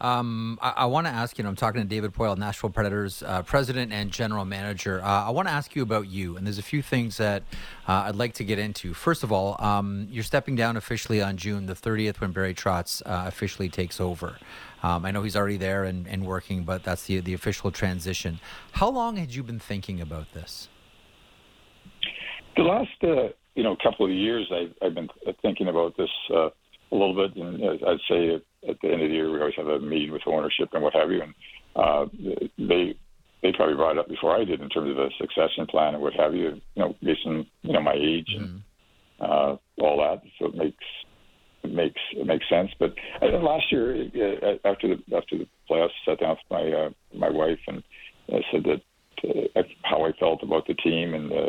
Um, 0.00 0.58
I, 0.60 0.70
I 0.70 0.84
want 0.86 1.06
to 1.06 1.12
ask 1.12 1.38
you. 1.38 1.46
I'm 1.46 1.56
talking 1.56 1.80
to 1.80 1.86
David 1.86 2.12
Poile, 2.12 2.36
Nashville 2.36 2.70
Predators 2.70 3.22
uh, 3.22 3.42
president 3.42 3.92
and 3.92 4.10
general 4.10 4.44
manager. 4.44 5.02
Uh, 5.02 5.26
I 5.26 5.30
want 5.30 5.48
to 5.48 5.54
ask 5.54 5.76
you 5.76 5.82
about 5.82 6.08
you, 6.08 6.36
and 6.36 6.46
there's 6.46 6.58
a 6.58 6.62
few 6.62 6.82
things 6.82 7.16
that 7.18 7.42
uh, 7.88 8.04
I'd 8.06 8.16
like 8.16 8.34
to 8.34 8.44
get 8.44 8.58
into. 8.58 8.92
First 8.92 9.22
of 9.22 9.30
all, 9.30 9.56
um, 9.64 10.08
you're 10.10 10.24
stepping 10.24 10.56
down 10.56 10.76
officially 10.76 11.22
on 11.22 11.36
June 11.36 11.66
the 11.66 11.74
30th 11.74 12.20
when 12.20 12.32
Barry 12.32 12.54
Trotz 12.54 13.02
uh, 13.06 13.24
officially 13.26 13.68
takes 13.68 14.00
over. 14.00 14.38
Um, 14.82 15.04
I 15.06 15.12
know 15.12 15.22
he's 15.22 15.36
already 15.36 15.56
there 15.56 15.84
and, 15.84 16.06
and 16.06 16.26
working, 16.26 16.64
but 16.64 16.84
that's 16.84 17.06
the 17.06 17.20
the 17.20 17.32
official 17.32 17.70
transition. 17.70 18.40
How 18.72 18.90
long 18.90 19.16
had 19.16 19.34
you 19.34 19.42
been 19.42 19.58
thinking 19.58 20.00
about 20.00 20.32
this? 20.34 20.68
The 22.56 22.62
last, 22.62 22.90
uh, 23.02 23.32
you 23.54 23.62
know, 23.62 23.76
couple 23.82 24.06
of 24.06 24.12
years, 24.12 24.50
I've, 24.52 24.74
I've 24.82 24.94
been 24.94 25.08
thinking 25.42 25.68
about 25.68 25.96
this 25.96 26.10
uh, 26.30 26.46
a 26.46 26.52
little 26.92 27.14
bit, 27.14 27.34
and 27.36 27.80
I'd 27.86 27.98
say 28.08 28.42
at 28.68 28.76
the 28.82 28.88
end 28.88 29.02
of 29.02 29.08
the 29.08 29.14
year 29.14 29.30
we 29.30 29.38
always 29.38 29.54
have 29.56 29.66
a 29.66 29.78
meeting 29.80 30.12
with 30.12 30.22
ownership 30.26 30.68
and 30.72 30.82
what 30.82 30.94
have 30.94 31.10
you, 31.10 31.22
and 31.22 31.34
uh, 31.76 32.06
they 32.58 32.96
they 33.42 33.52
probably 33.52 33.74
brought 33.74 33.92
it 33.92 33.98
up 33.98 34.08
before 34.08 34.34
I 34.34 34.44
did 34.44 34.60
in 34.60 34.68
terms 34.70 34.90
of 34.90 34.98
a 34.98 35.08
succession 35.18 35.66
plan 35.68 35.94
and 35.94 36.02
what 36.02 36.14
have 36.14 36.34
you. 36.34 36.60
You 36.74 36.82
know, 36.82 36.96
based 37.02 37.26
on 37.26 37.46
you 37.62 37.72
know 37.72 37.82
my 37.82 37.94
age 37.94 38.28
mm-hmm. 38.34 38.44
and 38.44 38.62
uh, 39.20 39.56
all 39.80 39.98
that, 39.98 40.22
so 40.38 40.46
it 40.46 40.54
makes 40.54 40.84
it 41.62 41.72
makes 41.72 42.00
it 42.12 42.26
makes 42.26 42.48
sense. 42.48 42.70
But 42.78 42.94
uh, 43.22 43.38
last 43.38 43.70
year, 43.70 43.94
uh, 43.94 44.68
after 44.68 44.88
the 44.88 45.16
after 45.16 45.38
the 45.38 45.46
playoffs, 45.70 45.90
I 46.06 46.12
sat 46.12 46.20
down 46.20 46.30
with 46.30 46.38
my 46.50 46.72
uh, 46.72 46.90
my 47.14 47.30
wife 47.30 47.60
and 47.66 47.82
I 48.30 48.40
said 48.52 48.64
that 48.64 48.80
uh, 49.56 49.62
how 49.82 50.04
I 50.04 50.12
felt 50.18 50.42
about 50.42 50.66
the 50.66 50.74
team 50.74 51.14
and 51.14 51.30
the 51.30 51.48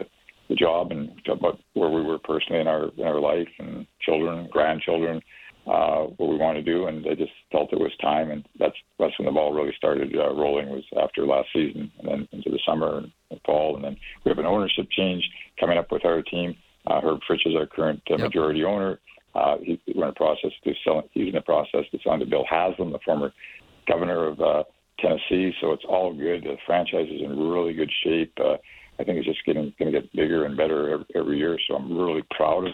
the 0.50 0.56
job 0.56 0.92
and 0.92 1.10
about 1.30 1.60
where 1.74 1.90
we 1.90 2.04
were 2.04 2.20
personally 2.20 2.62
in 2.62 2.68
our 2.68 2.90
in 2.98 3.04
our 3.04 3.20
life 3.20 3.48
and 3.60 3.86
children, 4.02 4.48
grandchildren, 4.52 5.22
uh, 5.68 6.04
what 6.18 6.30
we 6.30 6.38
want 6.38 6.58
to 6.58 6.64
do, 6.64 6.88
and 6.88 7.06
I 7.08 7.16
just 7.16 7.32
felt 7.52 7.74
it 7.74 7.80
was 7.80 7.92
time, 8.02 8.32
and 8.32 8.48
that's 8.60 8.76
that's 9.00 9.18
when 9.18 9.26
the 9.26 9.32
ball 9.32 9.54
really 9.54 9.74
started 9.78 10.16
uh, 10.16 10.34
rolling. 10.34 10.70
Was 10.70 10.84
after 11.02 11.26
last 11.26 11.48
season, 11.54 11.92
and 12.00 12.08
then 12.08 12.28
into 12.32 12.52
the 12.52 12.60
summer 12.66 13.00
and, 13.00 13.12
fall, 13.46 13.76
and 13.76 13.84
then 13.84 13.98
we 14.24 14.30
have 14.30 14.38
an 14.38 14.46
ownership 14.46 14.88
change 14.92 15.24
coming 15.60 15.78
up 15.78 15.92
with 15.92 16.06
our 16.06 16.22
team. 16.22 16.56
Uh, 16.88 17.02
Herb 17.02 17.20
Fritch 17.28 17.46
is 17.46 17.56
our 17.56 17.66
current 17.66 18.02
uh, 18.12 18.16
yep. 18.18 18.28
majority 18.28 18.64
owner. 18.64 19.00
Uh, 19.34 19.58
he, 19.62 19.82
we're 19.94 20.04
in 20.04 20.10
a 20.10 20.14
process 20.14 20.52
to 20.64 20.74
sell. 20.84 21.04
He's 21.12 21.30
in 21.30 21.36
a 21.36 21.42
process 21.42 21.86
to 21.92 22.00
sell 22.04 22.18
to 22.18 22.26
Bill 22.26 22.46
Haslam, 22.50 22.92
the 22.92 23.00
former 23.04 23.34
governor 23.88 24.28
of 24.28 24.40
uh, 24.40 24.64
Tennessee. 25.00 25.52
So 25.62 25.72
it's 25.72 25.84
all 25.88 26.14
good. 26.14 26.44
The 26.44 26.58
franchise 26.66 27.08
is 27.12 27.22
in 27.22 27.38
really 27.38 27.74
good 27.74 27.92
shape. 28.04 28.34
Uh, 28.40 28.58
I 29.00 29.04
think 29.04 29.18
it's 29.18 29.28
just 29.28 29.46
getting 29.46 29.74
going 29.78 29.92
to 29.92 30.00
get 30.00 30.14
bigger 30.14 30.46
and 30.46 30.56
better 30.56 30.94
every, 30.94 31.06
every 31.16 31.38
year. 31.38 31.58
So 31.68 31.76
I'm 31.76 31.98
really 31.98 32.24
proud 32.36 32.66
of, 32.66 32.74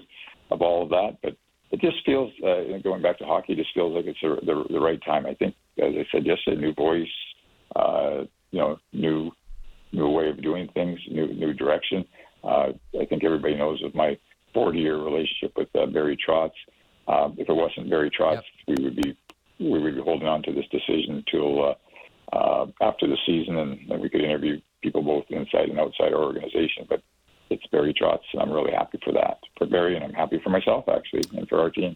of 0.52 0.62
all 0.62 0.84
of 0.84 0.90
that. 0.90 1.18
But 1.24 1.36
it 1.72 1.80
just 1.80 2.06
feels, 2.06 2.32
uh, 2.44 2.78
going 2.84 3.02
back 3.02 3.18
to 3.20 3.26
hockey, 3.26 3.56
just 3.56 3.74
feels 3.74 3.96
like 3.96 4.06
it's 4.06 4.20
the, 4.22 4.38
the, 4.46 4.74
the 4.74 4.80
right 4.80 5.00
time. 5.04 5.26
I 5.26 5.34
think, 5.34 5.56
as 5.78 5.94
I 5.96 6.06
said 6.12 6.26
yesterday, 6.26 6.60
new 6.60 6.74
voice, 6.74 7.08
uh, 7.76 8.26
you 8.52 8.60
know, 8.60 8.78
new 8.94 9.32
new 9.94 10.10
way 10.10 10.30
of 10.30 10.42
doing 10.42 10.70
things, 10.74 11.00
new 11.10 11.28
new 11.34 11.54
direction. 11.54 12.06
Uh, 12.44 12.72
I 13.00 13.06
think 13.06 13.24
everybody 13.24 13.56
knows 13.56 13.82
of 13.84 13.96
my 13.96 14.18
40 14.54 14.80
year 14.80 14.98
relationship 14.98 15.54
with 15.56 15.70
uh, 15.76 15.86
Barry 15.86 16.18
Trotz. 16.18 16.52
Uh, 17.08 17.30
if 17.38 17.48
it 17.48 17.54
wasn't 17.54 17.90
Barry 17.90 18.12
Trotz, 18.12 18.42
yep. 18.68 18.78
we 18.78 18.84
would 18.84 18.96
be 18.96 19.18
we 19.60 19.80
would 19.80 19.96
be 19.96 20.02
holding 20.02 20.28
on 20.28 20.44
to 20.44 20.52
this 20.52 20.66
decision 20.72 21.24
until 21.26 21.70
uh, 21.70 22.36
uh, 22.36 22.66
after 22.82 23.08
the 23.08 23.18
season, 23.26 23.58
and 23.58 23.80
then 23.88 24.02
we 24.02 24.10
could 24.10 24.22
interview 24.22 24.60
people 24.82 25.02
both 25.02 25.26
inside 25.30 25.70
and 25.70 25.80
outside 25.80 26.14
our 26.14 26.24
organization. 26.24 26.86
But 26.90 27.02
it's 27.52 27.66
Barry 27.68 27.94
Trotz, 27.94 28.20
and 28.34 28.42
I'm 28.42 28.52
really 28.52 28.72
happy 28.72 29.00
for 29.04 29.14
that 29.14 29.40
for 29.58 29.68
Barry, 29.68 29.96
and 29.96 30.04
I'm 30.04 30.14
happy 30.14 30.40
for 30.44 30.50
myself 30.50 30.86
actually, 30.88 31.24
and 31.38 31.48
for 31.48 31.60
our 31.60 31.70
team. 31.70 31.96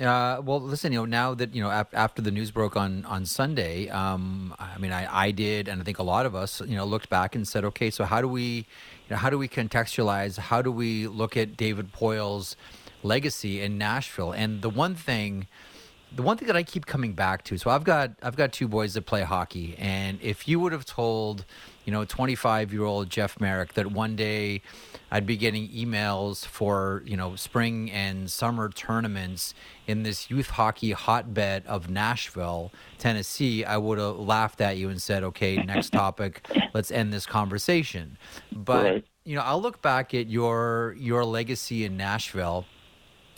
Uh, 0.00 0.40
well, 0.44 0.60
listen, 0.60 0.92
you 0.92 0.98
know, 0.98 1.04
now 1.04 1.34
that 1.34 1.54
you 1.54 1.62
know 1.62 1.70
ap- 1.70 1.94
after 1.94 2.22
the 2.22 2.30
news 2.30 2.50
broke 2.50 2.76
on 2.76 3.04
on 3.04 3.24
Sunday, 3.24 3.88
um, 3.90 4.54
I 4.58 4.78
mean, 4.78 4.90
I, 4.90 5.26
I 5.26 5.30
did, 5.30 5.68
and 5.68 5.80
I 5.80 5.84
think 5.84 5.98
a 5.98 6.02
lot 6.02 6.26
of 6.26 6.34
us, 6.34 6.60
you 6.62 6.76
know, 6.76 6.84
looked 6.84 7.08
back 7.08 7.34
and 7.34 7.46
said, 7.46 7.64
okay, 7.66 7.90
so 7.90 8.04
how 8.04 8.20
do 8.20 8.26
we, 8.26 8.42
you 8.42 9.10
know, 9.10 9.16
how 9.16 9.30
do 9.30 9.38
we 9.38 9.48
contextualize? 9.48 10.38
How 10.38 10.62
do 10.62 10.72
we 10.72 11.06
look 11.06 11.36
at 11.36 11.56
David 11.56 11.92
Poile's 11.92 12.56
legacy 13.02 13.60
in 13.60 13.78
Nashville? 13.78 14.32
And 14.32 14.62
the 14.62 14.70
one 14.70 14.94
thing 14.94 15.46
the 16.14 16.22
one 16.22 16.36
thing 16.36 16.46
that 16.46 16.56
I 16.56 16.62
keep 16.62 16.86
coming 16.86 17.14
back 17.14 17.44
to, 17.44 17.58
so 17.58 17.70
I've 17.70 17.84
got 17.84 18.12
I've 18.22 18.36
got 18.36 18.52
two 18.52 18.68
boys 18.68 18.94
that 18.94 19.06
play 19.06 19.22
hockey, 19.22 19.76
and 19.78 20.18
if 20.20 20.48
you 20.48 20.60
would 20.60 20.72
have 20.72 20.84
told, 20.84 21.44
you 21.84 21.92
know, 21.92 22.04
25 22.04 22.72
year 22.72 22.84
old 22.84 23.10
Jeff 23.10 23.40
Marek 23.40 23.74
that 23.74 23.90
one 23.90 24.16
day 24.16 24.62
I'd 25.10 25.26
be 25.26 25.36
getting 25.36 25.68
emails 25.68 26.46
for 26.46 27.02
you 27.04 27.16
know 27.16 27.36
spring 27.36 27.90
and 27.90 28.30
summer 28.30 28.68
tournaments 28.68 29.54
in 29.86 30.02
this 30.02 30.30
youth 30.30 30.50
hockey 30.50 30.92
hotbed 30.92 31.64
of 31.66 31.90
Nashville, 31.90 32.72
Tennessee, 32.98 33.64
I 33.64 33.76
would 33.76 33.98
have 33.98 34.18
laughed 34.18 34.60
at 34.60 34.76
you 34.76 34.88
and 34.88 35.02
said, 35.02 35.24
okay, 35.24 35.56
next 35.56 35.90
topic, 35.92 36.46
let's 36.72 36.90
end 36.90 37.12
this 37.12 37.26
conversation. 37.26 38.16
But 38.52 38.84
right. 38.84 39.04
you 39.24 39.34
know, 39.36 39.42
I'll 39.42 39.60
look 39.60 39.82
back 39.82 40.14
at 40.14 40.28
your 40.28 40.94
your 40.98 41.24
legacy 41.24 41.84
in 41.84 41.96
Nashville 41.96 42.64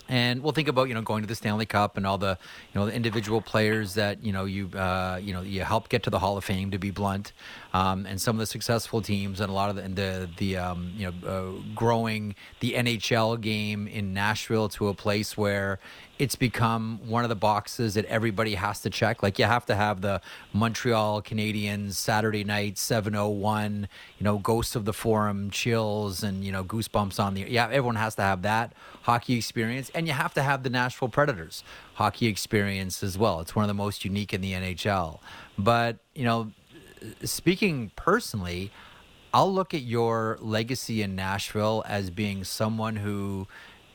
and 0.08 0.42
we'll 0.42 0.52
think 0.52 0.68
about 0.68 0.88
you 0.88 0.94
know 0.94 1.02
going 1.02 1.22
to 1.22 1.28
the 1.28 1.34
Stanley 1.34 1.66
Cup 1.66 1.96
and 1.96 2.06
all 2.06 2.18
the 2.18 2.38
you 2.72 2.80
know 2.80 2.86
the 2.86 2.94
individual 2.94 3.40
players 3.40 3.94
that 3.94 4.22
you 4.24 4.32
know 4.32 4.44
you 4.44 4.68
uh, 4.76 5.18
you 5.22 5.32
know 5.32 5.40
you 5.40 5.62
help 5.62 5.88
get 5.88 6.02
to 6.04 6.10
the 6.10 6.18
Hall 6.18 6.36
of 6.36 6.44
Fame 6.44 6.70
to 6.70 6.78
be 6.78 6.90
blunt, 6.90 7.32
um, 7.72 8.06
and 8.06 8.20
some 8.20 8.36
of 8.36 8.40
the 8.40 8.46
successful 8.46 9.00
teams 9.02 9.40
and 9.40 9.50
a 9.50 9.54
lot 9.54 9.70
of 9.70 9.76
the 9.76 9.82
the, 9.82 10.30
the 10.36 10.56
um, 10.56 10.92
you 10.96 11.10
know 11.10 11.28
uh, 11.28 11.62
growing 11.74 12.34
the 12.60 12.74
NHL 12.74 13.40
game 13.40 13.86
in 13.86 14.12
Nashville 14.12 14.68
to 14.70 14.88
a 14.88 14.94
place 14.94 15.36
where 15.36 15.78
it's 16.18 16.36
become 16.36 17.00
one 17.06 17.24
of 17.24 17.28
the 17.28 17.36
boxes 17.36 17.94
that 17.94 18.04
everybody 18.04 18.54
has 18.54 18.80
to 18.82 18.90
check. 18.90 19.22
Like 19.22 19.38
you 19.38 19.46
have 19.46 19.66
to 19.66 19.74
have 19.74 20.00
the 20.00 20.20
Montreal 20.52 21.22
Canadiens 21.22 21.94
Saturday 21.94 22.44
night 22.44 22.78
701, 22.78 23.88
you 24.18 24.24
know, 24.24 24.38
Ghosts 24.38 24.76
of 24.76 24.84
the 24.84 24.92
Forum 24.92 25.50
chills 25.50 26.22
and, 26.22 26.44
you 26.44 26.52
know, 26.52 26.62
goosebumps 26.62 27.18
on 27.18 27.34
the 27.34 27.42
Yeah, 27.42 27.64
everyone 27.64 27.96
has 27.96 28.14
to 28.14 28.22
have 28.22 28.42
that 28.42 28.72
hockey 29.02 29.36
experience 29.36 29.90
and 29.94 30.06
you 30.06 30.12
have 30.12 30.32
to 30.34 30.42
have 30.42 30.62
the 30.62 30.70
Nashville 30.70 31.08
Predators 31.08 31.64
hockey 31.94 32.26
experience 32.26 33.02
as 33.02 33.18
well. 33.18 33.40
It's 33.40 33.56
one 33.56 33.64
of 33.64 33.68
the 33.68 33.74
most 33.74 34.04
unique 34.04 34.32
in 34.32 34.40
the 34.40 34.52
NHL. 34.52 35.18
But, 35.58 35.96
you 36.14 36.24
know, 36.24 36.52
speaking 37.24 37.90
personally, 37.96 38.70
I'll 39.32 39.52
look 39.52 39.74
at 39.74 39.82
your 39.82 40.38
legacy 40.40 41.02
in 41.02 41.16
Nashville 41.16 41.82
as 41.88 42.10
being 42.10 42.44
someone 42.44 42.94
who 42.96 43.48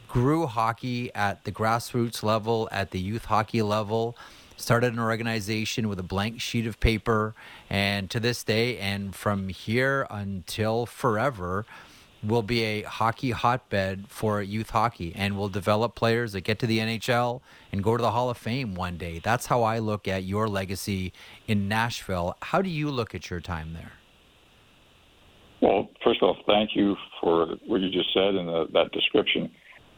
grew 0.09 0.47
hockey 0.47 1.13
at 1.13 1.43
the 1.45 1.51
grassroots 1.51 2.23
level, 2.23 2.67
at 2.71 2.91
the 2.91 2.99
youth 2.99 3.25
hockey 3.25 3.61
level, 3.61 4.17
started 4.57 4.91
an 4.91 4.99
organization 4.99 5.87
with 5.87 5.99
a 5.99 6.03
blank 6.03 6.41
sheet 6.41 6.67
of 6.67 6.79
paper, 6.79 7.33
and 7.69 8.09
to 8.09 8.19
this 8.19 8.43
day, 8.43 8.77
and 8.79 9.15
from 9.15 9.47
here 9.47 10.05
until 10.09 10.85
forever, 10.85 11.65
will 12.21 12.41
be 12.41 12.63
a 12.63 12.81
hockey 12.81 13.31
hotbed 13.31 14.05
for 14.09 14.41
youth 14.41 14.71
hockey 14.71 15.13
and 15.15 15.37
will 15.37 15.47
develop 15.47 15.95
players 15.95 16.33
that 16.33 16.41
get 16.41 16.59
to 16.59 16.67
the 16.67 16.79
NHL 16.79 17.39
and 17.71 17.81
go 17.81 17.95
to 17.95 18.01
the 18.01 18.11
Hall 18.11 18.29
of 18.29 18.37
Fame 18.37 18.75
one 18.75 18.97
day. 18.97 19.21
That's 19.23 19.45
how 19.45 19.63
I 19.63 19.79
look 19.79 20.05
at 20.05 20.25
your 20.25 20.49
legacy 20.49 21.13
in 21.47 21.69
Nashville. 21.69 22.35
How 22.41 22.61
do 22.61 22.69
you 22.69 22.89
look 22.91 23.15
at 23.15 23.29
your 23.29 23.39
time 23.39 23.73
there? 23.73 23.93
Well, 25.61 25.89
first 26.03 26.21
of 26.21 26.29
all, 26.29 26.37
thank 26.45 26.71
you 26.75 26.95
for 27.21 27.55
what 27.67 27.79
you 27.79 27.89
just 27.89 28.13
said 28.13 28.35
and 28.35 28.49
the, 28.49 28.67
that 28.73 28.91
description. 28.91 29.49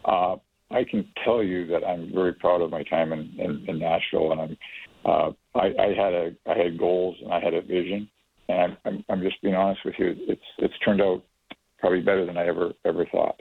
Uh, 0.06 0.36
I 0.72 0.84
can 0.90 1.08
tell 1.24 1.44
you 1.44 1.68
that 1.68 1.84
I'm 1.86 2.12
very 2.14 2.34
proud 2.34 2.62
of 2.62 2.72
my 2.72 2.84
time 2.84 3.12
in, 3.12 3.32
in, 3.38 3.66
in 3.68 3.80
Nashville, 3.80 4.32
and 4.32 4.42
I'm 4.42 4.58
uh, 5.04 5.32
I, 5.56 5.74
I 5.80 5.88
had 5.98 6.14
a 6.14 6.32
I 6.48 6.58
had 6.58 6.78
goals 6.78 7.16
and 7.22 7.34
I 7.34 7.40
had 7.40 7.54
a 7.54 7.62
vision, 7.62 8.08
and 8.50 8.78
I'm, 8.86 9.04
I'm 9.10 9.22
just 9.22 9.42
being 9.42 9.56
honest 9.56 9.82
with 9.84 9.96
you. 9.98 10.16
It's 10.28 10.42
it's 10.60 10.74
turned 10.86 11.02
out 11.02 11.24
probably 11.80 12.02
better 12.02 12.26
than 12.26 12.38
I 12.38 12.48
ever 12.48 12.74
ever 12.86 13.06
thought, 13.12 13.40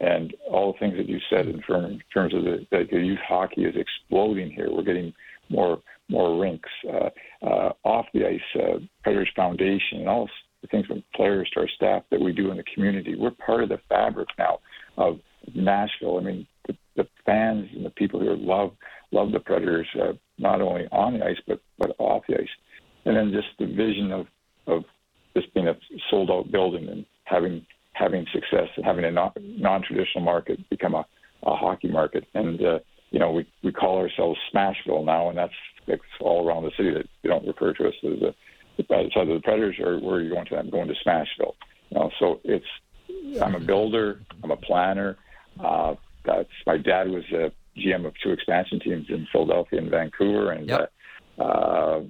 and 0.00 0.34
all 0.50 0.72
the 0.72 0.78
things 0.78 0.96
that 0.96 1.08
you 1.08 1.18
said 1.30 1.46
in, 1.46 1.60
term, 1.62 1.84
in 1.84 2.00
terms 2.12 2.34
of 2.34 2.44
the, 2.44 2.66
the, 2.70 2.86
the 2.90 2.98
youth 2.98 3.18
hockey 3.26 3.64
is 3.64 3.74
exploding 3.76 4.50
here. 4.50 4.68
We're 4.70 4.82
getting 4.82 5.12
more 5.48 5.80
more 6.08 6.40
rinks 6.40 6.70
uh, 6.88 7.10
uh, 7.46 7.72
off 7.84 8.06
the 8.14 8.26
ice, 8.26 8.62
uh, 8.62 8.78
Predators 9.02 9.30
Foundation, 9.34 10.00
and 10.00 10.08
all 10.08 10.28
the 10.62 10.68
things 10.68 10.86
from 10.86 11.02
players 11.14 11.48
to 11.54 11.60
our 11.60 11.68
staff 11.76 12.02
that 12.10 12.20
we 12.20 12.32
do 12.32 12.50
in 12.50 12.56
the 12.56 12.64
community. 12.74 13.14
We're 13.16 13.30
part 13.30 13.62
of 13.62 13.68
the 13.68 13.80
fabric 13.88 14.28
now 14.38 14.58
of 14.96 15.20
Nashville. 15.54 16.18
I 16.18 16.22
mean, 16.22 16.46
the, 16.66 16.76
the 16.96 17.06
fans 17.24 17.68
and 17.74 17.84
the 17.84 17.90
people 17.90 18.20
who 18.20 18.36
love 18.36 18.72
love 19.10 19.32
the 19.32 19.40
Predators, 19.40 19.88
uh, 20.00 20.12
not 20.38 20.60
only 20.60 20.86
on 20.92 21.18
the 21.18 21.24
ice 21.24 21.38
but 21.46 21.60
but 21.78 21.94
off 21.98 22.24
the 22.28 22.36
ice. 22.36 22.48
And 23.04 23.16
then 23.16 23.32
just 23.32 23.48
the 23.58 23.66
vision 23.66 24.12
of 24.12 24.26
of 24.66 24.84
this 25.34 25.44
being 25.54 25.68
a 25.68 25.76
sold 26.10 26.30
out 26.30 26.50
building 26.50 26.88
and 26.88 27.04
having 27.24 27.64
having 27.92 28.26
success 28.32 28.68
and 28.76 28.84
having 28.84 29.04
a 29.04 29.10
non 29.10 29.82
traditional 29.82 30.24
market 30.24 30.58
become 30.70 30.94
a, 30.94 31.04
a 31.44 31.56
hockey 31.56 31.88
market. 31.88 32.24
And 32.34 32.60
uh, 32.62 32.78
you 33.10 33.18
know, 33.18 33.32
we 33.32 33.50
we 33.62 33.72
call 33.72 33.98
ourselves 33.98 34.38
Smashville 34.54 35.04
now, 35.04 35.28
and 35.28 35.38
that's 35.38 35.52
it's 35.86 36.02
all 36.20 36.46
around 36.46 36.64
the 36.64 36.72
city 36.76 36.92
that 36.92 37.06
they 37.22 37.28
don't 37.28 37.46
refer 37.46 37.72
to 37.74 37.88
us 37.88 37.94
as 38.04 38.22
a 38.22 38.34
so 38.88 39.24
the 39.24 39.40
Predators 39.42 39.76
or 39.80 39.98
where 39.98 40.16
are 40.16 40.20
you 40.20 40.30
going 40.30 40.46
to? 40.46 40.56
I'm 40.56 40.70
going 40.70 40.88
to 40.88 40.94
Smashville. 41.04 41.54
You 41.90 41.98
know, 41.98 42.10
so 42.18 42.40
it's 42.44 42.66
I'm 43.42 43.54
a 43.54 43.60
builder, 43.60 44.20
I'm 44.42 44.50
a 44.50 44.56
planner, 44.56 45.16
uh, 45.64 45.94
that's 46.24 46.48
my 46.66 46.76
dad 46.76 47.08
was 47.08 47.24
a 47.32 47.50
GM 47.78 48.06
of 48.06 48.14
two 48.22 48.30
expansion 48.30 48.80
teams 48.80 49.06
in 49.08 49.26
Philadelphia 49.32 49.80
and 49.80 49.90
Vancouver, 49.90 50.52
and 50.52 50.68
yep. 50.68 50.92
uh, 51.38 51.42
uh, 51.42 52.00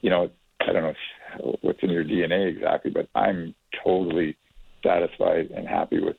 you 0.00 0.10
know, 0.10 0.30
I 0.60 0.72
don't 0.72 0.82
know 0.82 1.56
what's 1.62 1.82
in 1.82 1.90
your 1.90 2.04
DNA 2.04 2.48
exactly, 2.48 2.90
but 2.90 3.08
I'm 3.14 3.54
totally 3.84 4.36
satisfied 4.84 5.50
and 5.50 5.66
happy 5.66 6.00
with 6.00 6.16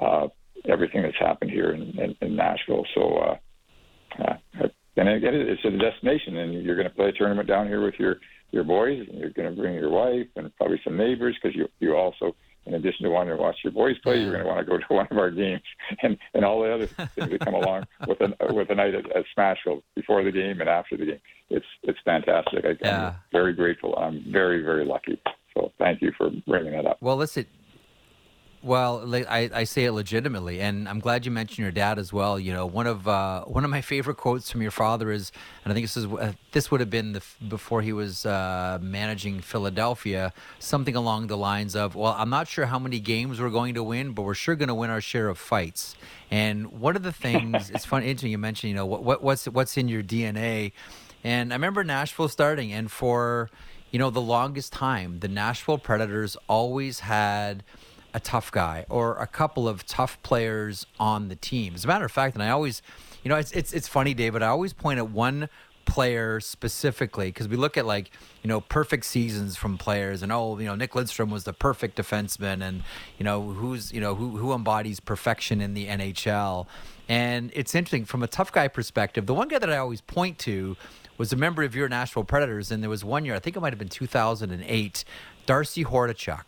uh, 0.00 0.28
everything 0.68 1.02
that's 1.02 1.18
happened 1.18 1.50
here 1.50 1.72
in, 1.72 1.98
in, 1.98 2.16
in 2.20 2.36
Nashville. 2.36 2.84
So, 2.94 3.16
uh, 3.18 3.36
uh, 4.22 4.66
and 4.96 5.08
again, 5.08 5.34
it's 5.34 5.64
a 5.64 5.70
destination, 5.70 6.36
and 6.36 6.62
you're 6.62 6.76
going 6.76 6.88
to 6.88 6.94
play 6.94 7.08
a 7.08 7.12
tournament 7.12 7.48
down 7.48 7.66
here 7.66 7.82
with 7.82 7.94
your 7.98 8.16
your 8.50 8.64
boys, 8.64 9.06
and 9.08 9.18
you're 9.18 9.30
going 9.30 9.48
to 9.48 9.58
bring 9.58 9.74
your 9.74 9.88
wife 9.88 10.26
and 10.36 10.54
probably 10.56 10.78
some 10.84 10.96
neighbors 10.96 11.36
because 11.42 11.56
you 11.56 11.66
you 11.80 11.96
also 11.96 12.36
in 12.66 12.74
addition 12.74 13.04
to 13.04 13.10
wanting 13.10 13.36
to 13.36 13.42
watch 13.42 13.56
your 13.64 13.72
boys 13.72 13.98
play, 14.02 14.20
you're 14.20 14.32
going 14.32 14.44
to 14.44 14.48
want 14.48 14.60
to 14.60 14.70
go 14.70 14.78
to 14.78 14.84
one 14.94 15.08
of 15.10 15.18
our 15.18 15.30
games, 15.30 15.62
and 16.02 16.16
and 16.34 16.44
all 16.44 16.62
the 16.62 16.72
other 16.72 16.86
things 17.14 17.30
that 17.30 17.40
come 17.40 17.54
along 17.54 17.86
with 18.06 18.20
a 18.20 18.54
with 18.54 18.70
a 18.70 18.74
night 18.74 18.94
at, 18.94 19.04
at 19.16 19.24
Smashville 19.36 19.82
before 19.94 20.22
the 20.24 20.32
game 20.32 20.60
and 20.60 20.68
after 20.68 20.96
the 20.96 21.06
game. 21.06 21.20
It's 21.50 21.66
it's 21.82 21.98
fantastic. 22.04 22.64
I, 22.64 22.76
Yeah. 22.80 23.06
I'm 23.08 23.14
very 23.32 23.52
grateful. 23.52 23.96
I'm 23.96 24.24
very 24.30 24.62
very 24.62 24.84
lucky. 24.84 25.20
So 25.54 25.72
thank 25.78 26.00
you 26.00 26.12
for 26.16 26.30
bringing 26.46 26.72
that 26.72 26.86
up. 26.86 26.98
Well, 27.00 27.16
listen. 27.16 27.46
Well, 28.64 29.12
I, 29.28 29.50
I 29.52 29.64
say 29.64 29.86
it 29.86 29.92
legitimately, 29.92 30.60
and 30.60 30.88
I'm 30.88 31.00
glad 31.00 31.26
you 31.26 31.32
mentioned 31.32 31.58
your 31.58 31.72
dad 31.72 31.98
as 31.98 32.12
well. 32.12 32.38
You 32.38 32.52
know, 32.52 32.64
one 32.64 32.86
of 32.86 33.08
uh, 33.08 33.42
one 33.42 33.64
of 33.64 33.70
my 33.70 33.80
favorite 33.80 34.18
quotes 34.18 34.52
from 34.52 34.62
your 34.62 34.70
father 34.70 35.10
is, 35.10 35.32
and 35.64 35.72
I 35.72 35.74
think 35.74 35.82
this 35.82 35.96
is 35.96 36.06
uh, 36.06 36.32
this 36.52 36.70
would 36.70 36.78
have 36.78 36.88
been 36.88 37.14
the, 37.14 37.22
before 37.48 37.82
he 37.82 37.92
was 37.92 38.24
uh, 38.24 38.78
managing 38.80 39.40
Philadelphia, 39.40 40.32
something 40.60 40.94
along 40.94 41.26
the 41.26 41.36
lines 41.36 41.74
of, 41.74 41.96
"Well, 41.96 42.14
I'm 42.16 42.30
not 42.30 42.46
sure 42.46 42.66
how 42.66 42.78
many 42.78 43.00
games 43.00 43.40
we're 43.40 43.50
going 43.50 43.74
to 43.74 43.82
win, 43.82 44.12
but 44.12 44.22
we're 44.22 44.34
sure 44.34 44.54
going 44.54 44.68
to 44.68 44.76
win 44.76 44.90
our 44.90 45.00
share 45.00 45.28
of 45.28 45.38
fights." 45.38 45.96
And 46.30 46.80
one 46.80 46.94
of 46.94 47.02
the 47.02 47.12
things 47.12 47.68
it's 47.70 47.84
funny, 47.84 48.06
interesting 48.06 48.30
you 48.30 48.38
mentioned, 48.38 48.68
you 48.70 48.76
know, 48.76 48.86
what, 48.86 49.02
what 49.02 49.24
what's 49.24 49.46
what's 49.46 49.76
in 49.76 49.88
your 49.88 50.04
DNA, 50.04 50.70
and 51.24 51.52
I 51.52 51.56
remember 51.56 51.82
Nashville 51.82 52.28
starting, 52.28 52.72
and 52.72 52.88
for 52.92 53.50
you 53.90 53.98
know 53.98 54.10
the 54.10 54.20
longest 54.20 54.72
time, 54.72 55.18
the 55.18 55.26
Nashville 55.26 55.78
Predators 55.78 56.36
always 56.48 57.00
had 57.00 57.64
a 58.14 58.20
tough 58.20 58.52
guy 58.52 58.84
or 58.88 59.16
a 59.16 59.26
couple 59.26 59.68
of 59.68 59.86
tough 59.86 60.22
players 60.22 60.86
on 60.98 61.28
the 61.28 61.36
team. 61.36 61.74
As 61.74 61.84
a 61.84 61.88
matter 61.88 62.04
of 62.04 62.12
fact, 62.12 62.34
and 62.34 62.42
I 62.42 62.50
always, 62.50 62.82
you 63.22 63.28
know, 63.28 63.36
it's 63.36 63.52
it's 63.52 63.72
it's 63.72 63.88
funny, 63.88 64.14
David. 64.14 64.42
I 64.42 64.48
always 64.48 64.72
point 64.72 64.98
at 64.98 65.10
one 65.10 65.48
player 65.84 66.40
specifically 66.40 67.26
because 67.26 67.48
we 67.48 67.56
look 67.56 67.76
at 67.76 67.84
like 67.84 68.10
you 68.42 68.48
know 68.48 68.60
perfect 68.60 69.04
seasons 69.04 69.56
from 69.56 69.76
players 69.76 70.22
and 70.22 70.30
oh 70.30 70.58
you 70.58 70.64
know 70.64 70.74
Nick 70.74 70.92
Lidstrom 70.92 71.30
was 71.30 71.44
the 71.44 71.52
perfect 71.52 71.98
defenseman 71.98 72.62
and 72.62 72.82
you 73.18 73.24
know 73.24 73.42
who's 73.50 73.92
you 73.92 74.00
know 74.00 74.14
who 74.14 74.36
who 74.36 74.52
embodies 74.52 75.00
perfection 75.00 75.60
in 75.60 75.74
the 75.74 75.88
NHL 75.88 76.66
and 77.08 77.50
it's 77.54 77.74
interesting 77.74 78.04
from 78.04 78.22
a 78.22 78.28
tough 78.28 78.52
guy 78.52 78.68
perspective 78.68 79.26
the 79.26 79.34
one 79.34 79.48
guy 79.48 79.58
that 79.58 79.70
I 79.70 79.76
always 79.76 80.00
point 80.00 80.38
to 80.40 80.76
was 81.18 81.32
a 81.32 81.36
member 81.36 81.62
of 81.62 81.74
your 81.74 81.88
Nashville 81.88 82.24
Predators 82.24 82.70
and 82.70 82.82
there 82.82 82.90
was 82.90 83.04
one 83.04 83.24
year 83.24 83.34
I 83.34 83.38
think 83.38 83.56
it 83.56 83.60
might 83.60 83.72
have 83.72 83.78
been 83.78 83.88
2008 83.88 85.04
Darcy 85.46 85.84
Hordichuk 85.84 86.44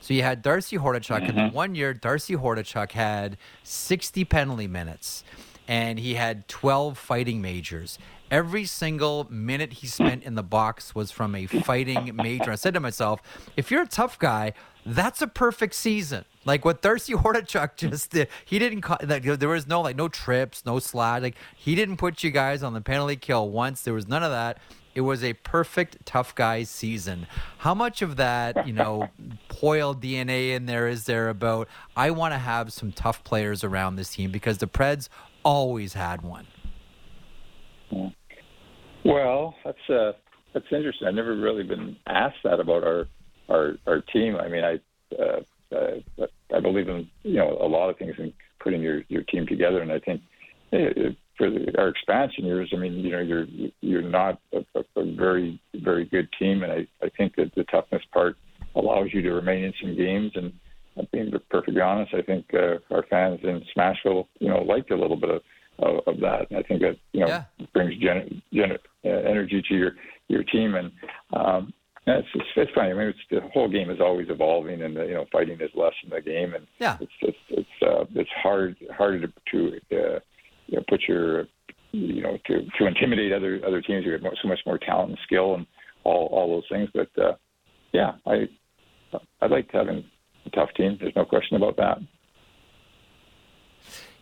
so 0.00 0.14
you 0.14 0.22
had 0.22 0.42
Darcy 0.42 0.78
Hordichuk, 0.78 1.28
and 1.28 1.38
mm-hmm. 1.38 1.54
one 1.54 1.74
year 1.74 1.92
Darcy 1.92 2.34
Hordichuk 2.34 2.92
had 2.92 3.36
60 3.62 4.24
penalty 4.24 4.66
minutes, 4.66 5.24
and 5.66 5.98
he 5.98 6.14
had 6.14 6.48
12 6.48 6.96
fighting 6.96 7.42
majors. 7.42 7.98
Every 8.30 8.66
single 8.66 9.26
minute 9.30 9.74
he 9.74 9.86
spent 9.86 10.22
in 10.22 10.34
the 10.34 10.42
box 10.42 10.94
was 10.94 11.10
from 11.10 11.34
a 11.34 11.46
fighting 11.46 12.14
major. 12.14 12.52
I 12.52 12.56
said 12.56 12.74
to 12.74 12.80
myself, 12.80 13.22
if 13.56 13.70
you're 13.70 13.82
a 13.82 13.86
tough 13.86 14.18
guy, 14.18 14.52
that's 14.84 15.22
a 15.22 15.26
perfect 15.26 15.74
season. 15.74 16.24
Like 16.44 16.64
what 16.64 16.82
Darcy 16.82 17.12
Hordichuk 17.14 17.76
just 17.76 18.10
did, 18.10 18.28
he 18.44 18.58
didn't. 18.58 18.88
Like, 19.06 19.22
there 19.22 19.48
was 19.48 19.66
no 19.66 19.80
like 19.80 19.96
no 19.96 20.08
trips, 20.08 20.64
no 20.64 20.78
slide. 20.78 21.22
Like 21.22 21.36
he 21.56 21.74
didn't 21.74 21.96
put 21.96 22.22
you 22.22 22.30
guys 22.30 22.62
on 22.62 22.74
the 22.74 22.80
penalty 22.80 23.16
kill 23.16 23.48
once. 23.50 23.82
There 23.82 23.94
was 23.94 24.08
none 24.08 24.22
of 24.22 24.30
that. 24.30 24.58
It 24.98 25.02
was 25.02 25.22
a 25.22 25.34
perfect 25.34 26.04
tough 26.04 26.34
guy 26.34 26.64
season. 26.64 27.28
How 27.58 27.72
much 27.72 28.02
of 28.02 28.16
that, 28.16 28.66
you 28.66 28.72
know, 28.72 29.08
Poile 29.48 29.94
DNA 29.94 30.56
in 30.56 30.66
there 30.66 30.88
is 30.88 31.04
there 31.04 31.28
about 31.28 31.68
I 31.96 32.10
want 32.10 32.34
to 32.34 32.38
have 32.38 32.72
some 32.72 32.90
tough 32.90 33.22
players 33.22 33.62
around 33.62 33.94
this 33.94 34.10
team 34.14 34.32
because 34.32 34.58
the 34.58 34.66
Preds 34.66 35.08
always 35.44 35.92
had 35.92 36.22
one. 36.22 36.48
Well, 39.04 39.54
that's 39.64 39.88
uh, 39.88 40.14
that's 40.52 40.66
interesting. 40.72 41.06
I've 41.06 41.14
never 41.14 41.36
really 41.36 41.62
been 41.62 41.96
asked 42.08 42.38
that 42.42 42.58
about 42.58 42.82
our 42.82 43.06
our 43.48 43.76
our 43.86 44.00
team. 44.00 44.34
I 44.34 44.48
mean, 44.48 44.64
I 44.64 44.80
uh, 45.14 45.76
uh, 45.76 46.26
I 46.52 46.58
believe 46.58 46.88
in 46.88 47.08
you 47.22 47.36
know 47.36 47.56
a 47.60 47.68
lot 47.68 47.88
of 47.88 47.98
things 47.98 48.16
in 48.18 48.32
putting 48.58 48.82
your 48.82 49.04
your 49.06 49.22
team 49.22 49.46
together, 49.46 49.80
and 49.80 49.92
I 49.92 50.00
think 50.00 50.22
eh, 50.72 51.10
for 51.38 51.48
the, 51.50 51.72
our 51.78 51.88
expansion 51.88 52.44
years, 52.44 52.70
I 52.74 52.76
mean, 52.76 52.94
you 52.94 53.12
know, 53.12 53.20
you're 53.20 53.46
you're 53.80 54.02
not 54.02 54.40
a, 54.52 54.64
a, 54.96 55.04
very 55.14 55.60
very 55.74 56.04
good 56.04 56.28
team, 56.38 56.62
and 56.64 56.72
I 56.72 56.86
I 57.02 57.08
think 57.16 57.36
that 57.36 57.54
the 57.54 57.64
toughness 57.64 58.02
part 58.12 58.36
allows 58.74 59.08
you 59.14 59.22
to 59.22 59.32
remain 59.32 59.64
in 59.64 59.72
some 59.80 59.96
games 59.96 60.32
and. 60.34 60.52
uh, 60.98 61.02
Being 61.12 61.30
perfectly 61.48 61.80
honest, 61.80 62.12
I 62.12 62.22
think 62.22 62.44
uh, 62.52 62.78
our 62.94 63.04
fans 63.08 63.38
in 63.44 63.62
Smashville, 63.72 64.26
you 64.40 64.48
know, 64.48 64.62
liked 64.62 64.90
a 64.90 64.96
little 64.96 65.16
bit 65.16 65.30
of, 65.30 65.42
of, 65.78 65.92
of 66.08 66.20
that. 66.26 66.50
And 66.50 66.58
I 66.58 66.62
think 66.66 66.80
that 66.80 66.96
you 67.12 67.20
know 67.20 67.28
Yeah. 67.28 67.44
brings 67.72 67.94
gen, 68.04 68.42
gen, 68.52 68.72
uh, 69.04 69.08
energy 69.08 69.62
to 69.68 69.74
your 69.74 69.92
your 70.26 70.42
team, 70.42 70.74
and 70.74 70.90
um, 71.32 71.72
yeah, 72.06 72.18
it's, 72.18 72.28
it's 72.34 72.52
it's 72.56 72.72
funny. 72.74 72.90
I 72.90 72.94
mean, 72.94 73.08
it's, 73.14 73.24
the 73.30 73.40
whole 73.54 73.68
game 73.68 73.90
is 73.90 74.00
always 74.00 74.28
evolving, 74.28 74.82
and 74.82 74.96
the, 74.96 75.04
you 75.04 75.14
know, 75.14 75.26
fighting 75.30 75.58
is 75.60 75.70
less 75.74 75.94
in 76.02 76.10
the 76.10 76.20
game, 76.20 76.54
and 76.54 76.66
Yeah. 76.80 76.96
it's 77.00 77.12
it's 77.28 77.44
it's 77.60 77.76
uh, 77.90 78.04
it's 78.20 78.30
hard 78.42 78.76
harder 78.98 79.20
to, 79.28 79.32
to 79.52 79.58
uh, 79.92 80.18
you 80.68 80.76
know, 80.76 80.84
put 80.88 81.02
your 81.08 81.46
you 81.92 82.22
know 82.22 82.38
to 82.46 82.66
to 82.78 82.86
intimidate 82.86 83.32
other 83.32 83.60
other 83.66 83.82
teams 83.82 84.04
who 84.04 84.12
have 84.12 84.22
more, 84.22 84.34
so 84.40 84.48
much 84.48 84.60
more 84.64 84.78
talent 84.78 85.10
and 85.10 85.18
skill 85.24 85.54
and 85.54 85.66
all 86.04 86.28
all 86.30 86.48
those 86.48 86.68
things. 86.70 86.88
But 86.94 87.22
uh, 87.22 87.34
yeah, 87.92 88.12
I 88.26 88.48
I 89.40 89.46
liked 89.46 89.72
having 89.72 90.04
a 90.46 90.50
tough 90.50 90.70
team. 90.76 90.96
There's 91.00 91.16
no 91.16 91.24
question 91.24 91.56
about 91.56 91.76
that. 91.76 91.98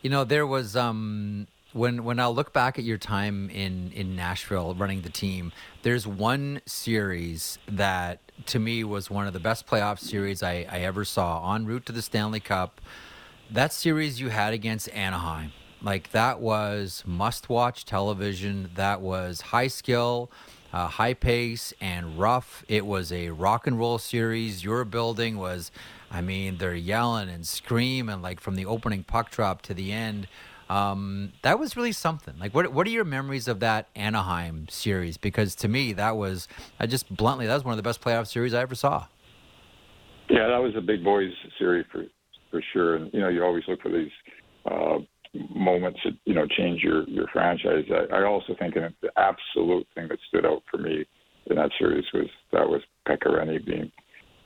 You 0.02 0.10
know, 0.10 0.24
there 0.24 0.46
was 0.46 0.76
um 0.76 1.48
when 1.72 2.04
when 2.04 2.18
I 2.18 2.26
look 2.28 2.52
back 2.52 2.78
at 2.78 2.84
your 2.84 2.98
time 2.98 3.50
in 3.50 3.92
in 3.92 4.16
Nashville 4.16 4.74
running 4.74 5.02
the 5.02 5.10
team, 5.10 5.52
there's 5.82 6.06
one 6.06 6.60
series 6.64 7.58
that 7.68 8.20
to 8.46 8.58
me 8.58 8.84
was 8.84 9.10
one 9.10 9.26
of 9.26 9.32
the 9.32 9.40
best 9.40 9.66
playoff 9.66 9.98
series 9.98 10.42
I, 10.42 10.66
I 10.70 10.80
ever 10.80 11.04
saw 11.04 11.54
en 11.54 11.66
route 11.66 11.86
to 11.86 11.92
the 11.92 12.02
Stanley 12.02 12.40
Cup. 12.40 12.80
That 13.50 13.72
series 13.72 14.20
you 14.20 14.30
had 14.30 14.52
against 14.52 14.88
Anaheim, 14.90 15.52
like 15.86 16.10
that 16.10 16.40
was 16.40 17.04
must 17.06 17.48
watch 17.48 17.84
television. 17.84 18.70
That 18.74 19.00
was 19.00 19.40
high 19.40 19.68
skill, 19.68 20.30
uh, 20.72 20.88
high 20.88 21.14
pace, 21.14 21.72
and 21.80 22.18
rough. 22.18 22.64
It 22.68 22.84
was 22.84 23.12
a 23.12 23.30
rock 23.30 23.66
and 23.66 23.78
roll 23.78 23.98
series. 23.98 24.64
Your 24.64 24.84
building 24.84 25.38
was, 25.38 25.70
I 26.10 26.20
mean, 26.20 26.58
they're 26.58 26.74
yelling 26.74 27.28
and 27.28 27.46
screaming 27.46 28.20
like 28.20 28.40
from 28.40 28.56
the 28.56 28.66
opening 28.66 29.04
puck 29.04 29.30
drop 29.30 29.62
to 29.62 29.74
the 29.74 29.92
end. 29.92 30.26
Um, 30.68 31.32
that 31.42 31.60
was 31.60 31.76
really 31.76 31.92
something. 31.92 32.34
Like, 32.40 32.52
what 32.52 32.72
what 32.72 32.86
are 32.88 32.90
your 32.90 33.04
memories 33.04 33.46
of 33.46 33.60
that 33.60 33.86
Anaheim 33.94 34.66
series? 34.68 35.16
Because 35.16 35.54
to 35.56 35.68
me, 35.68 35.92
that 35.92 36.16
was 36.16 36.48
I 36.80 36.86
just 36.86 37.14
bluntly 37.14 37.46
that 37.46 37.54
was 37.54 37.64
one 37.64 37.72
of 37.72 37.76
the 37.76 37.84
best 37.84 38.00
playoff 38.00 38.26
series 38.26 38.52
I 38.52 38.62
ever 38.62 38.74
saw. 38.74 39.06
Yeah, 40.28 40.48
that 40.48 40.58
was 40.58 40.74
a 40.76 40.80
big 40.80 41.04
boys 41.04 41.32
series 41.58 41.86
for 41.92 42.06
for 42.50 42.60
sure. 42.72 42.96
And 42.96 43.14
you 43.14 43.20
know, 43.20 43.28
you 43.28 43.44
always 43.44 43.62
look 43.68 43.80
for 43.80 43.90
these 43.90 44.10
uh, 44.68 44.98
moments 45.54 46.00
that 46.04 46.14
you 46.24 46.34
know 46.34 46.46
change 46.46 46.82
your 46.82 47.08
your 47.08 47.26
franchise. 47.32 47.84
I, 47.90 48.16
I 48.16 48.24
also 48.24 48.54
think 48.58 48.74
that 48.74 48.92
the 49.02 49.10
absolute 49.16 49.86
thing 49.94 50.08
that 50.08 50.18
stood 50.28 50.46
out 50.46 50.62
for 50.70 50.78
me 50.78 51.04
in 51.46 51.56
that 51.56 51.70
series 51.78 52.04
was 52.12 52.26
that 52.52 52.68
was 52.68 52.82
Pekka 53.08 53.26
Rinne. 53.26 53.90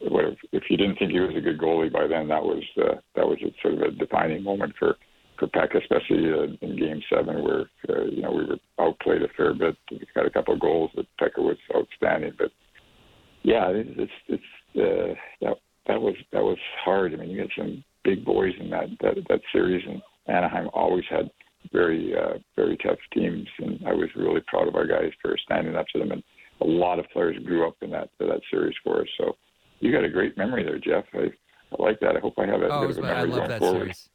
What 0.02 0.24
if, 0.24 0.38
if 0.52 0.62
you 0.70 0.76
didn't 0.76 0.96
think 0.96 1.12
he 1.12 1.20
was 1.20 1.36
a 1.36 1.40
good 1.40 1.58
goalie 1.58 1.92
by 1.92 2.06
then, 2.06 2.28
that 2.28 2.42
was 2.42 2.62
uh, 2.78 2.96
that 3.16 3.26
was 3.26 3.38
a, 3.42 3.50
sort 3.60 3.74
of 3.74 3.80
a 3.80 3.90
defining 3.90 4.42
moment 4.42 4.74
for 4.78 4.96
for 5.38 5.48
Pekka, 5.48 5.80
especially 5.82 6.30
uh, 6.32 6.56
in 6.60 6.78
Game 6.78 7.02
Seven, 7.12 7.42
where 7.42 7.70
uh, 7.88 8.04
you 8.04 8.22
know 8.22 8.32
we 8.32 8.46
were 8.46 8.58
outplayed 8.78 9.22
a 9.22 9.28
fair 9.36 9.54
bit. 9.54 9.76
We 9.90 10.00
got 10.14 10.26
a 10.26 10.30
couple 10.30 10.54
of 10.54 10.60
goals, 10.60 10.90
but 10.94 11.06
Pekka 11.20 11.38
was 11.38 11.56
outstanding. 11.74 12.32
But 12.38 12.50
yeah, 13.42 13.68
it's 13.68 14.10
it's, 14.28 14.42
it's 14.74 14.76
uh, 14.76 15.14
that 15.46 15.56
that 15.86 16.00
was 16.00 16.14
that 16.32 16.42
was 16.42 16.58
hard. 16.84 17.12
I 17.12 17.16
mean, 17.16 17.30
you 17.30 17.40
had 17.40 17.50
some 17.56 17.82
big 18.04 18.24
boys 18.24 18.52
in 18.60 18.70
that 18.70 18.88
that, 19.00 19.14
that 19.28 19.40
series, 19.52 19.84
and 19.86 20.02
Anaheim 20.30 20.68
always 20.72 21.04
had 21.10 21.30
very 21.72 22.14
uh, 22.16 22.38
very 22.56 22.76
tough 22.78 22.98
teams, 23.12 23.46
and 23.58 23.80
I 23.86 23.92
was 23.92 24.08
really 24.16 24.40
proud 24.46 24.68
of 24.68 24.74
our 24.74 24.86
guys 24.86 25.10
for 25.20 25.36
standing 25.44 25.76
up 25.76 25.86
to 25.88 25.98
them. 25.98 26.12
And 26.12 26.22
a 26.60 26.64
lot 26.66 26.98
of 26.98 27.08
players 27.10 27.36
grew 27.44 27.66
up 27.66 27.76
in 27.82 27.90
that 27.90 28.10
that 28.18 28.40
series 28.50 28.74
for 28.82 29.02
us. 29.02 29.08
So 29.18 29.36
you 29.80 29.92
got 29.92 30.04
a 30.04 30.08
great 30.08 30.36
memory 30.36 30.64
there, 30.64 30.78
Jeff. 30.78 31.04
I, 31.14 31.26
I 31.72 31.82
like 31.82 32.00
that. 32.00 32.16
I 32.16 32.20
hope 32.20 32.34
I 32.38 32.46
have 32.46 32.60
that 32.60 32.70
Oh, 32.70 32.84
of 32.84 32.98
a 32.98 33.00
I 33.00 33.24
memory 33.24 33.30
love 33.30 33.38
going 33.38 33.48
that 33.48 33.58
forward. 33.58 33.80
series. 33.82 34.08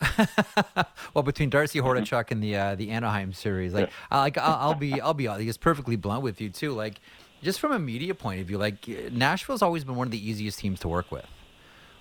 well, 1.14 1.24
between 1.24 1.50
Darcy 1.50 1.80
Hordichuk 1.80 2.30
and 2.30 2.42
the 2.42 2.56
uh, 2.56 2.74
the 2.74 2.90
Anaheim 2.90 3.32
series, 3.32 3.74
like 3.74 3.90
I 4.10 4.20
like 4.20 4.38
I'll, 4.38 4.70
I'll 4.70 4.74
be 4.74 5.00
I'll 5.00 5.14
be 5.14 5.26
just 5.44 5.60
perfectly 5.60 5.96
blunt 5.96 6.22
with 6.22 6.40
you 6.40 6.50
too. 6.50 6.72
Like 6.72 7.00
just 7.42 7.60
from 7.60 7.72
a 7.72 7.78
media 7.78 8.14
point 8.14 8.40
of 8.40 8.46
view, 8.46 8.58
like 8.58 8.86
Nashville's 9.12 9.62
always 9.62 9.84
been 9.84 9.96
one 9.96 10.06
of 10.06 10.12
the 10.12 10.30
easiest 10.30 10.58
teams 10.58 10.80
to 10.80 10.88
work 10.88 11.10
with. 11.10 11.26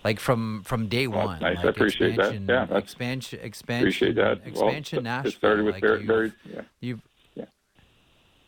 Like 0.08 0.22
from 0.22 0.64
from 0.64 0.88
day 0.88 1.06
Well, 1.08 1.26
one, 1.26 1.42
nice. 1.42 1.58
I 1.58 1.64
like 1.64 1.76
appreciate 1.76 2.16
that. 2.16 2.28
expansion, 2.28 2.46
Yeah, 2.48 2.66
that's- 2.66 2.82
expansion, 2.84 3.40
expansion, 3.44 3.82
Appreciate 3.88 4.16
that. 4.16 4.48
expansion. 4.48 4.96
well, 5.04 5.04
Nashville. 5.04 5.28
It 5.32 5.36
started 5.36 5.66
with 5.66 5.74
like 5.74 5.82
Barry. 5.82 5.98
you've- 5.98 6.08
Barry 6.08 6.32
yeah. 6.54 6.62
You've, 6.80 7.02
Yeah. 7.36 7.46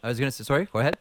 I 0.02 0.08
was 0.08 0.18
gonna 0.22 0.32
say 0.32 0.46
sorry. 0.46 0.70
Go 0.72 0.80
ahead. 0.80 0.96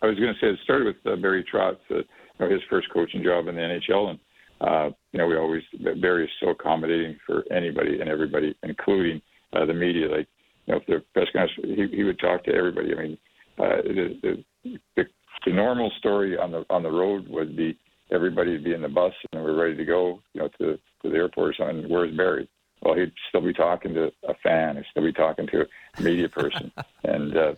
I 0.00 0.06
was 0.06 0.16
going 0.16 0.32
to 0.32 0.38
say 0.38 0.46
it 0.46 0.60
started 0.62 0.86
with 0.86 1.04
uh, 1.12 1.16
Barry 1.16 1.42
Trotz, 1.52 1.78
uh, 1.90 1.96
you 1.96 2.04
know, 2.38 2.48
his 2.48 2.60
first 2.70 2.88
coaching 2.94 3.20
job 3.20 3.48
in 3.48 3.56
the 3.56 3.60
NHL, 3.62 4.10
and 4.10 4.18
uh, 4.60 4.90
you 5.10 5.18
know 5.18 5.26
we 5.26 5.36
always 5.36 5.64
Barry 6.00 6.26
is 6.26 6.30
so 6.38 6.50
accommodating 6.50 7.18
for 7.26 7.42
anybody 7.50 7.98
and 8.00 8.08
everybody, 8.08 8.54
including 8.62 9.20
uh, 9.54 9.64
the 9.66 9.74
media. 9.74 10.06
Like 10.08 10.28
you 10.66 10.74
know, 10.74 10.80
if 10.80 10.86
the 10.86 11.02
press 11.14 11.26
conference, 11.32 11.50
he, 11.64 11.96
he 11.96 12.04
would 12.04 12.20
talk 12.20 12.44
to 12.44 12.54
everybody. 12.54 12.92
I 12.96 13.02
mean, 13.02 13.18
uh, 13.58 13.82
the, 13.82 14.44
the, 14.62 14.78
the 14.94 15.04
the 15.46 15.52
normal 15.52 15.90
story 15.98 16.38
on 16.38 16.52
the 16.52 16.64
on 16.70 16.84
the 16.84 16.92
road 16.92 17.26
would 17.28 17.56
be 17.56 17.76
everybody 18.10 18.52
would 18.52 18.64
be 18.64 18.74
in 18.74 18.82
the 18.82 18.88
bus 18.88 19.12
and 19.32 19.42
we're 19.42 19.60
ready 19.60 19.76
to 19.76 19.84
go, 19.84 20.20
you 20.32 20.42
know, 20.42 20.48
to, 20.58 20.78
to 21.02 21.10
the 21.10 21.16
airport 21.16 21.50
or 21.50 21.54
something. 21.54 21.88
Where's 21.88 22.16
Barry? 22.16 22.48
Well, 22.82 22.94
he'd 22.94 23.12
still 23.28 23.40
be 23.40 23.52
talking 23.52 23.94
to 23.94 24.12
a 24.28 24.34
fan. 24.42 24.76
He'd 24.76 24.84
still 24.90 25.02
be 25.02 25.12
talking 25.12 25.46
to 25.48 25.62
a 25.62 26.02
media 26.02 26.28
person. 26.28 26.70
and 27.04 27.36
uh, 27.36 27.54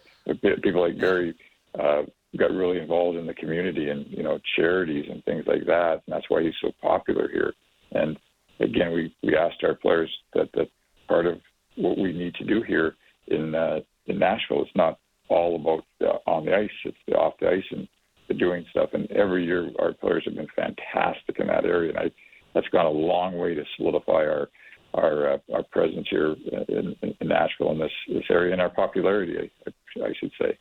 people 0.63 0.81
like 0.81 0.99
Barry 0.99 1.35
uh, 1.79 2.03
got 2.37 2.53
really 2.53 2.79
involved 2.79 3.19
in 3.19 3.27
the 3.27 3.35
community 3.35 3.91
and, 3.91 4.07
you 4.09 4.23
know, 4.23 4.39
charities 4.57 5.07
and 5.11 5.25
things 5.25 5.45
like 5.47 5.67
that. 5.67 6.03
And 6.07 6.15
that's 6.15 6.31
why 6.31 6.43
he's 6.43 6.55
so 6.61 6.73
popular 6.81 7.29
here. 7.29 7.53
And 7.93 8.19
again, 8.61 8.93
we, 8.93 9.15
we 9.23 9.37
asked 9.37 9.63
our 9.63 9.75
players 9.75 10.11
that, 10.35 10.51
that 10.55 10.69
part 11.07 11.27
of 11.27 11.41
what 11.77 11.99
we 11.99 12.13
need 12.13 12.35
to 12.37 12.45
do 12.45 12.63
here 12.63 12.95
in, 13.27 13.55
uh, 13.55 13.81
in 14.07 14.19
Nashville 14.19 14.63
is 14.63 14.71
not 14.75 14.99
all 15.29 15.57
about 15.57 15.85
uh, 16.03 16.19
on 16.29 16.45
the 16.45 16.57
ice, 16.57 16.71
it's 16.85 16.97
the 17.07 17.15
off 17.15 17.35
the 17.41 17.49
ice 17.49 17.65
and 17.71 17.87
doing 18.35 18.65
stuff. 18.71 18.91
And 18.93 19.11
every 19.11 19.45
year, 19.45 19.71
our 19.79 19.93
players 19.93 20.25
have 20.27 20.35
been 20.35 20.49
fantastic 20.55 21.39
in 21.39 21.47
that 21.49 21.65
area. 21.65 21.91
And 21.91 21.99
I, 21.99 22.11
that's 22.55 22.69
gone 22.69 22.87
a 22.87 22.91
long 22.91 23.37
way 23.39 23.55
to 23.55 23.65
solidify 23.77 24.25
our 24.25 24.49
our 24.95 25.35
uh, 25.35 25.39
our 25.55 25.63
presence 25.63 26.07
here 26.11 26.35
in, 26.69 26.97
in 27.03 27.29
Nashville 27.29 27.71
in 27.73 27.79
this 27.79 27.93
this 28.09 28.25
area 28.31 28.53
and 28.53 28.61
our 28.61 28.71
popularity, 28.71 29.51
I, 29.67 29.71
I 30.03 30.13
should 30.19 30.33
say. 30.41 30.59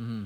Mm-hmm. 0.00 0.24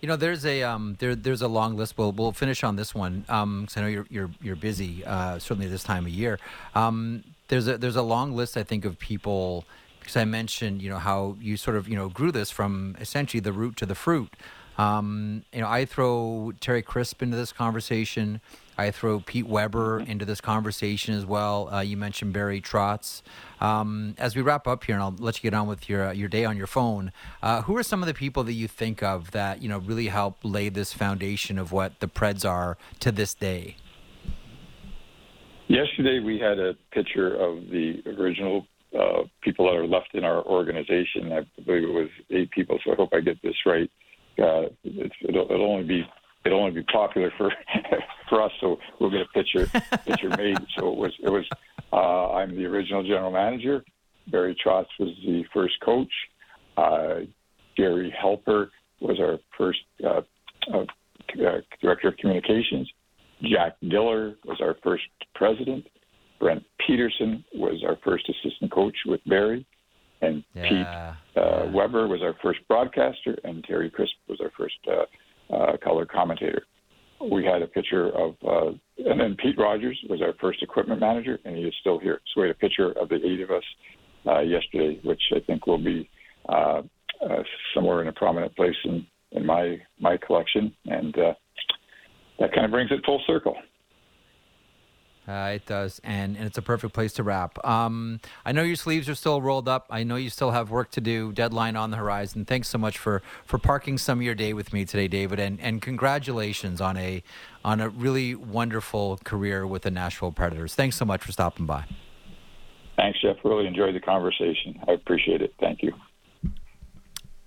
You 0.00 0.08
know, 0.08 0.16
there's 0.16 0.46
a 0.46 0.62
um, 0.62 0.96
there 0.98 1.14
there's 1.14 1.42
a 1.42 1.48
long 1.48 1.76
list. 1.76 1.98
We'll 1.98 2.12
we'll 2.12 2.32
finish 2.32 2.64
on 2.64 2.76
this 2.76 2.94
one 2.94 3.20
because 3.20 3.42
um, 3.42 3.66
I 3.76 3.80
know 3.80 3.86
you're 3.86 4.06
you're 4.08 4.30
you're 4.40 4.56
busy. 4.56 5.04
Uh, 5.04 5.38
certainly 5.38 5.68
this 5.68 5.84
time 5.84 6.06
of 6.06 6.12
year. 6.12 6.38
Um, 6.74 7.24
there's 7.48 7.68
a 7.68 7.78
there's 7.78 7.96
a 7.96 8.02
long 8.02 8.32
list. 8.32 8.56
I 8.56 8.62
think 8.62 8.84
of 8.84 8.98
people 8.98 9.64
because 10.00 10.16
I 10.16 10.24
mentioned 10.24 10.82
you 10.82 10.90
know 10.90 10.98
how 10.98 11.36
you 11.40 11.56
sort 11.56 11.76
of 11.76 11.88
you 11.88 11.96
know 11.96 12.08
grew 12.08 12.32
this 12.32 12.50
from 12.50 12.96
essentially 13.00 13.40
the 13.40 13.52
root 13.52 13.76
to 13.78 13.86
the 13.86 13.94
fruit. 13.94 14.32
Um, 14.78 15.44
you 15.52 15.60
know, 15.60 15.68
I 15.68 15.84
throw 15.84 16.52
Terry 16.60 16.82
Crisp 16.82 17.22
into 17.22 17.36
this 17.36 17.52
conversation. 17.52 18.40
I 18.78 18.90
throw 18.90 19.20
Pete 19.20 19.46
Weber 19.46 20.00
into 20.00 20.24
this 20.24 20.40
conversation 20.40 21.14
as 21.14 21.24
well. 21.24 21.72
Uh, 21.72 21.80
you 21.80 21.96
mentioned 21.96 22.32
Barry 22.32 22.60
Trotz. 22.60 23.22
Um, 23.60 24.14
as 24.18 24.36
we 24.36 24.42
wrap 24.42 24.66
up 24.66 24.84
here, 24.84 24.94
and 24.94 25.02
I'll 25.02 25.16
let 25.18 25.36
you 25.36 25.50
get 25.50 25.56
on 25.56 25.66
with 25.66 25.88
your 25.88 26.08
uh, 26.08 26.12
your 26.12 26.28
day 26.28 26.44
on 26.44 26.56
your 26.56 26.66
phone. 26.66 27.10
Uh, 27.42 27.62
who 27.62 27.76
are 27.76 27.82
some 27.82 28.02
of 28.02 28.06
the 28.06 28.14
people 28.14 28.44
that 28.44 28.52
you 28.52 28.68
think 28.68 29.02
of 29.02 29.30
that 29.30 29.62
you 29.62 29.68
know 29.68 29.78
really 29.78 30.08
help 30.08 30.38
lay 30.42 30.68
this 30.68 30.92
foundation 30.92 31.58
of 31.58 31.72
what 31.72 32.00
the 32.00 32.08
Preds 32.08 32.48
are 32.48 32.76
to 33.00 33.10
this 33.10 33.32
day? 33.32 33.76
Yesterday, 35.68 36.20
we 36.20 36.38
had 36.38 36.58
a 36.58 36.74
picture 36.92 37.34
of 37.34 37.70
the 37.70 38.02
original 38.18 38.66
uh, 38.96 39.22
people 39.40 39.64
that 39.66 39.74
are 39.74 39.86
left 39.86 40.14
in 40.14 40.24
our 40.24 40.44
organization. 40.44 41.32
I 41.32 41.46
believe 41.62 41.84
it 41.84 41.92
was 41.92 42.08
eight 42.30 42.50
people, 42.50 42.78
so 42.84 42.92
I 42.92 42.94
hope 42.94 43.10
I 43.12 43.20
get 43.20 43.42
this 43.42 43.56
right. 43.64 43.90
Uh, 44.38 44.68
it'll, 44.84 45.50
it'll 45.50 45.72
only 45.72 45.84
be 45.84 46.04
it'll 46.44 46.60
only 46.60 46.72
be 46.72 46.82
popular 46.84 47.32
for 47.36 47.50
for 48.28 48.42
us. 48.42 48.52
So 48.60 48.78
we'll 49.00 49.10
get 49.10 49.22
a 49.22 49.26
picture 49.26 49.66
picture 50.04 50.30
made. 50.30 50.58
So 50.76 50.88
it 50.92 50.96
was 50.96 51.12
it 51.22 51.30
was. 51.30 51.44
Uh, 51.92 52.32
I'm 52.32 52.56
the 52.56 52.64
original 52.66 53.02
general 53.02 53.30
manager. 53.30 53.84
Barry 54.28 54.56
Trotz 54.64 54.86
was 54.98 55.10
the 55.24 55.44
first 55.54 55.74
coach. 55.84 56.12
Uh, 56.76 57.20
Gerry 57.76 58.12
Helper 58.18 58.70
was 59.00 59.20
our 59.20 59.38
first 59.56 59.80
uh, 60.04 60.22
uh, 60.72 60.78
uh, 60.80 61.60
director 61.80 62.08
of 62.08 62.16
communications. 62.16 62.90
Jack 63.42 63.76
Diller 63.86 64.34
was 64.44 64.60
our 64.60 64.76
first 64.82 65.04
president. 65.34 65.86
Brent 66.40 66.64
Peterson 66.86 67.44
was 67.54 67.82
our 67.86 67.96
first 68.04 68.28
assistant 68.28 68.72
coach 68.72 68.96
with 69.06 69.20
Barry. 69.26 69.66
And 70.22 70.44
yeah. 70.54 70.68
Pete 70.68 71.42
uh. 71.42 71.70
Weber 71.72 72.08
was 72.08 72.22
our 72.22 72.34
first 72.42 72.60
broadcaster, 72.68 73.36
and 73.44 73.62
Terry 73.64 73.90
Crisp 73.90 74.14
was 74.28 74.40
our 74.40 74.50
first 74.56 74.76
uh, 74.88 75.54
uh, 75.54 75.76
color 75.82 76.06
commentator. 76.06 76.62
We 77.30 77.44
had 77.44 77.62
a 77.62 77.66
picture 77.66 78.10
of, 78.10 78.34
uh, 78.46 78.72
and 78.98 79.20
then 79.20 79.36
Pete 79.42 79.58
Rogers 79.58 79.98
was 80.08 80.20
our 80.20 80.34
first 80.40 80.62
equipment 80.62 81.00
manager, 81.00 81.38
and 81.44 81.56
he 81.56 81.62
is 81.62 81.74
still 81.80 81.98
here. 81.98 82.20
So 82.34 82.42
we 82.42 82.48
had 82.48 82.56
a 82.56 82.58
picture 82.58 82.92
of 82.92 83.08
the 83.08 83.16
eight 83.16 83.40
of 83.40 83.50
us 83.50 83.64
uh, 84.26 84.40
yesterday, 84.40 85.00
which 85.02 85.22
I 85.34 85.40
think 85.40 85.66
will 85.66 85.82
be 85.82 86.08
uh, 86.48 86.82
uh, 87.22 87.42
somewhere 87.74 88.02
in 88.02 88.08
a 88.08 88.12
prominent 88.12 88.54
place 88.54 88.76
in, 88.84 89.06
in 89.32 89.46
my 89.46 89.78
my 89.98 90.16
collection, 90.18 90.74
and 90.86 91.16
uh, 91.18 91.34
that 92.38 92.52
kind 92.52 92.66
of 92.66 92.70
brings 92.70 92.90
it 92.90 93.00
full 93.04 93.22
circle. 93.26 93.56
Uh, 95.26 95.52
it 95.54 95.66
does, 95.66 96.00
and, 96.04 96.36
and 96.36 96.46
it's 96.46 96.56
a 96.56 96.62
perfect 96.62 96.94
place 96.94 97.12
to 97.14 97.22
wrap. 97.22 97.64
Um, 97.64 98.20
I 98.44 98.52
know 98.52 98.62
your 98.62 98.76
sleeves 98.76 99.08
are 99.08 99.14
still 99.14 99.42
rolled 99.42 99.68
up. 99.68 99.86
I 99.90 100.04
know 100.04 100.14
you 100.14 100.30
still 100.30 100.52
have 100.52 100.70
work 100.70 100.92
to 100.92 101.00
do. 101.00 101.32
Deadline 101.32 101.74
on 101.74 101.90
the 101.90 101.96
horizon. 101.96 102.44
Thanks 102.44 102.68
so 102.68 102.78
much 102.78 102.96
for, 102.96 103.22
for 103.44 103.58
parking 103.58 103.98
some 103.98 104.18
of 104.18 104.22
your 104.22 104.36
day 104.36 104.52
with 104.52 104.72
me 104.72 104.84
today, 104.84 105.08
David, 105.08 105.40
and, 105.40 105.60
and 105.60 105.82
congratulations 105.82 106.80
on 106.80 106.96
a 106.96 107.22
on 107.64 107.80
a 107.80 107.88
really 107.88 108.36
wonderful 108.36 109.18
career 109.24 109.66
with 109.66 109.82
the 109.82 109.90
Nashville 109.90 110.30
Predators. 110.30 110.76
Thanks 110.76 110.94
so 110.94 111.04
much 111.04 111.24
for 111.24 111.32
stopping 111.32 111.66
by. 111.66 111.84
Thanks, 112.96 113.20
Jeff. 113.20 113.36
Really 113.42 113.66
enjoyed 113.66 113.96
the 113.96 114.00
conversation. 114.00 114.78
I 114.86 114.92
appreciate 114.92 115.42
it. 115.42 115.52
Thank 115.58 115.82
you. 115.82 115.92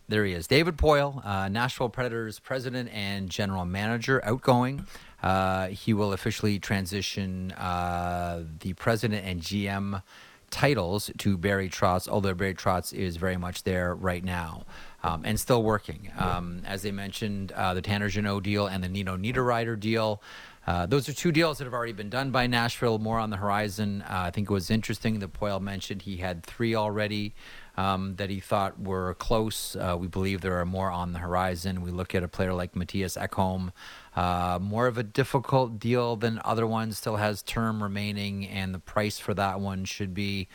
There 0.10 0.26
he 0.26 0.34
is, 0.34 0.47
David 0.47 0.76
Poile, 0.76 1.24
uh, 1.24 1.49
Nashville 1.49 1.88
Predators 1.88 2.39
president 2.39 2.89
and 2.91 3.30
general 3.30 3.64
manager, 3.64 4.20
outgoing. 4.26 4.88
Uh, 5.22 5.68
he 5.68 5.93
will 5.93 6.14
officially 6.14 6.57
transition 6.57 7.51
uh, 7.51 8.43
the 8.62 8.74
president 8.74 9.24
and 9.24 9.39
GM 9.39 10.01
titles 10.49 11.12
to 11.20 11.38
Barry 11.38 11.70
Trotz, 11.70 12.07
although 12.07 12.34
Barry 12.34 12.55
Trotz 12.55 12.91
is 12.91 13.18
very 13.18 13.38
much 13.38 13.62
there 13.66 13.93
right 13.93 14.24
now 14.24 14.66
um, 15.03 15.22
and 15.26 15.39
still 15.39 15.62
working. 15.62 16.12
Um, 16.18 16.64
as 16.66 16.82
they 16.82 16.91
mentioned, 16.91 17.51
uh, 17.51 17.76
the 17.76 17.82
Tanner 17.84 18.10
Jeannot 18.10 18.41
deal 18.41 18.66
and 18.66 18.84
the 18.84 18.89
Nino 18.89 19.16
Niederreiter 19.16 19.80
deal. 19.80 20.24
Uh, 20.66 20.86
those 20.88 21.07
are 21.07 21.14
two 21.14 21.32
deals 21.32 21.60
that 21.60 21.66
have 21.66 21.74
already 21.74 21.93
been 21.93 22.10
done 22.10 22.32
by 22.32 22.47
Nashville, 22.47 22.97
more 22.97 23.20
on 23.20 23.30
the 23.30 23.38
horizon. 23.38 24.03
Uh, 24.03 24.24
I 24.26 24.32
think 24.32 24.49
it 24.49 24.53
was 24.53 24.70
interesting 24.70 25.20
that 25.20 25.34
Poile 25.34 25.62
mentioned 25.62 26.03
he 26.03 26.18
had 26.18 26.43
three 26.43 26.76
already 26.76 27.34
um, 27.80 28.16
that 28.18 28.30
he 28.30 28.42
thought 28.42 28.78
were 28.78 29.14
close. 29.14 29.74
Uh, 29.78 29.96
we 29.98 30.08
believe 30.08 30.42
there 30.42 30.60
are 30.60 30.66
more 30.66 30.92
on 30.92 31.14
the 31.14 31.20
horizon. 31.20 31.82
We 31.82 31.92
look 31.92 32.14
at 32.14 32.24
a 32.24 32.28
player 32.28 32.54
like 32.54 32.76
Matthias 32.76 33.16
Ekholm, 33.16 33.72
uh, 34.18 34.60
more 34.62 34.88
of 34.88 34.98
a 34.98 35.04
difficult 35.04 35.80
deal 35.80 36.18
than 36.18 36.42
other 36.44 36.68
ones, 36.68 36.98
still 36.98 37.16
has 37.16 37.42
term 37.42 37.82
remaining, 37.82 38.46
and 38.46 38.76
the 38.76 38.80
price 38.80 39.18
for 39.18 39.34
that 39.34 39.62
one 39.62 39.86
should 39.86 40.14
be 40.14 40.50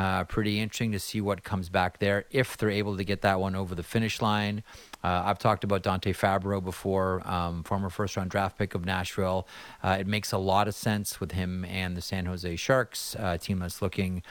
uh, 0.00 0.24
pretty 0.24 0.58
interesting 0.58 0.92
to 0.92 0.98
see 0.98 1.20
what 1.20 1.44
comes 1.44 1.68
back 1.68 1.98
there 1.98 2.24
if 2.30 2.56
they're 2.56 2.70
able 2.70 2.96
to 2.96 3.04
get 3.04 3.20
that 3.20 3.38
one 3.38 3.54
over 3.54 3.74
the 3.74 3.82
finish 3.82 4.22
line. 4.22 4.62
Uh, 5.04 5.24
I've 5.26 5.38
talked 5.38 5.62
about 5.62 5.82
Dante 5.82 6.14
Fabbro 6.14 6.64
before, 6.64 7.20
um, 7.28 7.62
former 7.64 7.90
first 7.90 8.16
round 8.16 8.30
draft 8.30 8.56
pick 8.56 8.74
of 8.74 8.86
Nashville. 8.86 9.46
Uh, 9.82 9.98
it 10.00 10.06
makes 10.06 10.32
a 10.32 10.38
lot 10.38 10.68
of 10.68 10.74
sense 10.74 11.20
with 11.20 11.32
him 11.32 11.66
and 11.66 11.98
the 11.98 12.00
San 12.00 12.24
Jose 12.24 12.56
Sharks, 12.56 13.14
a 13.18 13.36
team 13.36 13.58
that's 13.58 13.82
looking, 13.82 14.22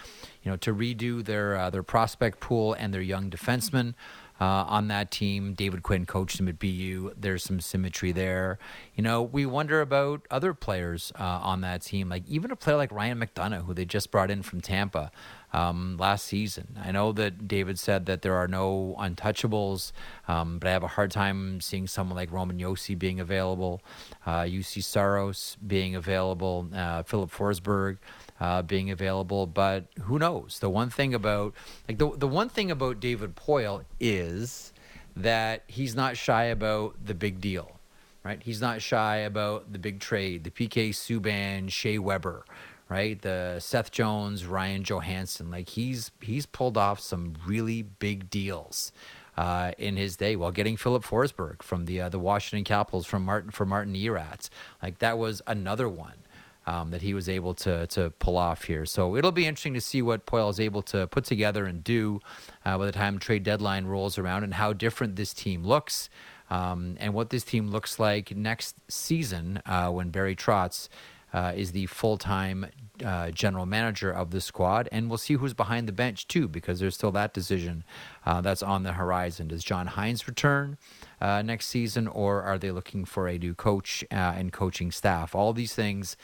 you 0.41 0.49
know, 0.49 0.57
to 0.57 0.73
redo 0.73 1.23
their 1.23 1.55
uh, 1.55 1.69
their 1.69 1.83
prospect 1.83 2.39
pool 2.39 2.73
and 2.73 2.91
their 2.91 3.01
young 3.01 3.29
defensemen 3.29 3.93
uh, 4.41 4.45
on 4.45 4.87
that 4.87 5.11
team. 5.11 5.53
David 5.53 5.83
Quinn 5.83 6.05
coached 6.05 6.39
him 6.39 6.47
at 6.47 6.59
BU. 6.59 7.13
There's 7.17 7.43
some 7.43 7.59
symmetry 7.59 8.11
there. 8.11 8.57
You 8.95 9.03
know, 9.03 9.21
we 9.21 9.45
wonder 9.45 9.81
about 9.81 10.25
other 10.31 10.53
players 10.53 11.11
uh, 11.19 11.23
on 11.23 11.61
that 11.61 11.81
team, 11.81 12.09
like 12.09 12.23
even 12.27 12.51
a 12.51 12.55
player 12.55 12.77
like 12.77 12.91
Ryan 12.91 13.19
McDonagh, 13.19 13.65
who 13.65 13.73
they 13.73 13.85
just 13.85 14.11
brought 14.11 14.31
in 14.31 14.41
from 14.41 14.61
Tampa 14.61 15.11
um, 15.53 15.97
last 15.97 16.25
season. 16.25 16.77
I 16.83 16.91
know 16.91 17.11
that 17.13 17.47
David 17.47 17.79
said 17.79 18.05
that 18.05 18.21
there 18.21 18.35
are 18.35 18.47
no 18.47 18.95
untouchables, 18.99 19.91
um, 20.27 20.59
but 20.59 20.67
I 20.69 20.71
have 20.71 20.83
a 20.83 20.87
hard 20.87 21.11
time 21.11 21.61
seeing 21.61 21.87
someone 21.87 22.15
like 22.15 22.31
Roman 22.31 22.59
Josi 22.59 22.97
being 22.97 23.19
available, 23.19 23.81
uh, 24.25 24.41
Juuse 24.41 24.83
Saros 24.83 25.57
being 25.65 25.95
available, 25.95 26.67
uh, 26.73 27.03
Filip 27.03 27.31
Forsberg 27.31 27.97
uh, 28.39 28.61
being 28.61 28.91
available. 28.91 29.47
But 29.47 29.85
who 30.01 30.19
knows? 30.19 30.59
The 30.59 30.69
one 30.69 30.89
thing 30.89 31.13
about 31.13 31.53
like 31.87 31.97
the 31.97 32.11
the 32.15 32.27
one 32.27 32.49
thing 32.49 32.71
about 32.71 32.99
David 32.99 33.35
Poile 33.35 33.83
is 33.99 34.73
that 35.15 35.63
he's 35.67 35.95
not 35.95 36.17
shy 36.17 36.45
about 36.45 37.05
the 37.05 37.13
big 37.13 37.41
deal. 37.41 37.75
Right, 38.21 38.43
he's 38.43 38.59
not 38.59 38.81
shy 38.81 39.17
about 39.17 39.71
the 39.71 39.79
big 39.79 40.01
trade, 40.01 40.43
the 40.43 40.51
PK 40.51 40.89
Subban, 40.89 41.71
Shea 41.71 41.97
Weber, 41.97 42.43
right? 42.89 43.21
The 43.21 43.59
Seth 43.59 43.91
Jones, 43.91 44.45
Ryan 44.45 44.83
Johansen, 44.83 45.51
like 45.51 45.69
he's 45.69 46.11
he's 46.21 46.45
pulled 46.45 46.77
off 46.77 46.99
some 46.99 47.35
really 47.45 47.83
big 47.83 48.29
deals 48.29 48.91
uh, 49.37 49.71
in 49.77 49.95
his 49.95 50.17
day 50.17 50.35
while 50.35 50.51
getting 50.51 50.75
Filip 50.75 51.03
Forsberg 51.03 51.61
from 51.61 51.85
the 51.85 52.01
uh, 52.01 52.09
the 52.09 52.19
Washington 52.19 52.65
Capitals 52.65 53.05
from 53.05 53.23
Martin 53.23 53.51
for 53.51 53.65
Martin 53.65 53.95
Erat. 53.95 54.49
Like 54.81 54.99
that 54.99 55.17
was 55.17 55.41
another 55.47 55.87
one 55.87 56.17
um, 56.65 56.91
that 56.91 57.01
he 57.01 57.13
was 57.13 57.29
able 57.29 57.53
to 57.55 57.87
to 57.87 58.09
pull 58.19 58.37
off 58.37 58.63
here. 58.63 58.85
So 58.85 59.15
it'll 59.15 59.31
be 59.31 59.45
interesting 59.45 59.75
to 59.75 59.81
see 59.81 60.01
what 60.01 60.25
Poile 60.25 60.49
is 60.49 60.59
able 60.59 60.81
to 60.83 61.07
put 61.07 61.23
together 61.23 61.65
and 61.65 61.83
do 61.83 62.19
uh, 62.65 62.77
by 62.77 62.85
the 62.85 62.91
time 62.91 63.17
trade 63.19 63.43
deadline 63.43 63.85
rolls 63.85 64.17
around, 64.17 64.43
and 64.43 64.53
how 64.53 64.73
different 64.73 65.15
this 65.15 65.33
team 65.33 65.63
looks, 65.63 66.09
um, 66.49 66.97
and 66.99 67.13
what 67.13 67.29
this 67.29 67.43
team 67.43 67.69
looks 67.69 67.99
like 67.99 68.35
next 68.35 68.75
season 68.87 69.61
uh, 69.65 69.89
when 69.89 70.09
Barry 70.09 70.35
Trotz. 70.35 70.89
Uh, 71.31 71.53
is 71.55 71.71
the 71.73 71.85
full 71.85 72.17
time 72.17 72.65
uh, 73.05 73.29
general 73.31 73.65
manager 73.65 74.11
of 74.11 74.31
the 74.31 74.41
squad, 74.41 74.89
and 74.91 75.09
we'll 75.09 75.17
see 75.17 75.35
who's 75.35 75.53
behind 75.53 75.87
the 75.87 75.91
bench 75.91 76.27
too, 76.27 76.47
because 76.47 76.79
there's 76.79 76.95
still 76.95 77.11
that 77.11 77.33
decision 77.33 77.83
uh, 78.25 78.41
that's 78.41 78.63
on 78.63 78.83
the 78.83 78.93
horizon. 78.93 79.47
Does 79.47 79.63
John 79.63 79.87
Hynes 79.87 80.27
return? 80.27 80.77
uh, 81.21 81.41
next 81.41 81.67
season, 81.67 82.07
or 82.07 82.41
are 82.41 82.57
they 82.57 82.71
looking 82.71 83.05
for 83.05 83.27
a 83.27 83.37
new 83.37 83.53
coach 83.53 84.03
uh, 84.11 84.15
and 84.15 84.51
coaching 84.51 84.91
staff? 84.91 85.35
All 85.35 85.53
these 85.53 85.73
things 85.73 86.15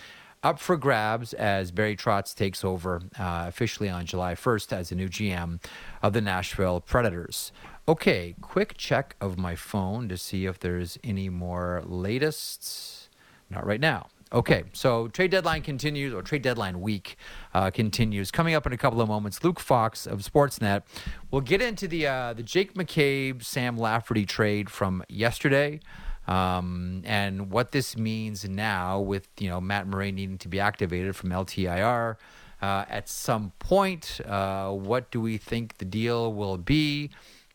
up 0.43 0.59
for 0.59 0.77
grabs 0.77 1.33
as 1.33 1.71
Barry 1.71 1.95
Trotz 1.95 2.35
takes 2.35 2.63
over 2.63 3.01
uh, 3.17 3.45
officially 3.47 3.89
on 3.89 4.05
July 4.05 4.35
1st 4.35 4.73
as 4.73 4.89
the 4.89 4.95
new 4.95 5.09
GM 5.09 5.61
of 6.03 6.13
the 6.13 6.21
Nashville 6.21 6.79
Predators. 6.81 7.51
Okay, 7.87 8.35
quick 8.41 8.75
check 8.77 9.15
of 9.19 9.37
my 9.37 9.55
phone 9.55 10.07
to 10.09 10.17
see 10.17 10.45
if 10.45 10.59
there's 10.59 10.97
any 11.03 11.29
more 11.29 11.83
latest. 11.85 13.09
Not 13.49 13.65
right 13.65 13.79
now. 13.79 14.07
Okay, 14.35 14.65
so 14.73 15.07
trade 15.07 15.31
deadline 15.31 15.61
continues, 15.61 16.13
or 16.13 16.21
trade 16.21 16.41
deadline 16.41 16.81
week 16.81 17.15
uh, 17.53 17.71
continues. 17.71 18.31
Coming 18.31 18.53
up 18.53 18.67
in 18.67 18.73
a 18.73 18.77
couple 18.77 18.99
of 18.99 19.07
moments, 19.07 19.41
Luke 19.45 19.61
Fox 19.61 20.05
of 20.05 20.19
Sportsnet 20.19 20.83
will 21.31 21.39
get 21.39 21.61
into 21.61 21.87
the 21.87 22.05
uh, 22.05 22.33
the 22.33 22.43
Jake 22.43 22.73
McCabe 22.73 23.41
Sam 23.41 23.77
Lafferty 23.77 24.25
trade 24.25 24.69
from 24.69 25.05
yesterday, 25.07 25.79
um, 26.27 27.01
and 27.05 27.49
what 27.49 27.71
this 27.71 27.95
means 27.95 28.43
now 28.43 28.99
with 28.99 29.29
you 29.39 29.47
know 29.47 29.61
Matt 29.61 29.87
Murray 29.87 30.11
needing 30.11 30.37
to 30.39 30.49
be 30.49 30.59
activated 30.59 31.15
from 31.15 31.29
LTIR 31.29 32.17
uh, 32.61 32.85
at 32.89 33.07
some 33.07 33.53
point. 33.59 34.19
Uh, 34.25 34.71
what 34.71 35.11
do 35.11 35.21
we 35.21 35.37
think 35.37 35.77
the 35.77 35.85
deal 35.85 36.33
will 36.33 36.57
be? 36.57 37.09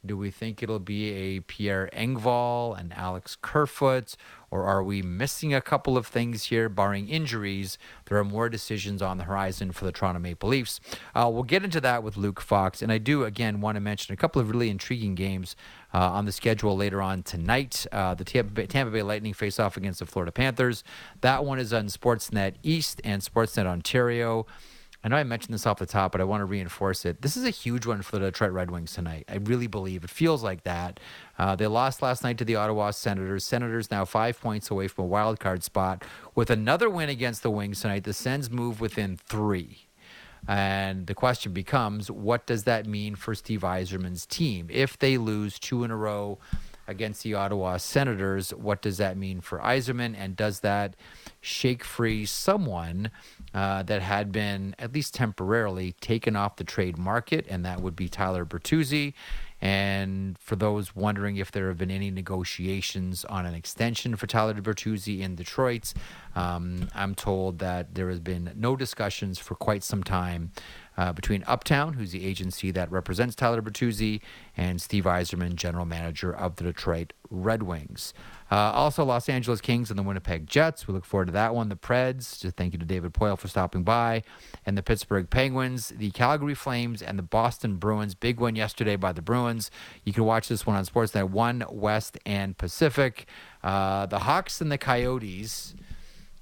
Do 0.04 0.16
we 0.16 0.30
think 0.30 0.62
it'll 0.62 0.78
be 0.78 1.10
a 1.10 1.40
Pierre 1.40 1.90
Engvall 1.92 2.78
and 2.78 2.92
Alex 2.94 3.36
Kerfoot, 3.40 4.16
or 4.50 4.64
are 4.64 4.82
we 4.82 5.02
missing 5.02 5.52
a 5.52 5.60
couple 5.60 5.98
of 5.98 6.06
things 6.06 6.44
here, 6.44 6.70
barring 6.70 7.08
injuries? 7.08 7.76
There 8.06 8.16
are 8.16 8.24
more 8.24 8.48
decisions 8.48 9.02
on 9.02 9.18
the 9.18 9.24
horizon 9.24 9.72
for 9.72 9.84
the 9.84 9.92
Toronto 9.92 10.18
Maple 10.18 10.48
Leafs. 10.48 10.80
Uh, 11.14 11.30
we'll 11.30 11.42
get 11.42 11.64
into 11.64 11.82
that 11.82 12.02
with 12.02 12.16
Luke 12.16 12.40
Fox, 12.40 12.80
and 12.80 12.90
I 12.90 12.96
do 12.96 13.24
again 13.24 13.60
want 13.60 13.76
to 13.76 13.80
mention 13.80 14.14
a 14.14 14.16
couple 14.16 14.40
of 14.40 14.50
really 14.50 14.70
intriguing 14.70 15.14
games 15.14 15.54
uh, 15.92 15.98
on 15.98 16.24
the 16.24 16.32
schedule 16.32 16.74
later 16.76 17.02
on 17.02 17.22
tonight. 17.22 17.86
Uh, 17.92 18.14
the 18.14 18.24
Tampa 18.24 18.52
Bay, 18.52 18.66
Tampa 18.66 18.90
Bay 18.90 19.02
Lightning 19.02 19.34
face 19.34 19.60
off 19.60 19.76
against 19.76 19.98
the 19.98 20.06
Florida 20.06 20.32
Panthers. 20.32 20.82
That 21.20 21.44
one 21.44 21.58
is 21.58 21.74
on 21.74 21.88
Sportsnet 21.88 22.54
East 22.62 23.02
and 23.04 23.20
Sportsnet 23.20 23.66
Ontario. 23.66 24.46
I 25.02 25.08
know 25.08 25.16
I 25.16 25.24
mentioned 25.24 25.54
this 25.54 25.66
off 25.66 25.78
the 25.78 25.86
top, 25.86 26.12
but 26.12 26.20
I 26.20 26.24
want 26.24 26.42
to 26.42 26.44
reinforce 26.44 27.06
it. 27.06 27.22
This 27.22 27.34
is 27.34 27.44
a 27.44 27.50
huge 27.50 27.86
one 27.86 28.02
for 28.02 28.18
the 28.18 28.26
Detroit 28.26 28.52
Red 28.52 28.70
Wings 28.70 28.92
tonight. 28.92 29.24
I 29.28 29.36
really 29.36 29.66
believe 29.66 30.04
it 30.04 30.10
feels 30.10 30.42
like 30.42 30.64
that. 30.64 31.00
Uh, 31.38 31.56
they 31.56 31.66
lost 31.66 32.02
last 32.02 32.22
night 32.22 32.36
to 32.38 32.44
the 32.44 32.56
Ottawa 32.56 32.90
Senators. 32.90 33.44
Senators 33.44 33.90
now 33.90 34.04
five 34.04 34.38
points 34.38 34.70
away 34.70 34.88
from 34.88 35.04
a 35.04 35.08
wild 35.08 35.40
card 35.40 35.62
spot. 35.62 36.04
With 36.34 36.50
another 36.50 36.90
win 36.90 37.08
against 37.08 37.42
the 37.42 37.50
Wings 37.50 37.80
tonight, 37.80 38.04
the 38.04 38.12
Sens 38.12 38.50
move 38.50 38.78
within 38.78 39.16
three. 39.16 39.86
And 40.46 41.06
the 41.06 41.14
question 41.14 41.52
becomes, 41.52 42.10
what 42.10 42.46
does 42.46 42.64
that 42.64 42.86
mean 42.86 43.14
for 43.14 43.34
Steve 43.34 43.60
Yzerman's 43.60 44.26
team 44.26 44.68
if 44.70 44.98
they 44.98 45.16
lose 45.16 45.58
two 45.58 45.82
in 45.82 45.90
a 45.90 45.96
row? 45.96 46.38
Against 46.90 47.22
the 47.22 47.34
Ottawa 47.34 47.78
Senators. 47.78 48.50
What 48.50 48.82
does 48.82 48.98
that 48.98 49.16
mean 49.16 49.40
for 49.40 49.58
Yzerman? 49.60 50.14
And 50.18 50.36
does 50.36 50.60
that 50.60 50.96
shake 51.40 51.84
free 51.84 52.26
someone 52.26 53.10
uh, 53.54 53.82
that 53.84 54.02
had 54.02 54.32
been, 54.32 54.74
at 54.78 54.92
least 54.92 55.14
temporarily, 55.14 55.92
taken 56.00 56.36
off 56.36 56.56
the 56.56 56.64
trade 56.64 56.98
market? 56.98 57.46
And 57.48 57.64
that 57.64 57.80
would 57.80 57.96
be 57.96 58.08
Tyler 58.08 58.44
Bertuzzi. 58.44 59.14
And 59.62 60.38
for 60.38 60.56
those 60.56 60.96
wondering 60.96 61.36
if 61.36 61.52
there 61.52 61.68
have 61.68 61.76
been 61.76 61.90
any 61.90 62.10
negotiations 62.10 63.24
on 63.26 63.44
an 63.44 63.54
extension 63.54 64.16
for 64.16 64.26
Tyler 64.26 64.54
Bertuzzi 64.54 65.20
in 65.20 65.34
Detroit, 65.34 65.92
um, 66.34 66.88
I'm 66.94 67.14
told 67.14 67.58
that 67.58 67.94
there 67.94 68.08
has 68.08 68.20
been 68.20 68.52
no 68.56 68.74
discussions 68.74 69.38
for 69.38 69.54
quite 69.54 69.82
some 69.82 70.02
time 70.02 70.52
uh, 71.00 71.14
between 71.14 71.42
Uptown, 71.46 71.94
who's 71.94 72.12
the 72.12 72.26
agency 72.26 72.70
that 72.72 72.92
represents 72.92 73.34
Tyler 73.34 73.62
Bertuzzi, 73.62 74.20
and 74.54 74.82
Steve 74.82 75.04
Yzerman, 75.04 75.54
general 75.54 75.86
manager 75.86 76.30
of 76.30 76.56
the 76.56 76.64
Detroit 76.64 77.14
Red 77.30 77.62
Wings. 77.62 78.12
Uh, 78.50 78.56
also, 78.56 79.02
Los 79.02 79.26
Angeles 79.26 79.62
Kings 79.62 79.88
and 79.88 79.98
the 79.98 80.02
Winnipeg 80.02 80.46
Jets. 80.46 80.86
We 80.86 80.92
look 80.92 81.06
forward 81.06 81.26
to 81.26 81.32
that 81.32 81.54
one. 81.54 81.70
The 81.70 81.76
Preds. 81.76 82.38
Just 82.38 82.56
thank 82.56 82.74
you 82.74 82.78
to 82.78 82.84
David 82.84 83.14
Poile 83.14 83.38
for 83.38 83.48
stopping 83.48 83.82
by. 83.82 84.24
And 84.66 84.76
the 84.76 84.82
Pittsburgh 84.82 85.30
Penguins, 85.30 85.88
the 85.88 86.10
Calgary 86.10 86.54
Flames, 86.54 87.00
and 87.00 87.18
the 87.18 87.22
Boston 87.22 87.76
Bruins. 87.76 88.14
Big 88.14 88.38
win 88.38 88.54
yesterday 88.54 88.96
by 88.96 89.12
the 89.12 89.22
Bruins. 89.22 89.70
You 90.04 90.12
can 90.12 90.24
watch 90.24 90.48
this 90.48 90.66
one 90.66 90.76
on 90.76 90.84
Sportsnet 90.84 91.30
1, 91.30 91.64
West, 91.70 92.18
and 92.26 92.58
Pacific. 92.58 93.26
Uh, 93.62 94.04
the 94.04 94.18
Hawks 94.18 94.60
and 94.60 94.70
the 94.70 94.78
Coyotes. 94.78 95.74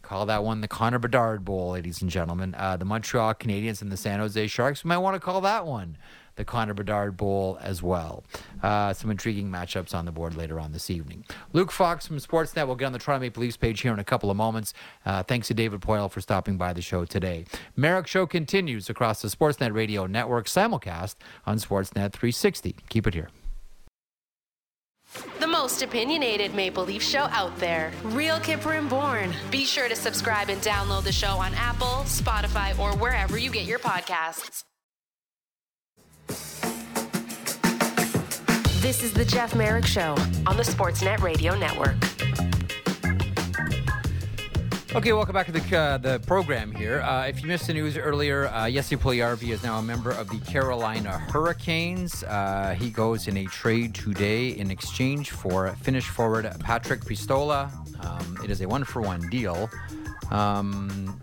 Call 0.08 0.24
that 0.24 0.42
one 0.42 0.62
the 0.62 0.68
Connor 0.68 0.98
Bedard 0.98 1.44
Bowl, 1.44 1.72
ladies 1.72 2.00
and 2.00 2.10
gentlemen. 2.10 2.54
Uh, 2.56 2.78
the 2.78 2.86
Montreal 2.86 3.34
Canadiens 3.34 3.82
and 3.82 3.92
the 3.92 3.96
San 3.98 4.20
Jose 4.20 4.46
Sharks. 4.46 4.82
We 4.82 4.88
might 4.88 4.96
want 4.96 5.16
to 5.16 5.20
call 5.20 5.42
that 5.42 5.66
one 5.66 5.98
the 6.36 6.46
Connor 6.46 6.72
Bedard 6.72 7.14
Bowl 7.14 7.58
as 7.60 7.82
well. 7.82 8.24
Uh, 8.62 8.94
some 8.94 9.10
intriguing 9.10 9.50
matchups 9.50 9.94
on 9.94 10.06
the 10.06 10.10
board 10.10 10.34
later 10.34 10.58
on 10.58 10.72
this 10.72 10.88
evening. 10.88 11.26
Luke 11.52 11.70
Fox 11.70 12.06
from 12.06 12.16
Sportsnet 12.16 12.66
will 12.66 12.74
get 12.74 12.86
on 12.86 12.92
the 12.92 12.98
Toronto 12.98 13.20
Maple 13.20 13.42
Leafs 13.42 13.58
page 13.58 13.82
here 13.82 13.92
in 13.92 13.98
a 13.98 14.04
couple 14.04 14.30
of 14.30 14.36
moments. 14.38 14.72
Uh, 15.04 15.22
thanks 15.22 15.48
to 15.48 15.52
David 15.54 15.82
Poile 15.82 16.10
for 16.10 16.22
stopping 16.22 16.56
by 16.56 16.72
the 16.72 16.80
show 16.80 17.04
today. 17.04 17.44
Marek 17.76 18.06
Show 18.06 18.26
continues 18.26 18.88
across 18.88 19.20
the 19.20 19.28
Sportsnet 19.28 19.74
Radio 19.74 20.06
Network 20.06 20.46
simulcast 20.46 21.16
on 21.44 21.58
Sportsnet 21.58 22.14
360. 22.14 22.76
Keep 22.88 23.08
it 23.08 23.12
here. 23.12 23.28
The 25.40 25.46
most 25.46 25.82
opinionated 25.82 26.54
Maple 26.54 26.84
Leaf 26.84 27.02
show 27.02 27.24
out 27.30 27.56
there. 27.58 27.92
Real 28.04 28.38
Kyper 28.38 28.78
and 28.78 28.88
Bourne. 28.88 29.32
Be 29.50 29.64
sure 29.64 29.88
to 29.88 29.96
subscribe 29.96 30.48
and 30.48 30.60
download 30.62 31.04
the 31.04 31.12
show 31.12 31.38
on 31.38 31.54
Apple, 31.54 32.04
Spotify, 32.04 32.78
or 32.78 32.96
wherever 32.96 33.38
you 33.38 33.50
get 33.50 33.64
your 33.64 33.78
podcasts. 33.78 34.64
This 38.80 39.02
is 39.02 39.12
the 39.12 39.24
Jeff 39.24 39.54
Marek 39.54 39.86
Show 39.86 40.14
on 40.46 40.56
the 40.56 40.62
Sportsnet 40.62 41.20
Radio 41.20 41.58
Network. 41.58 41.96
Okay, 44.94 45.12
welcome 45.12 45.34
back 45.34 45.44
to 45.44 45.52
the 45.52 45.76
uh, 45.76 45.98
the 45.98 46.18
program 46.20 46.72
here. 46.72 47.02
Uh, 47.02 47.26
if 47.26 47.42
you 47.42 47.48
missed 47.48 47.66
the 47.66 47.74
news 47.74 47.98
earlier, 47.98 48.46
uh, 48.46 48.70
Jesse 48.70 48.96
Puljujarvi 48.96 49.50
is 49.50 49.62
now 49.62 49.78
a 49.78 49.82
member 49.82 50.10
of 50.10 50.30
the 50.30 50.38
Carolina 50.38 51.18
Hurricanes. 51.30 52.24
Uh, 52.24 52.74
he 52.78 52.88
goes 52.88 53.28
in 53.28 53.36
a 53.36 53.44
trade 53.44 53.94
today 53.94 54.48
in 54.48 54.70
exchange 54.70 55.30
for 55.30 55.68
Finnish 55.82 56.08
forward 56.08 56.50
Patrick 56.60 57.02
Puistola. 57.02 57.70
Um, 58.02 58.38
it 58.42 58.50
is 58.50 58.62
a 58.62 58.66
one 58.66 58.82
for 58.82 59.02
one 59.02 59.28
deal. 59.28 59.68
Um, 60.30 61.20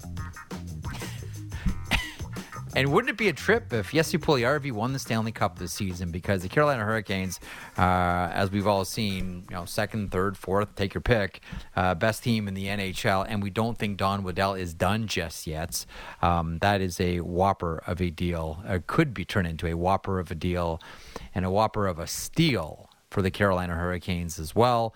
and 2.76 2.92
wouldn't 2.92 3.10
it 3.10 3.18
be 3.18 3.30
a 3.30 3.34
trip 3.34 3.72
if 3.72 3.92
Jesse 3.92 4.18
Puljujarvi 4.18 4.72
won 4.72 4.94
the 4.94 5.00
Stanley 5.00 5.32
Cup 5.32 5.58
this 5.58 5.72
season? 5.72 6.12
Because 6.12 6.42
the 6.42 6.50
Carolina 6.50 6.84
Hurricanes, 6.84 7.40
uh, 7.78 8.30
as 8.34 8.52
we've 8.52 8.68
all 8.68 8.84
seen, 8.84 9.46
you 9.50 9.56
know, 9.56 9.66
second, 9.66 10.12
third, 10.12 10.38
fourth, 10.38 10.76
take 10.76 10.94
your 10.94 11.02
pick, 11.02 11.42
uh, 11.76 11.96
best 11.96 12.24
team 12.24 12.48
in 12.48 12.54
the 12.54 12.66
NHL, 12.66 13.26
and 13.28 13.42
we 13.42 13.50
don't 13.50 13.78
think 13.78 13.98
Don 13.98 14.24
Waddell 14.24 14.56
is 14.56 14.74
done 14.74 15.08
just 15.08 15.48
yet. 15.48 15.86
Um, 16.22 16.58
that 16.60 16.82
is 16.82 17.00
a 17.00 17.22
whopper 17.22 17.82
of 17.88 18.02
a 18.02 18.10
deal. 18.10 18.62
It 18.66 18.88
could 18.88 19.14
be 19.14 19.24
turned 19.24 19.48
into 19.48 19.68
a 19.68 19.74
whopper 19.76 20.20
of 20.20 20.30
a 20.32 20.36
deal, 20.36 20.82
and 21.34 21.46
a 21.46 21.50
whopper 21.50 21.88
of 21.88 21.98
a 21.98 22.08
steal 22.08 22.90
for 23.10 23.22
the 23.22 23.32
Carolina 23.32 23.76
Hurricanes 23.76 24.38
as 24.38 24.54
well 24.54 24.94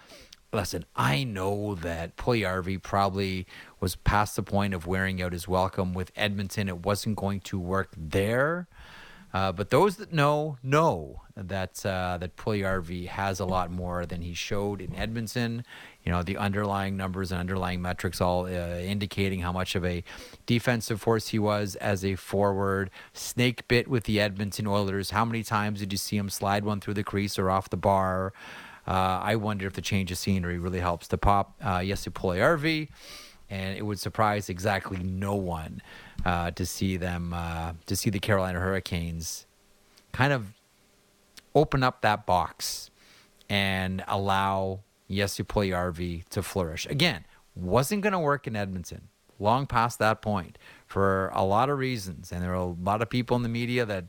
listen, 0.52 0.86
I 0.96 1.24
know 1.24 1.76
that 1.76 2.18
Puljujarvi 2.18 2.82
probably 2.82 3.46
was 3.80 3.96
past 3.96 4.36
the 4.36 4.44
point 4.44 4.74
of 4.74 4.88
wearing 4.88 5.22
out 5.22 5.34
his 5.34 5.48
welcome 5.48 5.94
with 5.94 6.12
Edmonton. 6.16 6.68
It 6.68 6.86
wasn't 6.86 7.16
going 7.16 7.40
to 7.42 7.60
work 7.60 7.94
there. 7.98 8.68
Uh, 9.32 9.52
but 9.52 9.70
those 9.70 9.98
that 9.98 10.12
know 10.12 10.58
know 10.64 11.22
that 11.36 11.86
uh, 11.86 12.18
that 12.18 12.36
Puljujarvi 12.36 13.08
has 13.08 13.40
a 13.40 13.46
lot 13.46 13.70
more 13.70 14.06
than 14.06 14.22
he 14.22 14.34
showed 14.34 14.82
in 14.82 14.96
Edmonton. 14.96 15.64
You 16.04 16.12
know 16.12 16.24
the 16.24 16.38
underlying 16.38 16.98
numbers 16.98 17.32
and 17.32 17.40
underlying 17.40 17.82
metrics 17.82 18.22
all 18.22 18.46
uh, 18.46 18.50
indicating 18.50 19.42
how 19.42 19.52
much 19.52 19.76
of 19.76 19.86
a 19.86 20.04
defensive 20.48 21.00
force 21.00 21.28
he 21.28 21.38
was 21.38 21.76
as 21.76 22.04
a 22.04 22.16
forward. 22.16 22.90
Snake 23.14 23.68
bit 23.68 23.88
with 23.88 24.06
the 24.06 24.20
Edmonton 24.20 24.66
Oilers. 24.66 25.12
How 25.12 25.26
many 25.26 25.44
times 25.44 25.80
did 25.80 25.92
you 25.92 25.98
see 26.00 26.18
him 26.18 26.30
slide 26.30 26.66
one 26.66 26.80
through 26.80 26.96
the 26.96 27.04
crease 27.04 27.38
or 27.38 27.52
off 27.52 27.70
the 27.70 27.78
bar? 27.78 28.34
Uh, 28.88 29.20
I 29.22 29.36
wonder 29.36 29.68
if 29.68 29.74
the 29.74 29.82
change 29.82 30.12
of 30.12 30.18
scenery 30.18 30.58
really 30.58 30.80
helps 30.80 31.08
to 31.10 31.18
pop 31.18 31.54
uh, 31.62 31.84
Jesse 31.84 32.10
Puljujarvi, 32.10 32.90
and 33.50 33.78
it 33.78 33.82
would 33.84 34.00
surprise 34.00 34.50
exactly 34.50 34.98
no 34.98 35.36
one 35.36 35.82
uh, 36.26 36.52
to 36.52 36.66
see 36.66 36.98
them 36.98 37.34
uh, 37.34 37.74
to 37.86 37.96
see 37.96 38.10
the 38.10 38.20
Carolina 38.20 38.60
Hurricanes 38.60 39.46
kind 40.12 40.34
of 40.34 40.54
open 41.56 41.84
up 41.84 42.02
that 42.02 42.26
box 42.26 42.92
and 43.50 44.04
allow 44.08 44.82
Jesse 45.10 45.44
Puljujarvi 45.44 46.26
to 46.30 46.44
flourish. 46.44 46.86
Again, 46.86 47.26
wasn't 47.56 48.04
going 48.04 48.14
to 48.14 48.20
work 48.20 48.48
in 48.48 48.56
Edmonton. 48.56 49.08
Long 49.40 49.66
past 49.66 50.00
that 50.00 50.22
point 50.22 50.58
for 50.86 51.32
a 51.34 51.44
lot 51.44 51.70
of 51.70 51.78
reasons, 51.78 52.32
and 52.32 52.44
there 52.44 52.52
are 52.52 52.56
a 52.56 52.66
lot 52.66 53.02
of 53.02 53.10
people 53.10 53.38
in 53.38 53.44
the 53.44 53.50
media 53.50 53.86
that 53.86 54.06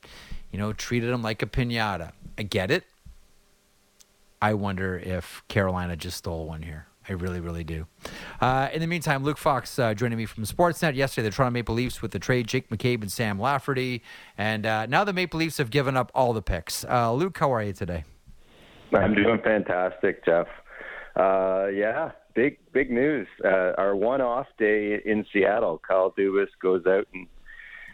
you 0.51 0.59
know 0.59 0.73
treated 0.73 1.11
him 1.11 1.23
like 1.23 1.43
a 1.43 1.47
pinata. 1.47 2.13
I 2.37 2.43
get 2.43 2.71
it. 2.71 2.85
I 4.43 4.55
wonder 4.55 4.99
if 4.99 5.43
Carolina 5.49 5.97
just 5.97 6.17
stole 6.17 6.47
one 6.47 6.63
here. 6.63 6.87
I 7.11 7.15
really, 7.15 7.41
really 7.41 7.65
do. 7.65 7.89
Uh, 8.41 8.69
in 8.73 8.81
the 8.81 8.87
meantime, 8.87 9.25
Luke 9.25 9.37
Fox 9.37 9.81
uh, 9.81 9.95
joining 9.95 10.17
me 10.17 10.27
from 10.27 10.45
Sportsnet. 10.45 10.95
Yesterday, 10.95 11.29
the 11.29 11.35
Toronto 11.35 11.53
Maple 11.53 11.75
Leafs 11.75 12.01
with 12.01 12.13
the 12.13 12.21
trade 12.21 12.47
Jake 12.47 12.71
McCabe 12.71 13.03
and 13.03 13.11
Sam 13.11 13.37
Lafferty. 13.41 14.05
And 14.39 14.65
uh, 14.65 14.87
now 14.87 15.03
the 15.03 15.13
Maple 15.13 15.41
Leafs 15.41 15.59
have 15.59 15.71
given 15.71 15.97
up 15.97 16.13
all 16.15 16.33
the 16.33 16.41
picks. 16.41 16.85
Uh, 16.85 17.13
Luke, 17.13 17.37
how 17.37 17.53
are 17.53 17.65
you 17.65 17.73
today? 17.73 18.05
I'm 18.95 19.13
doing 19.17 19.41
fantastic, 19.43 20.25
Jeff. 20.25 20.47
Uh, 21.17 21.67
yeah, 21.75 22.13
big 22.37 22.59
big 22.73 22.93
news. 22.93 23.27
Uh, 23.45 23.73
our 23.77 23.97
one 23.97 24.21
off 24.21 24.47
day 24.57 25.01
in 25.05 25.27
Seattle, 25.33 25.81
Kyle 25.87 26.15
Dubas 26.17 26.47
goes 26.63 26.87
out 26.87 27.09
and 27.13 27.27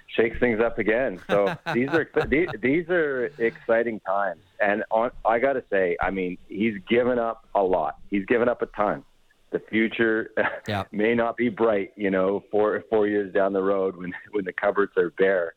shakes 0.09 0.39
things 0.39 0.61
up 0.61 0.79
again. 0.79 1.21
So 1.29 1.57
these 1.75 1.89
are 1.91 2.09
these, 2.29 2.49
these 2.61 2.89
are 2.89 3.27
exciting 3.39 4.01
times. 4.01 4.43
And 4.61 4.85
on, 4.91 5.11
I 5.25 5.39
got 5.39 5.55
to 5.55 5.65
say, 5.71 5.97
I 6.01 6.11
mean, 6.11 6.39
he's 6.49 6.75
given 6.89 7.19
up 7.19 7.47
a 7.55 7.63
lot. 7.63 7.97
He's 8.11 8.25
given 8.27 8.49
up 8.49 8.63
a 8.63 8.67
ton. 8.67 9.05
The 9.53 9.61
future 9.71 10.31
Yep. 10.69 10.89
may 10.93 11.15
not 11.15 11.37
be 11.37 11.49
bright, 11.49 11.93
you 11.97 12.11
know, 12.11 12.43
four 12.51 12.83
four 12.91 13.07
years 13.07 13.33
down 13.33 13.53
the 13.53 13.63
road 13.63 13.97
when 13.97 14.13
when 14.33 14.45
the 14.45 14.53
cupboards 14.53 14.93
are 14.97 15.11
bare. 15.11 15.55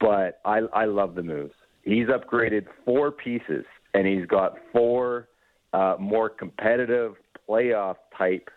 But 0.00 0.40
I 0.44 0.60
I 0.72 0.84
love 0.84 1.14
the 1.14 1.22
moves. 1.22 1.54
He's 1.82 2.06
upgraded 2.06 2.66
four 2.84 3.10
pieces, 3.10 3.64
and 3.92 4.06
he's 4.06 4.26
got 4.26 4.56
four 4.72 5.28
uh, 5.72 5.96
more 5.98 6.30
competitive 6.30 7.14
playoff 7.48 7.96
type 8.16 8.48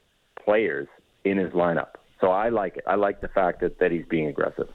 players 0.43 0.87
in 1.25 1.37
his 1.37 1.51
lineup. 1.51 1.95
So 2.21 2.27
I 2.27 2.49
like 2.49 2.77
it. 2.77 2.83
I 2.87 2.95
like 2.95 3.21
the 3.21 3.27
fact 3.27 3.61
that, 3.61 3.79
that 3.79 3.91
he's 3.91 4.05
being 4.09 4.27
aggressive. 4.27 4.69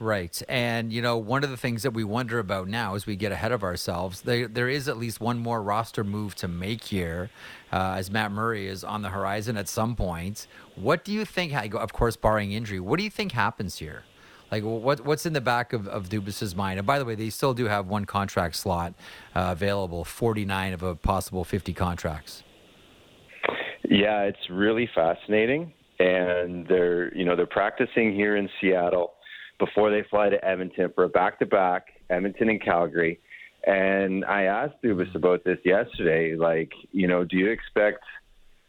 Right. 0.00 0.42
And, 0.48 0.90
you 0.94 1.02
know, 1.02 1.18
one 1.18 1.44
of 1.44 1.50
the 1.50 1.58
things 1.58 1.82
that 1.82 1.90
we 1.90 2.04
wonder 2.04 2.38
about 2.38 2.68
now 2.68 2.94
as 2.94 3.04
we 3.04 3.16
get 3.16 3.32
ahead 3.32 3.52
of 3.52 3.62
ourselves, 3.62 4.22
there, 4.22 4.48
there 4.48 4.68
is 4.70 4.88
at 4.88 4.96
least 4.96 5.20
one 5.20 5.38
more 5.38 5.62
roster 5.62 6.02
move 6.02 6.34
to 6.36 6.48
make 6.48 6.84
here 6.84 7.28
uh, 7.70 7.96
as 7.98 8.10
Matt 8.10 8.32
Murray 8.32 8.66
is 8.66 8.82
on 8.82 9.02
the 9.02 9.10
horizon 9.10 9.58
at 9.58 9.68
some 9.68 9.94
point. 9.94 10.46
What 10.74 11.04
do 11.04 11.12
you 11.12 11.26
think, 11.26 11.52
of 11.74 11.92
course, 11.92 12.16
barring 12.16 12.52
injury, 12.52 12.80
what 12.80 12.96
do 12.96 13.04
you 13.04 13.10
think 13.10 13.32
happens 13.32 13.76
here? 13.76 14.04
Like, 14.50 14.64
what, 14.64 15.04
what's 15.04 15.26
in 15.26 15.34
the 15.34 15.40
back 15.42 15.74
of, 15.74 15.86
of 15.86 16.08
Dubas's 16.08 16.56
mind? 16.56 16.78
And 16.78 16.86
by 16.86 16.98
the 16.98 17.04
way, 17.04 17.14
they 17.14 17.28
still 17.28 17.52
do 17.52 17.66
have 17.66 17.86
one 17.86 18.06
contract 18.06 18.56
slot 18.56 18.94
uh, 19.34 19.50
available, 19.52 20.06
49 20.06 20.72
of 20.72 20.82
a 20.82 20.96
possible 20.96 21.44
50 21.44 21.74
contracts. 21.74 22.42
Yeah, 23.84 24.22
it's 24.22 24.48
really 24.48 24.88
fascinating. 24.94 25.74
And 25.98 26.66
they're, 26.66 27.14
you 27.14 27.26
know, 27.26 27.36
they're 27.36 27.46
practicing 27.46 28.14
here 28.14 28.36
in 28.36 28.48
Seattle 28.62 29.12
before 29.60 29.90
they 29.90 30.02
fly 30.10 30.28
to 30.28 30.44
Edmonton 30.44 30.90
for 30.94 31.04
a 31.04 31.08
back-to-back, 31.08 31.86
Edmonton 32.08 32.48
and 32.48 32.60
Calgary. 32.60 33.20
And 33.64 34.24
I 34.24 34.44
asked 34.44 34.82
Dubas 34.82 35.14
about 35.14 35.44
this 35.44 35.58
yesterday. 35.64 36.34
Like, 36.34 36.72
you 36.90 37.06
know, 37.06 37.24
do 37.24 37.36
you 37.36 37.50
expect 37.50 38.02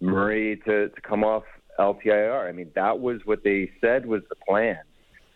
Murray 0.01 0.61
to, 0.65 0.89
to 0.89 1.01
come 1.01 1.23
off 1.23 1.43
LTIR? 1.79 2.47
I 2.47 2.51
mean, 2.51 2.69
that 2.75 2.99
was 2.99 3.21
what 3.25 3.43
they 3.43 3.71
said 3.81 4.05
was 4.05 4.21
the 4.29 4.35
plan 4.47 4.77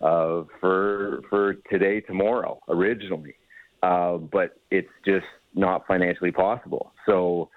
uh, 0.01 0.43
for 0.59 1.21
for 1.29 1.55
today, 1.71 2.01
tomorrow, 2.01 2.59
originally. 2.67 3.35
Uh, 3.81 4.17
but 4.17 4.59
it's 4.71 4.89
just 5.05 5.25
not 5.53 5.87
financially 5.87 6.31
possible. 6.31 6.91
So 7.05 7.49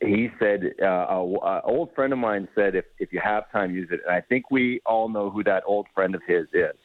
he 0.00 0.28
said, 0.38 0.60
uh, 0.80 1.06
an 1.10 1.60
old 1.64 1.90
friend 1.94 2.12
of 2.12 2.18
mine 2.18 2.48
said, 2.54 2.74
if, 2.74 2.84
if 2.98 3.12
you 3.12 3.20
have 3.22 3.50
time, 3.50 3.74
use 3.74 3.88
it. 3.90 4.00
And 4.06 4.14
I 4.14 4.20
think 4.20 4.50
we 4.50 4.80
all 4.86 5.08
know 5.08 5.30
who 5.30 5.42
that 5.44 5.64
old 5.66 5.86
friend 5.94 6.14
of 6.14 6.22
his 6.26 6.46
is. 6.52 6.76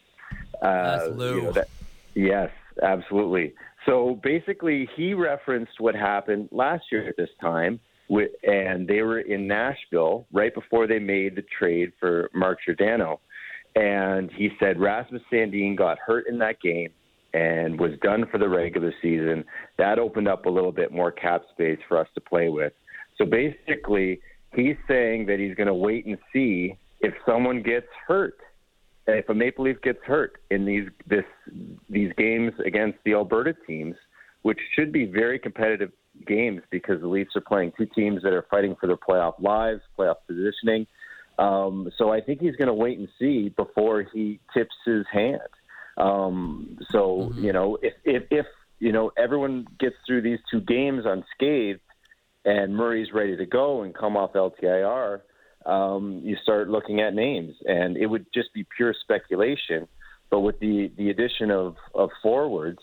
That's 0.62 1.10
Lou. 1.16 1.36
You 1.36 1.42
know, 1.44 1.52
that, 1.52 1.70
yes, 2.16 2.50
absolutely. 2.82 3.54
So 3.86 4.20
basically, 4.24 4.88
he 4.96 5.14
referenced 5.14 5.80
what 5.80 5.96
happened 5.96 6.50
last 6.52 6.86
year 6.92 7.08
at 7.08 7.18
this 7.18 7.30
time, 7.42 7.80
with, 8.08 8.32
and 8.44 8.88
they 8.88 9.02
were 9.02 9.20
in 9.20 9.48
Nashville 9.48 10.26
right 10.32 10.54
before 10.54 10.88
they 10.88 11.00
made 11.00 11.36
the 11.36 11.44
trade 11.58 11.92
for 12.00 12.30
Mark 12.34 12.60
Giordano. 12.66 13.20
And 13.76 14.32
he 14.32 14.50
said 14.60 14.80
Rasmus 14.80 15.22
Sandin 15.32 15.76
got 15.76 15.98
hurt 16.00 16.26
in 16.28 16.38
that 16.40 16.62
game 16.62 16.92
and 17.34 17.80
was 17.80 17.92
done 18.02 18.26
for 18.32 18.38
the 18.38 18.48
regular 18.48 18.94
season. 19.02 19.44
That 19.78 19.98
opened 19.98 20.28
up 20.28 20.46
a 20.46 20.50
little 20.50 20.72
bit 20.72 20.92
more 20.92 21.12
cap 21.12 21.44
space 21.52 21.80
for 21.88 21.98
us 21.98 22.08
to 22.14 22.22
play 22.22 22.50
with. 22.50 22.74
So 23.18 23.26
basically, 23.26 24.22
he's 24.54 24.76
saying 24.88 25.26
that 25.26 25.40
he's 25.40 25.56
going 25.56 25.68
to 25.68 25.74
wait 25.74 26.06
and 26.06 26.18
see 26.32 26.78
if 27.02 27.14
someone 27.26 27.64
gets 27.64 27.88
hurt 28.08 28.38
if 29.08 29.28
a 29.30 29.34
Maple 29.34 29.66
Leaf 29.66 29.82
gets 29.82 30.00
hurt 30.06 30.42
in 30.50 30.66
these 30.66 30.88
this 31.08 31.26
these 31.90 32.12
games 32.18 32.54
against 32.66 33.00
the 33.06 33.14
Alberta 33.14 33.56
teams, 33.68 33.96
which 34.44 34.60
should 34.76 34.92
be 34.92 35.06
very 35.06 35.40
competitive 35.40 35.92
games 36.28 36.62
because 36.70 37.02
the 37.02 37.08
Leafs 37.08 37.36
are 37.36 37.42
playing 37.42 37.74
two 37.78 37.88
teams 37.88 38.22
that 38.24 38.34
are 38.34 38.46
fighting 38.50 38.76
for 38.80 38.88
their 38.88 38.98
playoff 38.98 39.42
lives, 39.42 39.82
playoff 39.98 40.16
positioning. 40.28 40.88
Um, 41.40 41.92
so 41.98 42.12
I 42.12 42.22
think 42.22 42.42
he's 42.42 42.56
going 42.56 42.68
to 42.68 42.74
wait 42.74 43.00
and 43.00 43.08
see 43.20 43.50
before 43.50 44.06
he 44.14 44.40
tips 44.56 44.76
his 44.86 45.06
hand. 45.12 45.40
Um, 45.98 46.78
so 46.92 47.32
mm-hmm. 47.32 47.44
you 47.44 47.54
know, 47.54 47.78
if, 47.82 47.94
if 48.06 48.24
if 48.32 48.46
you 48.80 48.92
know 48.92 49.12
everyone 49.18 49.68
gets 49.80 49.96
through 50.08 50.22
these 50.22 50.40
two 50.50 50.62
games 50.62 51.04
unscathed, 51.06 51.82
and 52.46 52.76
Murray's 52.76 53.12
ready 53.14 53.36
to 53.36 53.46
go 53.46 53.84
and 53.84 53.94
come 53.94 54.16
off 54.16 54.34
LTIR 54.34 55.22
um, 55.66 56.22
you 56.24 56.36
start 56.44 56.70
looking 56.70 57.00
at 57.02 57.14
names, 57.14 57.56
and 57.66 57.98
it 57.98 58.06
would 58.06 58.26
just 58.34 58.54
be 58.54 58.66
pure 58.76 58.94
speculation. 59.02 59.88
But 60.30 60.42
with 60.42 60.60
the 60.60 60.92
the 60.98 61.10
addition 61.10 61.52
of 61.52 61.76
of 61.94 62.10
forwards, 62.22 62.80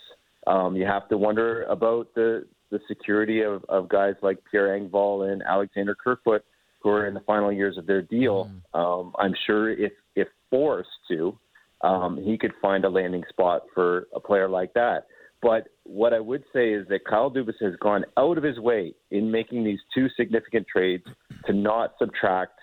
um, 0.47 0.77
you 0.77 0.87
have 0.87 1.09
to 1.09 1.19
wonder 1.19 1.65
about 1.65 2.15
the 2.15 2.47
the 2.71 2.81
security 2.87 3.43
of, 3.43 3.65
of 3.69 3.89
guys 3.89 4.15
like 4.23 4.39
Pierre 4.51 4.79
Engvall 4.79 5.31
and 5.31 5.43
Alexander 5.43 5.95
Kerfoot, 5.95 6.45
who 6.81 6.91
are 6.91 7.07
in 7.07 7.15
the 7.15 7.21
final 7.21 7.53
years 7.53 7.77
of 7.77 7.87
their 7.87 8.03
deal. 8.03 8.51
Mm. 8.75 8.79
Um, 8.79 9.13
I'm 9.19 9.35
sure 9.47 9.71
if 9.71 9.93
if 10.15 10.29
forced 10.51 10.89
to, 11.09 11.39
um, 11.83 12.21
he 12.23 12.37
could 12.37 12.53
find 12.61 12.85
a 12.85 12.89
landing 12.89 13.25
spot 13.29 13.63
for 13.75 14.09
a 14.15 14.21
player 14.21 14.49
like 14.49 14.73
that. 14.75 15.07
But 15.43 15.69
what 15.85 16.13
I 16.13 16.21
would 16.21 16.45
say 16.53 16.73
is 16.73 16.87
that 16.89 17.05
Kyle 17.05 17.31
Dubas 17.31 17.55
has 17.61 17.75
gone 17.81 18.05
out 18.19 18.37
of 18.37 18.45
his 18.45 18.59
way 18.59 18.95
in 19.11 19.31
making 19.31 19.65
these 19.65 19.79
two 19.95 20.09
significant 20.17 20.67
trades 20.69 21.05
to 21.47 21.53
not 21.53 21.95
subtract 21.99 22.59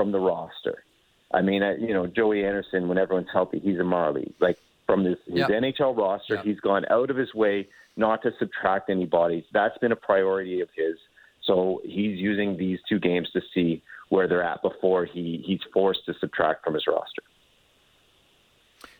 from 0.00 0.12
the 0.12 0.18
roster. 0.18 0.82
I 1.30 1.42
mean, 1.42 1.62
you 1.78 1.92
know, 1.92 2.06
Joey 2.06 2.42
Anderson, 2.42 2.88
when 2.88 2.96
everyone's 2.96 3.28
healthy, 3.30 3.58
he's 3.58 3.78
a 3.78 3.84
Marley. 3.84 4.32
Like 4.40 4.56
from 4.86 5.04
this, 5.04 5.18
his 5.26 5.40
yep. 5.40 5.50
NHL 5.50 5.94
roster, 5.94 6.36
yep. 6.36 6.44
he's 6.46 6.58
gone 6.60 6.86
out 6.90 7.10
of 7.10 7.18
his 7.18 7.34
way 7.34 7.68
not 7.98 8.22
to 8.22 8.30
subtract 8.38 8.88
any 8.88 9.04
bodies. 9.04 9.44
That's 9.52 9.76
been 9.76 9.92
a 9.92 9.96
priority 9.96 10.62
of 10.62 10.70
his. 10.74 10.96
So 11.44 11.82
he's 11.84 12.18
using 12.18 12.56
these 12.56 12.78
two 12.88 12.98
games 12.98 13.28
to 13.34 13.42
see 13.52 13.82
where 14.08 14.26
they're 14.26 14.42
at 14.42 14.62
before 14.62 15.04
he, 15.04 15.44
he's 15.46 15.60
forced 15.70 16.06
to 16.06 16.14
subtract 16.18 16.64
from 16.64 16.72
his 16.72 16.86
roster. 16.86 17.22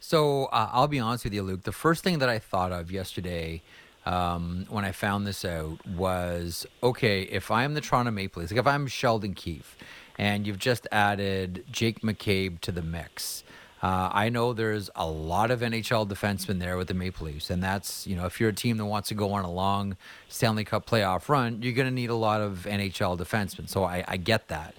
So 0.01 0.47
uh, 0.47 0.69
I'll 0.71 0.87
be 0.87 1.01
honest 1.01 1.25
with 1.25 1.33
you, 1.33 1.43
Luke. 1.43 1.63
The 1.63 1.73
first 1.73 2.05
thing 2.05 2.19
that 2.19 2.29
I 2.29 2.39
thought 2.39 2.73
of 2.73 2.93
yesterday 2.93 3.63
um, 4.05 4.67
when 4.69 4.85
I 4.85 4.93
found 4.93 5.27
this 5.27 5.47
out 5.47 5.87
was 5.87 6.67
okay, 6.83 7.23
if 7.23 7.51
I'm 7.51 7.73
the 7.73 7.81
Toronto 7.81 8.11
Maple 8.11 8.41
Leafs, 8.41 8.53
like 8.53 8.61
if 8.61 8.67
I'm 8.67 8.87
Sheldon 8.87 9.35
Keefe, 9.35 9.77
and 10.21 10.47
you've 10.47 10.59
just 10.59 10.87
added 10.93 11.65
Jake 11.73 12.03
McCabe 12.03 12.61
to 12.61 12.71
the 12.71 12.83
mix. 12.83 13.43
Uh, 13.83 14.11
I 14.13 14.29
know 14.29 14.53
there's 14.53 14.91
a 14.95 15.07
lot 15.09 15.51
of 15.51 15.61
NHL 15.61 16.07
defensemen 16.07 16.59
there 16.59 16.77
with 16.77 16.89
the 16.89 16.95
Maple 16.95 17.27
Leafs, 17.27 17.49
and 17.49 17.63
that's 17.63 18.07
you 18.07 18.15
know 18.15 18.27
if 18.27 18.39
you're 18.39 18.51
a 18.51 18.55
team 18.55 18.77
that 18.77 18.85
wants 18.85 19.09
to 19.09 19.15
go 19.15 19.33
on 19.33 19.47
a 19.47 19.51
long 19.51 19.97
Stanley 20.29 20.67
Cup 20.67 20.85
playoff 20.85 21.31
run, 21.31 21.63
you're 21.63 21.73
going 21.73 21.89
to 21.89 21.95
need 21.95 22.11
a 22.11 22.15
lot 22.15 22.43
of 22.43 22.67
NHL 22.69 23.19
defensemen. 23.19 23.67
So 23.67 23.85
I, 23.85 24.05
I 24.07 24.19
get 24.19 24.49
that. 24.49 24.75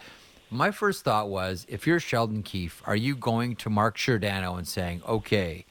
My 0.52 0.70
first 0.70 1.04
thought 1.04 1.28
was, 1.30 1.66
if 1.68 1.88
you're 1.88 2.00
Sheldon 2.00 2.44
Keefe, 2.44 2.84
are 2.86 2.96
you 2.96 3.16
going 3.16 3.56
to 3.56 3.70
Mark 3.72 3.98
Giordano 3.98 4.58
and 4.58 4.68
saying, 4.68 5.02
okay, 5.08 5.66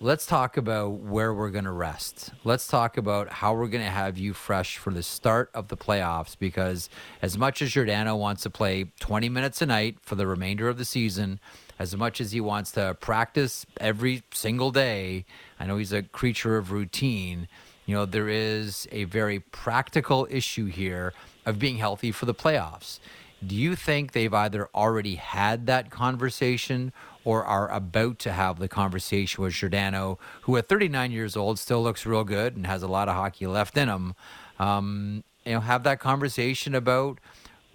let's 0.00 0.26
talk 0.26 0.56
about 0.56 0.92
where 0.92 1.34
we're 1.34 1.50
going 1.50 1.64
to 1.64 1.72
rest. 1.72 2.30
Let's 2.44 2.68
talk 2.68 2.96
about 2.96 3.28
how 3.28 3.54
we're 3.54 3.66
going 3.66 3.84
to 3.84 3.90
have 3.90 4.16
you 4.16 4.32
fresh 4.32 4.76
for 4.76 4.92
the 4.92 5.02
start 5.02 5.50
of 5.54 5.68
the 5.68 5.76
playoffs 5.76 6.38
because 6.38 6.88
as 7.20 7.36
much 7.36 7.60
as 7.62 7.72
Giordano 7.72 8.14
wants 8.14 8.44
to 8.44 8.50
play 8.50 8.92
20 9.00 9.28
minutes 9.28 9.60
a 9.60 9.66
night 9.66 9.96
for 10.00 10.14
the 10.14 10.26
remainder 10.26 10.68
of 10.68 10.78
the 10.78 10.84
season, 10.84 11.40
as 11.80 11.96
much 11.96 12.20
as 12.20 12.30
he 12.30 12.40
wants 12.40 12.70
to 12.72 12.96
practice 13.00 13.66
every 13.80 14.22
single 14.32 14.70
day, 14.70 15.24
I 15.58 15.66
know 15.66 15.78
he's 15.78 15.92
a 15.92 16.04
creature 16.04 16.56
of 16.56 16.70
routine. 16.70 17.48
You 17.84 17.96
know, 17.96 18.06
there 18.06 18.28
is 18.28 18.86
a 18.92 19.04
very 19.04 19.40
practical 19.40 20.28
issue 20.30 20.66
here 20.66 21.12
of 21.44 21.58
being 21.58 21.78
healthy 21.78 22.12
for 22.12 22.26
the 22.26 22.34
playoffs. 22.34 23.00
Do 23.44 23.54
you 23.54 23.74
think 23.74 24.12
they've 24.12 24.34
either 24.34 24.68
already 24.74 25.14
had 25.14 25.66
that 25.66 25.90
conversation 25.90 26.92
or 27.28 27.44
are 27.44 27.70
about 27.70 28.18
to 28.18 28.32
have 28.32 28.58
the 28.58 28.68
conversation 28.68 29.44
with 29.44 29.52
Giordano, 29.52 30.18
who 30.44 30.56
at 30.56 30.66
39 30.66 31.12
years 31.12 31.36
old 31.36 31.58
still 31.58 31.82
looks 31.82 32.06
real 32.06 32.24
good 32.24 32.56
and 32.56 32.66
has 32.66 32.82
a 32.82 32.88
lot 32.88 33.06
of 33.06 33.16
hockey 33.16 33.46
left 33.46 33.76
in 33.76 33.86
him. 33.86 34.14
Um, 34.58 35.24
you 35.44 35.52
know, 35.52 35.60
have 35.60 35.82
that 35.82 36.00
conversation 36.00 36.74
about 36.74 37.20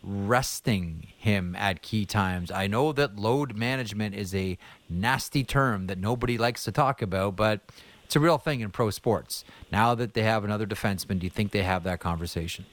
resting 0.02 1.06
him 1.20 1.56
at 1.56 1.84
key 1.84 2.04
times. 2.04 2.50
I 2.50 2.66
know 2.66 2.94
that 2.94 3.16
load 3.16 3.56
management 3.56 4.16
is 4.16 4.34
a 4.34 4.58
nasty 4.90 5.44
term 5.44 5.86
that 5.86 6.00
nobody 6.00 6.36
likes 6.40 6.64
to 6.64 6.72
talk 6.72 7.04
about, 7.04 7.36
but 7.36 7.62
it's 8.06 8.16
a 8.16 8.20
real 8.20 8.40
thing 8.40 8.62
in 8.62 8.72
pro 8.72 8.90
sports. 8.90 9.46
Now 9.72 9.94
that 9.94 10.16
they 10.16 10.24
have 10.24 10.44
another 10.44 10.66
defenseman, 10.66 11.20
do 11.20 11.28
you 11.28 11.30
think 11.30 11.52
they 11.52 11.62
have 11.62 11.84
that 11.84 12.00
conversation? 12.00 12.66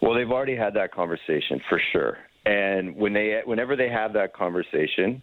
Well, 0.00 0.14
they've 0.14 0.30
already 0.30 0.54
had 0.54 0.74
that 0.74 0.94
conversation 0.94 1.60
for 1.68 1.80
sure. 1.90 2.18
And 2.46 2.94
when 2.94 3.12
they, 3.12 3.40
whenever 3.44 3.74
they 3.74 3.88
have 3.88 4.12
that 4.12 4.34
conversation, 4.34 5.20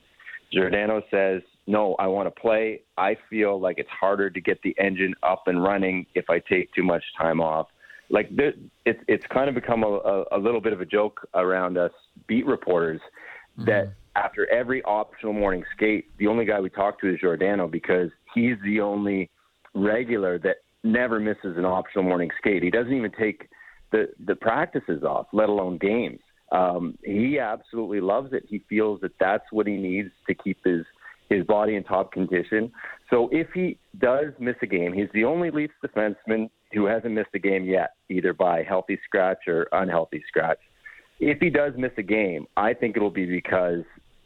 Giordano 0.52 1.02
says, 1.10 1.42
No, 1.68 1.96
I 2.00 2.08
want 2.08 2.34
to 2.34 2.42
play. 2.42 2.82
I 2.98 3.16
feel 3.30 3.60
like 3.60 3.78
it's 3.78 3.90
harder 3.90 4.30
to 4.30 4.42
get 4.42 4.62
the 4.64 4.76
engine 4.80 5.14
up 5.24 5.44
and 5.48 5.64
running 5.64 6.06
if 6.16 6.30
I 6.30 6.40
take 6.40 6.74
too 6.74 6.84
much 6.84 7.04
time 7.18 7.40
off. 7.40 7.68
like 8.10 8.30
it's 8.32 9.04
it's 9.08 9.26
kind 9.28 9.48
of 9.50 9.56
become 9.56 9.84
a, 9.84 9.88
a, 9.88 10.24
a, 10.34 10.40
little 10.40 10.62
bit 10.62 10.74
of 10.74 10.82
a 10.82 10.86
joke 10.86 11.28
around 11.34 11.78
us 11.78 11.92
beat 12.28 12.46
reporters 12.46 13.00
mm-hmm. 13.58 13.66
that 13.66 13.94
after 14.16 14.52
every 14.52 14.84
optional 14.84 15.34
morning 15.34 15.64
skate, 15.76 16.10
the 16.18 16.28
only 16.28 16.46
guy 16.46 16.60
we 16.60 16.70
talk 16.70 17.00
to 17.00 17.14
is 17.14 17.20
Giordano 17.20 17.68
because 17.68 18.10
he's 18.34 18.58
the 18.66 18.82
only 18.82 19.30
regular 19.74 20.38
that 20.40 20.58
never 20.84 21.20
misses 21.20 21.58
an 21.58 21.66
optional 21.66 22.04
morning 22.04 22.30
skate. 22.38 22.64
He 22.64 22.70
doesn't 22.70 22.94
even 22.94 23.12
take 23.12 23.50
the 23.92 24.10
the 24.26 24.36
practices 24.36 25.04
off, 25.04 25.28
let 25.32 25.50
alone 25.50 25.78
games. 25.78 26.20
Um, 26.52 26.98
he 27.04 27.40
absolutely 27.40 28.02
loves 28.02 28.34
it. 28.34 28.44
He 28.48 28.62
feels 28.70 29.02
that 29.02 29.14
that's 29.20 29.46
what 29.52 29.68
he 29.68 29.78
needs 29.78 30.10
to 30.28 30.34
keep 30.34 30.58
his 30.66 30.86
his 31.30 31.46
body 31.46 31.76
in 31.76 31.84
top 31.86 32.12
condition. 32.12 32.70
So 33.10 33.30
if 33.32 33.48
he 33.54 33.78
does 34.00 34.34
miss 34.38 34.58
a 34.62 34.68
game, 34.68 34.92
he's 34.92 35.08
the 35.14 35.24
only 35.24 35.50
Leafs 35.50 35.74
defenseman 35.82 36.50
who 36.74 36.86
hasn't 36.86 37.14
missed 37.14 37.30
a 37.34 37.40
game 37.40 37.64
yet, 37.64 37.92
either 38.10 38.34
by 38.34 38.64
healthy 38.64 39.00
scratch 39.06 39.48
or 39.48 39.68
unhealthy 39.72 40.22
scratch. 40.28 40.60
If 41.22 41.40
he 41.40 41.50
does 41.50 41.74
miss 41.78 41.92
a 41.98 42.04
game, 42.04 42.48
I 42.58 42.74
think 42.74 42.98
it'll 42.98 43.12
be 43.12 43.26
because 43.26 43.84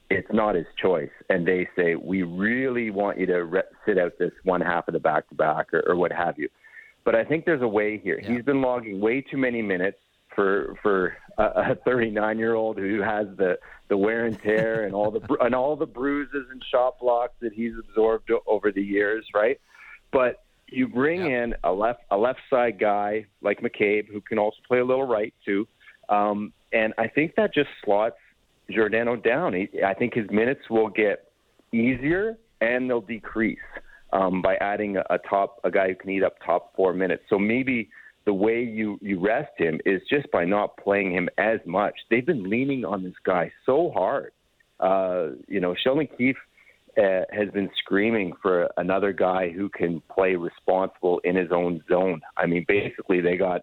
it's 0.09 0.28
not 0.32 0.55
his 0.55 0.65
choice, 0.82 1.11
and 1.30 1.47
they 1.47 1.67
say 1.76 1.95
we 1.95 2.23
really 2.23 2.89
want 2.89 3.19
you 3.19 3.26
to 3.28 3.43
re- 3.43 3.61
sit 3.86 3.99
out 3.99 4.13
this 4.17 4.32
one 4.43 4.61
half 4.61 4.88
of 4.88 4.93
the 4.93 4.99
back 4.99 5.28
to 5.30 5.36
back 5.36 5.67
or 5.73 5.95
what 5.95 6.11
have 6.11 6.39
you. 6.39 6.49
But 7.03 7.15
I 7.15 7.23
think 7.23 7.45
there's 7.45 7.61
a 7.61 7.67
way 7.67 7.99
here. 7.99 8.19
Yeah. 8.19 8.34
He's 8.34 8.43
been 8.43 8.61
logging 8.61 8.99
way 8.99 9.21
too 9.21 9.38
many 9.38 9.61
minutes 9.61 9.97
for 10.36 10.75
for 10.81 11.17
a 11.38 11.75
39 11.75 12.38
year 12.38 12.53
old 12.53 12.77
who 12.77 13.01
has 13.01 13.27
the 13.38 13.57
the 13.88 13.97
wear 13.97 14.25
and 14.25 14.39
tear 14.41 14.86
and 14.86 14.93
all 14.93 15.11
the 15.11 15.21
and 15.41 15.55
all 15.55 15.75
the 15.75 15.86
bruises 15.86 16.47
and 16.51 16.63
shot 16.71 16.99
blocks 16.99 17.33
that 17.41 17.53
he's 17.53 17.73
absorbed 17.79 18.31
over 18.47 18.71
the 18.71 18.81
years, 18.81 19.25
right? 19.33 19.59
But 20.11 20.43
you 20.67 20.88
bring 20.88 21.25
yeah. 21.25 21.43
in 21.43 21.55
a 21.63 21.71
left 21.71 22.01
a 22.11 22.17
left 22.17 22.39
side 22.49 22.79
guy 22.79 23.25
like 23.41 23.61
McCabe 23.61 24.07
who 24.07 24.21
can 24.21 24.39
also 24.39 24.57
play 24.67 24.79
a 24.79 24.86
little 24.86 25.07
right 25.07 25.33
too, 25.45 25.67
um, 26.09 26.53
and 26.73 26.93
I 26.97 27.07
think 27.07 27.36
that 27.36 27.53
just 27.53 27.69
slots 27.83 28.17
Giordano 28.69 29.15
down. 29.15 29.53
He, 29.53 29.69
I 29.83 29.93
think 29.93 30.13
his 30.13 30.29
minutes 30.31 30.69
will 30.69 30.89
get 30.89 31.31
easier 31.71 32.38
and 32.61 32.89
they'll 32.89 33.01
decrease 33.01 33.59
um, 34.13 34.41
by 34.41 34.55
adding 34.55 34.97
a, 34.97 35.03
a 35.09 35.17
top 35.17 35.59
a 35.63 35.71
guy 35.71 35.89
who 35.89 35.95
can 35.95 36.09
eat 36.09 36.23
up 36.23 36.36
top 36.45 36.75
four 36.75 36.93
minutes. 36.93 37.23
So 37.29 37.38
maybe 37.38 37.89
the 38.26 38.34
way 38.34 38.63
you 38.63 38.97
you 39.01 39.19
rest 39.19 39.51
him 39.57 39.80
is 39.86 40.01
just 40.09 40.30
by 40.32 40.45
not 40.45 40.78
playing 40.78 41.13
him 41.13 41.30
as 41.38 41.59
much. 41.65 41.93
They've 42.09 42.26
been 42.26 42.49
leaning 42.49 42.84
on 42.84 43.03
this 43.03 43.13
guy 43.23 43.51
so 43.65 43.91
hard. 43.91 44.32
Uh, 44.80 45.38
you 45.47 45.59
know, 45.59 45.76
Sheldon 45.84 46.07
Keefe 46.17 46.36
uh, 46.97 47.21
has 47.32 47.49
been 47.53 47.69
screaming 47.78 48.34
for 48.41 48.69
another 48.78 49.13
guy 49.13 49.51
who 49.51 49.69
can 49.69 50.01
play 50.13 50.36
responsible 50.36 51.19
in 51.23 51.36
his 51.36 51.51
own 51.51 51.82
zone. 51.88 52.21
I 52.38 52.45
mean, 52.45 52.65
basically 52.67 53.21
they 53.21 53.38
got 53.38 53.61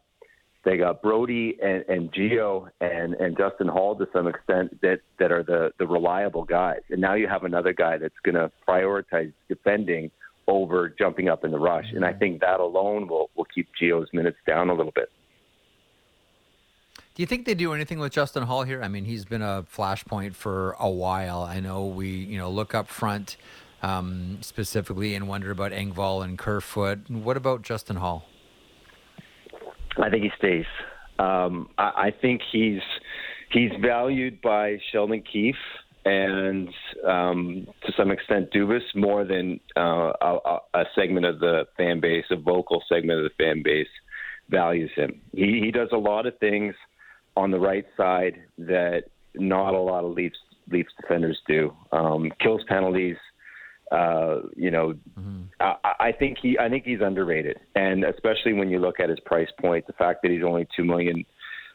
they 0.64 0.76
got 0.76 1.02
Brodie 1.02 1.58
and, 1.60 1.84
and 1.88 2.12
Gio 2.12 2.68
and, 2.80 3.14
and 3.14 3.36
Justin 3.36 3.66
Holl 3.66 3.96
to 3.96 4.06
some 4.12 4.28
extent 4.28 4.80
that, 4.80 5.00
that 5.18 5.32
are 5.32 5.42
the, 5.42 5.72
the 5.78 5.86
reliable 5.86 6.44
guys. 6.44 6.80
And 6.90 7.00
now 7.00 7.14
you 7.14 7.26
have 7.26 7.42
another 7.42 7.72
guy 7.72 7.98
that's 7.98 8.14
going 8.22 8.36
to 8.36 8.50
prioritize 8.68 9.32
defending 9.48 10.10
over 10.48 10.88
jumping 10.88 11.28
up 11.28 11.44
in 11.44 11.50
the 11.50 11.58
rush. 11.58 11.86
And 11.94 12.04
I 12.04 12.10
mm-hmm. 12.10 12.18
think 12.18 12.40
that 12.40 12.60
alone 12.60 13.08
will, 13.08 13.30
will 13.34 13.46
keep 13.46 13.68
Gio's 13.80 14.08
minutes 14.12 14.38
down 14.46 14.70
a 14.70 14.74
little 14.74 14.92
bit. 14.92 15.10
Do 17.14 17.22
you 17.22 17.26
think 17.26 17.44
they 17.44 17.54
do 17.54 17.74
anything 17.74 17.98
with 17.98 18.12
Justin 18.12 18.44
Holl 18.44 18.62
here? 18.62 18.82
I 18.82 18.88
mean, 18.88 19.04
he's 19.04 19.26
been 19.26 19.42
a 19.42 19.64
flashpoint 19.70 20.34
for 20.34 20.76
a 20.80 20.88
while. 20.88 21.42
I 21.42 21.60
know 21.60 21.84
we, 21.84 22.08
you 22.08 22.38
know, 22.38 22.50
look 22.50 22.74
up 22.74 22.88
front 22.88 23.36
um, 23.82 24.38
specifically 24.40 25.14
and 25.14 25.28
wonder 25.28 25.50
about 25.50 25.72
Engvall 25.72 26.24
and 26.24 26.38
Kerfoot. 26.38 27.10
What 27.10 27.36
about 27.36 27.62
Justin 27.62 27.96
Holl? 27.96 28.24
I 29.98 30.08
think 30.08 30.22
he 30.22 30.30
stays. 30.38 30.64
Um, 31.18 31.68
I, 31.76 32.06
I 32.06 32.14
think 32.18 32.40
he's 32.50 32.80
he's 33.50 33.70
valued 33.80 34.40
by 34.40 34.78
Sheldon 34.90 35.22
Keefe 35.30 35.54
and 36.04 36.68
um, 37.06 37.66
to 37.86 37.92
some 37.96 38.10
extent 38.10 38.50
Dubas 38.52 38.82
more 38.94 39.24
than 39.24 39.60
uh, 39.76 40.12
a, 40.20 40.58
a, 40.74 40.84
segment 40.94 41.26
of 41.26 41.38
the 41.38 41.66
fan 41.76 42.00
base, 42.00 42.24
a 42.30 42.36
vocal 42.36 42.82
segment 42.88 43.20
of 43.20 43.24
the 43.24 43.44
fan 43.44 43.62
base 43.62 43.88
values 44.48 44.90
him. 44.96 45.20
He, 45.32 45.60
he 45.62 45.70
does 45.70 45.88
a 45.92 45.96
lot 45.96 46.26
of 46.26 46.36
things 46.38 46.74
on 47.36 47.50
the 47.50 47.60
right 47.60 47.86
side 47.96 48.34
that 48.58 49.04
not 49.34 49.74
a 49.74 49.80
lot 49.80 50.04
of 50.04 50.12
Leafs 50.12 50.38
Leafs 50.70 50.92
defenders 51.00 51.38
do. 51.46 51.74
Um, 51.92 52.32
kills 52.40 52.62
penalties. 52.68 53.16
Uh, 53.90 54.40
you 54.56 54.70
know, 54.70 54.94
mm-hmm. 55.18 55.42
I, 55.60 55.76
I 56.00 56.12
think 56.12 56.38
he 56.40 56.58
I 56.58 56.68
think 56.68 56.84
he's 56.84 57.00
underrated, 57.00 57.58
and 57.74 58.04
especially 58.04 58.54
when 58.54 58.70
you 58.70 58.78
look 58.78 59.00
at 59.00 59.08
his 59.08 59.20
price 59.20 59.50
point, 59.60 59.86
the 59.86 59.92
fact 59.92 60.22
that 60.22 60.30
he's 60.30 60.42
only 60.42 60.66
two 60.74 60.84
million 60.84 61.24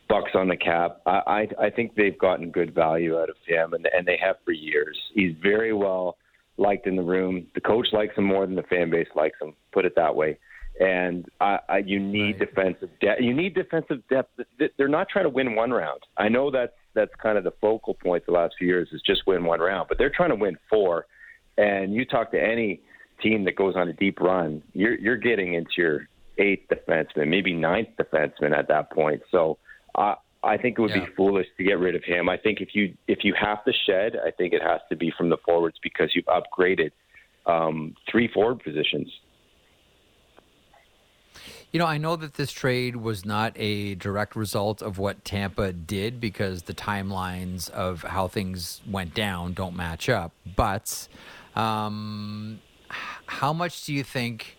bucks 0.08 0.32
on 0.34 0.48
the 0.48 0.58
cap. 0.58 1.02
I, 1.06 1.48
I 1.60 1.66
I 1.66 1.70
think 1.70 1.96
they've 1.96 2.18
gotten 2.18 2.52
good 2.52 2.74
value 2.74 3.18
out 3.20 3.30
of 3.30 3.36
him, 3.46 3.74
and 3.74 3.88
and 3.96 4.08
they 4.08 4.18
have 4.22 4.38
for 4.46 4.52
years. 4.52 4.98
He's 5.14 5.34
very 5.42 5.74
well 5.74 6.18
liked 6.58 6.88
in 6.88 6.96
the 6.96 7.04
room. 7.04 7.48
The 7.54 7.62
coach 7.62 7.88
likes 7.92 8.16
him 8.16 8.26
more 8.26 8.46
than 8.46 8.56
the 8.56 8.64
fan 8.64 8.90
base 8.90 9.08
likes 9.16 9.40
him. 9.42 9.54
Put 9.72 9.86
it 9.86 9.94
that 9.96 10.16
way. 10.16 10.40
And 10.80 11.26
I, 11.42 11.60
I, 11.70 11.78
you 11.80 12.00
need 12.00 12.40
right. 12.40 12.50
defensive 12.50 12.90
depth. 13.02 13.22
You 13.22 13.34
need 13.34 13.56
defensive 13.56 14.04
depth. 14.10 14.40
They're 14.78 14.88
not 14.88 15.10
trying 15.10 15.26
to 15.26 15.30
win 15.30 15.56
one 15.56 15.72
round. 15.72 16.02
I 16.18 16.30
know 16.30 16.52
that's 16.52 16.74
that's 16.94 17.14
kind 17.22 17.38
of 17.38 17.44
the 17.44 17.54
focal 17.62 17.94
point 17.96 18.26
the 18.26 18.32
last 18.32 18.56
few 18.58 18.68
years 18.68 18.90
is 18.92 19.02
just 19.06 19.22
win 19.28 19.44
one 19.44 19.60
round, 19.60 19.88
but 19.88 19.98
they're 19.98 20.12
trying 20.16 20.30
to 20.30 20.36
win 20.36 20.58
four. 20.70 21.06
And 21.58 21.94
you 21.94 22.06
talk 22.06 22.32
to 22.32 22.42
any 22.42 22.82
team 23.22 23.46
that 23.46 23.56
goes 23.56 23.76
on 23.76 23.88
a 23.88 23.94
deep 23.94 24.20
run, 24.20 24.62
you're 24.74 24.96
you're 24.96 25.18
getting 25.18 25.56
into 25.56 25.72
your 25.78 26.08
eighth 26.38 26.68
defenseman, 26.70 27.28
maybe 27.28 27.54
ninth 27.54 27.90
defenseman 28.00 28.56
at 28.56 28.68
that 28.68 28.92
point. 28.92 29.22
So 29.32 29.58
I 29.98 30.16
I 30.44 30.58
think 30.58 30.78
it 30.78 30.82
would 30.82 30.92
yeah. 30.92 31.06
be 31.06 31.12
foolish 31.16 31.48
to 31.58 31.64
get 31.64 31.80
rid 31.80 31.96
of 31.96 32.04
him. 32.04 32.30
I 32.30 32.38
think 32.38 32.62
if 32.62 32.70
you 32.74 32.96
if 33.08 33.24
you 33.24 33.34
have 33.40 33.64
to 33.66 33.74
shed, 33.86 34.18
I 34.26 34.32
think 34.32 34.54
it 34.54 34.62
has 34.62 34.82
to 34.90 34.96
be 34.96 35.12
from 35.18 35.30
the 35.30 35.38
forwards 35.38 35.78
because 35.82 36.12
you've 36.14 36.26
upgraded 36.26 36.92
um, 37.46 37.96
three 38.10 38.28
forward 38.28 38.64
positions. 38.64 39.12
You 41.72 41.80
know, 41.80 41.86
I 41.86 41.98
know 41.98 42.16
that 42.16 42.36
this 42.36 42.52
trade 42.52 42.96
was 42.96 43.26
not 43.26 43.52
a 43.58 43.96
direct 43.96 44.36
result 44.36 44.82
of 44.82 44.98
what 44.98 45.26
Tampa 45.26 45.74
did 45.74 46.22
because 46.22 46.64
the 46.64 46.74
timelines 46.74 47.70
of 47.70 48.04
how 48.04 48.30
things 48.30 48.82
went 48.90 49.14
down 49.14 49.54
don't 49.54 49.76
match 49.76 50.08
up. 50.08 50.32
But 50.56 51.10
um, 51.56 52.62
how 53.26 53.52
much 53.52 53.86
do 53.86 53.94
you 53.94 54.04
think 54.04 54.57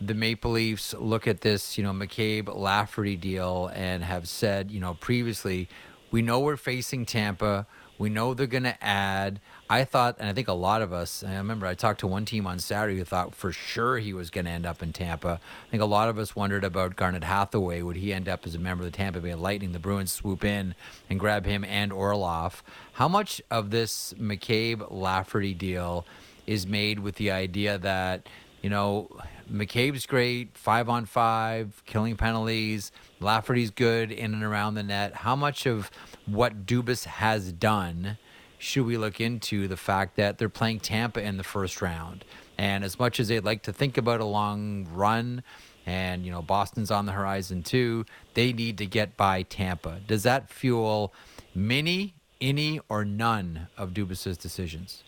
the 0.00 0.14
Maple 0.14 0.52
Leafs 0.52 0.94
look 0.94 1.26
at 1.26 1.40
this, 1.40 1.78
you 1.78 1.84
know, 1.84 1.92
McCabe 1.92 2.54
Lafferty 2.54 3.16
deal 3.16 3.70
and 3.74 4.04
have 4.04 4.28
said, 4.28 4.70
you 4.70 4.80
know, 4.80 4.94
previously, 4.94 5.68
we 6.10 6.22
know 6.22 6.40
we're 6.40 6.56
facing 6.56 7.06
Tampa. 7.06 7.66
We 7.96 8.10
know 8.10 8.34
they're 8.34 8.48
going 8.48 8.64
to 8.64 8.84
add. 8.84 9.40
I 9.70 9.84
thought, 9.84 10.16
and 10.18 10.28
I 10.28 10.32
think 10.32 10.48
a 10.48 10.52
lot 10.52 10.82
of 10.82 10.92
us, 10.92 11.22
I 11.22 11.36
remember 11.36 11.66
I 11.66 11.74
talked 11.74 12.00
to 12.00 12.08
one 12.08 12.24
team 12.24 12.44
on 12.44 12.58
Saturday 12.58 12.98
who 12.98 13.04
thought 13.04 13.36
for 13.36 13.52
sure 13.52 13.98
he 13.98 14.12
was 14.12 14.30
going 14.30 14.46
to 14.46 14.50
end 14.50 14.66
up 14.66 14.82
in 14.82 14.92
Tampa. 14.92 15.40
I 15.40 15.70
think 15.70 15.82
a 15.82 15.86
lot 15.86 16.08
of 16.08 16.18
us 16.18 16.34
wondered 16.34 16.64
about 16.64 16.96
Garnet 16.96 17.22
Hathaway. 17.22 17.82
Would 17.82 17.96
he 17.96 18.12
end 18.12 18.28
up 18.28 18.46
as 18.46 18.56
a 18.56 18.58
member 18.58 18.84
of 18.84 18.90
the 18.90 18.96
Tampa 18.96 19.20
Bay 19.20 19.34
Lightning? 19.34 19.72
The 19.72 19.78
Bruins 19.78 20.12
swoop 20.12 20.44
in 20.44 20.74
and 21.08 21.20
grab 21.20 21.46
him 21.46 21.64
and 21.64 21.92
Orlov. 21.92 22.64
How 22.94 23.06
much 23.06 23.40
of 23.48 23.70
this 23.70 24.12
McCabe 24.18 24.90
Lafferty 24.90 25.54
deal 25.54 26.04
is 26.46 26.66
made 26.66 26.98
with 26.98 27.14
the 27.14 27.30
idea 27.30 27.78
that, 27.78 28.28
you 28.64 28.70
know, 28.70 29.10
McCabe's 29.52 30.06
great, 30.06 30.56
five 30.56 30.88
on 30.88 31.04
five, 31.04 31.82
killing 31.84 32.16
penalties. 32.16 32.92
Lafferty's 33.20 33.70
good 33.70 34.10
in 34.10 34.32
and 34.32 34.42
around 34.42 34.72
the 34.72 34.82
net. 34.82 35.16
How 35.16 35.36
much 35.36 35.66
of 35.66 35.90
what 36.24 36.64
Dubas 36.64 37.04
has 37.04 37.52
done 37.52 38.16
should 38.56 38.86
we 38.86 38.96
look 38.96 39.20
into 39.20 39.68
the 39.68 39.76
fact 39.76 40.16
that 40.16 40.38
they're 40.38 40.48
playing 40.48 40.80
Tampa 40.80 41.22
in 41.22 41.36
the 41.36 41.44
first 41.44 41.82
round? 41.82 42.24
And 42.56 42.84
as 42.84 42.98
much 42.98 43.20
as 43.20 43.28
they'd 43.28 43.44
like 43.44 43.64
to 43.64 43.72
think 43.74 43.98
about 43.98 44.20
a 44.20 44.24
long 44.24 44.88
run, 44.94 45.42
and 45.84 46.24
you 46.24 46.32
know 46.32 46.40
Boston's 46.40 46.90
on 46.90 47.04
the 47.04 47.12
horizon 47.12 47.62
too, 47.62 48.06
they 48.32 48.54
need 48.54 48.78
to 48.78 48.86
get 48.86 49.14
by 49.14 49.42
Tampa. 49.42 50.00
Does 50.06 50.22
that 50.22 50.48
fuel 50.48 51.12
many, 51.54 52.14
any, 52.40 52.80
or 52.88 53.04
none 53.04 53.68
of 53.76 53.90
Dubas's 53.90 54.38
decisions? 54.38 55.03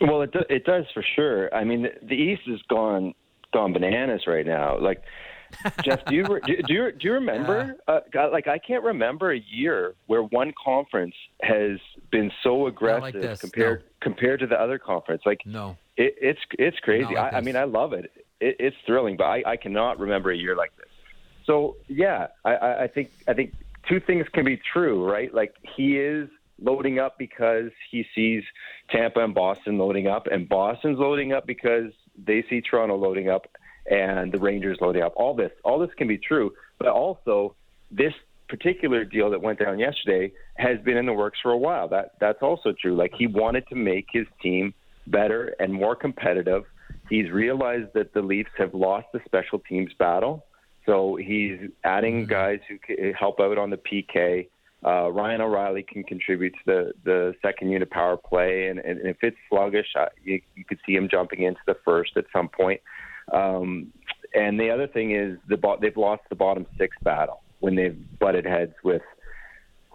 Well, 0.00 0.22
it 0.22 0.32
do, 0.32 0.40
it 0.48 0.64
does 0.64 0.84
for 0.94 1.02
sure. 1.16 1.54
I 1.54 1.64
mean, 1.64 1.82
the, 1.82 1.92
the 2.02 2.14
East 2.14 2.42
has 2.46 2.60
gone 2.68 3.14
gone 3.52 3.72
bananas 3.72 4.26
right 4.26 4.46
now. 4.46 4.78
Like, 4.78 5.02
Jeff, 5.82 6.04
do 6.04 6.14
you 6.14 6.24
do, 6.24 6.62
do 6.62 6.74
you 6.74 6.92
do 6.92 7.08
you 7.08 7.12
remember? 7.14 7.76
Uh, 7.88 8.00
God, 8.12 8.32
like, 8.32 8.46
I 8.46 8.58
can't 8.58 8.84
remember 8.84 9.32
a 9.32 9.38
year 9.38 9.94
where 10.06 10.22
one 10.22 10.52
conference 10.62 11.14
has 11.42 11.78
been 12.10 12.30
so 12.42 12.66
aggressive 12.66 13.22
like 13.22 13.40
compared 13.40 13.80
no. 13.80 13.86
compared 14.00 14.40
to 14.40 14.46
the 14.46 14.60
other 14.60 14.78
conference. 14.78 15.22
Like, 15.24 15.40
no, 15.44 15.76
it, 15.96 16.14
it's 16.20 16.40
it's 16.58 16.78
crazy. 16.80 17.14
Like 17.14 17.34
I, 17.34 17.38
I, 17.38 17.40
mean, 17.40 17.56
I 17.56 17.64
love 17.64 17.92
it. 17.92 18.12
it. 18.40 18.56
It's 18.60 18.76
thrilling, 18.86 19.16
but 19.16 19.24
I, 19.24 19.42
I 19.46 19.56
cannot 19.56 19.98
remember 19.98 20.30
a 20.30 20.36
year 20.36 20.54
like 20.54 20.76
this. 20.76 20.86
So 21.46 21.76
yeah, 21.88 22.28
I, 22.44 22.84
I 22.84 22.88
think 22.88 23.10
I 23.26 23.32
think 23.32 23.54
two 23.88 24.00
things 24.00 24.26
can 24.32 24.44
be 24.44 24.60
true, 24.72 25.10
right? 25.10 25.32
Like 25.32 25.54
he 25.76 25.96
is 25.96 26.28
loading 26.60 26.98
up 26.98 27.18
because 27.18 27.70
he 27.90 28.04
sees 28.14 28.42
Tampa 28.90 29.20
and 29.24 29.34
Boston 29.34 29.78
loading 29.78 30.06
up, 30.06 30.26
and 30.26 30.48
Boston's 30.48 30.98
loading 30.98 31.32
up 31.32 31.46
because 31.46 31.92
they 32.16 32.44
see 32.48 32.60
Toronto 32.60 32.96
loading 32.96 33.28
up 33.28 33.46
and 33.90 34.32
the 34.32 34.38
Rangers 34.38 34.78
loading 34.80 35.02
up. 35.02 35.14
All 35.16 35.34
this, 35.34 35.52
all 35.64 35.78
this 35.78 35.90
can 35.96 36.08
be 36.08 36.18
true, 36.18 36.52
But 36.78 36.88
also, 36.88 37.54
this 37.90 38.12
particular 38.48 39.04
deal 39.04 39.30
that 39.30 39.42
went 39.42 39.58
down 39.58 39.78
yesterday 39.78 40.32
has 40.56 40.78
been 40.80 40.96
in 40.96 41.06
the 41.06 41.12
works 41.12 41.38
for 41.42 41.52
a 41.52 41.58
while. 41.58 41.88
That 41.88 42.12
that's 42.18 42.42
also 42.42 42.72
true. 42.72 42.94
Like 42.96 43.12
he 43.16 43.26
wanted 43.26 43.66
to 43.68 43.74
make 43.74 44.06
his 44.12 44.26
team 44.42 44.74
better 45.06 45.54
and 45.60 45.72
more 45.72 45.94
competitive. 45.94 46.64
He's 47.08 47.30
realized 47.30 47.92
that 47.94 48.12
the 48.14 48.22
Leafs 48.22 48.50
have 48.58 48.74
lost 48.74 49.06
the 49.12 49.20
special 49.24 49.58
teams 49.60 49.92
battle, 49.98 50.44
so 50.86 51.16
he's 51.16 51.58
adding 51.84 52.22
Mm-hmm. 52.22 52.30
guys 52.30 52.60
who 52.68 52.78
can 52.78 53.12
help 53.14 53.40
out 53.40 53.58
on 53.58 53.70
the 53.70 53.76
PK. 53.78 54.48
Uh, 54.84 55.10
Ryan 55.10 55.40
O'Reilly 55.40 55.82
can 55.82 56.04
contribute 56.04 56.52
to 56.52 56.58
the, 56.66 56.92
the 57.04 57.34
second 57.42 57.70
unit 57.70 57.90
power 57.90 58.16
play, 58.16 58.68
and, 58.68 58.78
and 58.78 59.00
if 59.00 59.16
it's 59.22 59.36
sluggish, 59.48 59.88
uh, 59.98 60.06
you, 60.22 60.40
you 60.54 60.64
could 60.64 60.78
see 60.86 60.94
him 60.94 61.08
jumping 61.10 61.42
into 61.42 61.60
the 61.66 61.76
first 61.84 62.16
at 62.16 62.26
some 62.32 62.48
point. 62.48 62.80
Um, 63.32 63.92
and 64.34 64.58
the 64.58 64.70
other 64.70 64.86
thing 64.86 65.14
is 65.14 65.38
the 65.48 65.56
bo- 65.56 65.78
they've 65.80 65.96
lost 65.96 66.22
the 66.28 66.36
bottom 66.36 66.66
six 66.78 66.96
battle 67.02 67.42
when 67.60 67.74
they've 67.74 67.98
butted 68.18 68.44
heads 68.44 68.74
with 68.84 69.02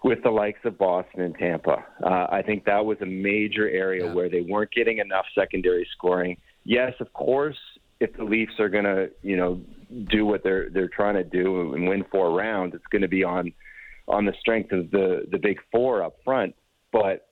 with 0.02 0.22
the 0.22 0.30
likes 0.30 0.60
of 0.64 0.76
Boston 0.76 1.22
and 1.22 1.34
Tampa. 1.38 1.82
Uh, 2.04 2.26
I 2.30 2.42
think 2.44 2.66
that 2.66 2.84
was 2.84 2.98
a 3.00 3.06
major 3.06 3.66
area 3.70 4.04
Yeah. 4.04 4.12
where 4.12 4.28
they 4.28 4.42
weren't 4.42 4.70
getting 4.70 4.98
enough 4.98 5.24
secondary 5.34 5.88
scoring. 5.96 6.36
Yes, 6.64 6.92
of 7.00 7.10
course, 7.14 7.56
if 8.00 8.14
the 8.18 8.24
Leafs 8.24 8.60
are 8.60 8.68
going 8.68 8.84
to, 8.84 9.10
you 9.22 9.38
know, 9.38 9.62
do 10.10 10.26
what 10.26 10.42
they're 10.42 10.68
they're 10.68 10.88
trying 10.88 11.14
to 11.14 11.24
do 11.24 11.72
and 11.72 11.88
win 11.88 12.04
four 12.10 12.32
rounds, 12.32 12.74
it's 12.74 12.86
going 12.90 13.00
to 13.02 13.08
be 13.08 13.24
on 13.24 13.52
on 14.08 14.24
the 14.24 14.34
strength 14.40 14.72
of 14.72 14.90
the 14.90 15.26
the 15.30 15.38
big 15.38 15.58
four 15.72 16.02
up 16.02 16.16
front. 16.24 16.54
But 16.92 17.28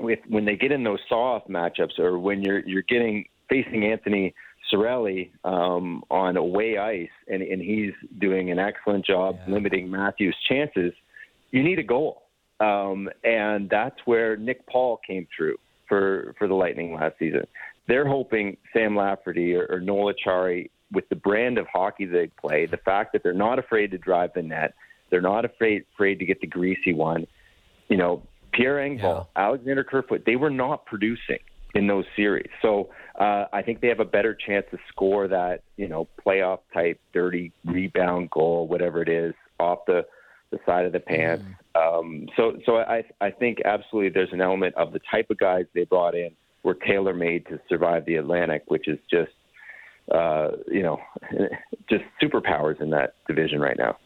with 0.00 0.18
when 0.28 0.44
they 0.44 0.56
get 0.56 0.72
in 0.72 0.84
those 0.84 1.00
soft 1.08 1.48
matchups, 1.48 1.98
or 1.98 2.18
when 2.18 2.42
you're 2.42 2.60
you're 2.60 2.82
getting 2.82 3.26
facing 3.48 3.84
Anthony 3.84 4.34
Cirelli 4.72 5.30
um, 5.44 6.02
on 6.10 6.36
away 6.36 6.78
ice, 6.78 7.10
and, 7.28 7.42
and 7.42 7.60
he's 7.60 7.92
doing 8.18 8.50
an 8.50 8.58
excellent 8.58 9.04
job 9.04 9.38
Yeah. 9.46 9.54
limiting 9.54 9.90
Matthews' 9.90 10.36
chances, 10.48 10.92
you 11.50 11.62
need 11.62 11.78
a 11.78 11.82
goal, 11.82 12.22
um, 12.60 13.10
and 13.24 13.68
that's 13.68 13.98
where 14.06 14.36
Nick 14.36 14.66
Paul 14.66 14.98
came 15.06 15.26
through 15.36 15.56
for 15.88 16.34
for 16.38 16.48
the 16.48 16.54
Lightning 16.54 16.94
last 16.94 17.18
season. 17.18 17.46
They're 17.88 18.06
hoping 18.06 18.56
Sam 18.72 18.96
Lafferty 18.96 19.54
or, 19.54 19.66
or 19.68 19.80
Noel 19.80 20.14
Acciari, 20.14 20.70
with 20.92 21.08
the 21.08 21.16
brand 21.16 21.58
of 21.58 21.66
hockey 21.66 22.06
they 22.06 22.28
play, 22.40 22.66
the 22.66 22.76
fact 22.78 23.12
that 23.12 23.22
they're 23.22 23.34
not 23.34 23.58
afraid 23.58 23.90
to 23.90 23.98
drive 23.98 24.30
the 24.34 24.42
net, 24.42 24.74
they're 25.12 25.20
not 25.20 25.44
afraid 25.44 25.84
afraid 25.94 26.18
to 26.18 26.24
get 26.24 26.40
the 26.40 26.48
greasy 26.48 26.92
one. 26.92 27.28
You 27.88 27.98
know, 27.98 28.26
Pierre 28.52 28.78
Engvall, 28.78 29.26
Alexander 29.36 29.84
Kerfoot, 29.84 30.24
they 30.26 30.34
were 30.34 30.50
not 30.50 30.86
producing 30.86 31.38
in 31.74 31.86
those 31.86 32.04
series. 32.16 32.48
So 32.60 32.90
uh, 33.18 33.44
I 33.52 33.62
think 33.62 33.80
they 33.80 33.88
have 33.88 34.00
a 34.00 34.04
better 34.04 34.34
chance 34.34 34.66
to 34.72 34.78
score 34.88 35.28
that, 35.28 35.62
you 35.76 35.88
know, 35.88 36.08
playoff 36.24 36.60
type 36.74 37.00
dirty 37.12 37.52
rebound 37.64 38.30
goal, 38.30 38.66
whatever 38.66 39.00
it 39.02 39.08
is, 39.08 39.34
off 39.60 39.80
the 39.86 40.04
the 40.50 40.58
side 40.66 40.84
of 40.84 40.92
the 40.92 41.00
pants. 41.00 41.44
Um, 41.74 42.26
so 42.36 42.58
so 42.66 42.76
I 42.76 43.04
I 43.20 43.30
think 43.30 43.58
absolutely 43.64 44.10
there's 44.10 44.32
an 44.32 44.42
element 44.42 44.74
of 44.74 44.92
the 44.92 45.00
type 45.10 45.30
of 45.30 45.38
guys 45.38 45.64
they 45.74 45.84
brought 45.84 46.14
in 46.14 46.30
were 46.62 46.74
tailor 46.74 47.14
made 47.14 47.46
to 47.46 47.58
survive 47.68 48.04
the 48.04 48.16
Atlantic, 48.16 48.64
which 48.68 48.86
is 48.86 48.98
just 49.10 49.32
uh, 50.14 50.50
you 50.70 50.82
know 50.82 50.98
just 51.88 52.04
superpowers 52.22 52.80
in 52.80 52.90
that 52.90 53.14
division 53.26 53.60
right 53.60 53.78
now. 53.78 53.96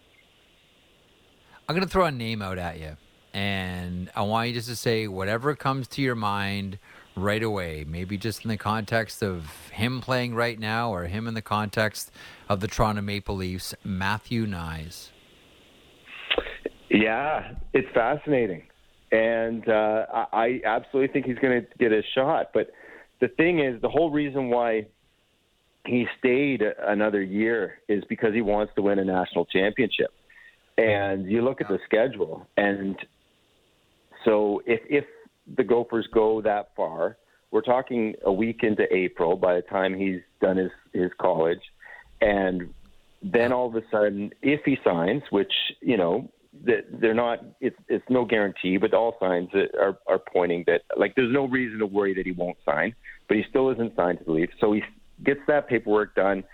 I'm 1.69 1.75
going 1.75 1.87
to 1.87 1.93
throw 1.93 2.05
a 2.05 2.13
name 2.13 2.43
out 2.43 2.59
at 2.59 2.79
you, 2.79 2.97
and 3.35 4.09
I 4.15 4.23
want 4.23 4.47
you 4.49 4.55
just 4.55 4.69
to 4.69 4.77
say 4.77 5.09
whatever 5.09 5.57
comes 5.57 5.89
to 5.89 6.03
your 6.03 6.15
mind 6.15 6.79
right 7.17 7.43
away. 7.43 7.85
Maybe 7.89 8.17
just 8.17 8.45
in 8.45 8.51
the 8.51 8.57
context 8.57 9.21
of 9.21 9.51
him 9.73 10.01
playing 10.01 10.37
right 10.37 10.61
now, 10.61 10.95
or 10.95 11.07
him 11.07 11.27
in 11.27 11.35
the 11.35 11.43
context 11.43 12.13
of 12.49 12.61
the 12.61 12.69
Toronto 12.69 13.03
Maple 13.03 13.35
Leafs. 13.35 13.75
Matthew 13.83 14.47
Knies. 14.47 15.09
Yeah, 16.89 17.55
it's 17.73 17.89
fascinating, 17.93 18.63
and 19.11 19.69
uh, 19.69 20.07
I, 20.33 20.61
absolutely 20.65 21.13
think 21.13 21.27
he's 21.27 21.39
going 21.41 21.63
to 21.63 21.67
get 21.79 21.91
a 21.91 22.03
shot. 22.15 22.51
But 22.55 22.71
the 23.21 23.27
thing 23.27 23.59
is, 23.59 23.83
the 23.83 23.89
whole 23.89 24.13
reason 24.13 24.51
why 24.51 24.87
he 25.85 26.07
stayed 26.17 26.63
another 26.63 27.23
year 27.23 27.79
is 27.89 28.05
because 28.09 28.35
he 28.35 28.41
wants 28.41 28.73
to 28.77 28.83
win 28.83 29.01
a 29.01 29.05
national 29.05 29.47
championship. 29.47 30.11
And 30.79 31.27
you 31.27 31.43
look 31.43 31.61
at 31.61 31.69
the 31.69 31.79
schedule, 31.87 32.47
and 32.57 32.97
so 34.25 34.63
if 34.67 34.81
if 34.91 35.05
the 35.57 35.65
Gophers 35.65 36.07
go 36.13 36.43
that 36.43 36.71
far, 36.77 37.17
we're 37.51 37.63
talking 37.63 38.15
a 38.25 38.33
week 38.33 38.61
into 38.63 38.85
April 38.95 39.37
by 39.37 39.55
the 39.55 39.63
time 39.63 39.95
he's 39.95 40.21
done 40.41 40.59
his 40.59 40.71
his 40.93 41.11
college, 41.19 41.61
and 42.21 42.75
then 43.23 43.53
all 43.53 43.69
of 43.69 43.75
a 43.75 43.83
sudden, 43.91 44.31
if 44.43 44.61
he 44.65 44.77
signs, 44.85 45.23
which 45.31 45.53
you 45.81 45.97
know 45.97 46.31
that 46.65 46.85
they're 47.01 47.15
not, 47.15 47.45
it's 47.61 47.77
it's 47.89 48.05
no 48.09 48.25
guarantee, 48.25 48.77
but 48.77 48.93
all 48.95 49.17
signs 49.21 49.49
are 49.55 49.99
are 50.07 50.19
pointing 50.19 50.65
that 50.67 50.83
like 50.97 51.15
there's 51.15 51.33
no 51.33 51.47
reason 51.47 51.79
to 51.79 51.87
worry 51.87 52.15
that 52.15 52.27
he 52.27 52.33
won't 52.33 52.59
sign, 52.65 52.95
but 53.29 53.37
he 53.37 53.45
still 53.49 53.71
isn't 53.71 53.95
signed 53.97 54.19
to 54.19 54.25
the 54.25 54.33
Leafs, 54.33 54.53
so 54.61 54.73
he 54.73 54.83
gets 55.25 55.41
that 55.47 55.69
paperwork 55.69 56.15
done, 56.15 56.45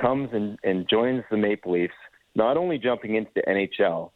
comes 0.00 0.30
and 0.32 0.58
and 0.62 0.88
joins 0.88 1.22
the 1.30 1.36
Maple 1.36 1.72
Leafs, 1.72 1.94
not 2.34 2.56
only 2.56 2.78
jumping 2.78 3.14
into 3.16 3.30
the 3.34 3.42
NHL, 3.42 4.10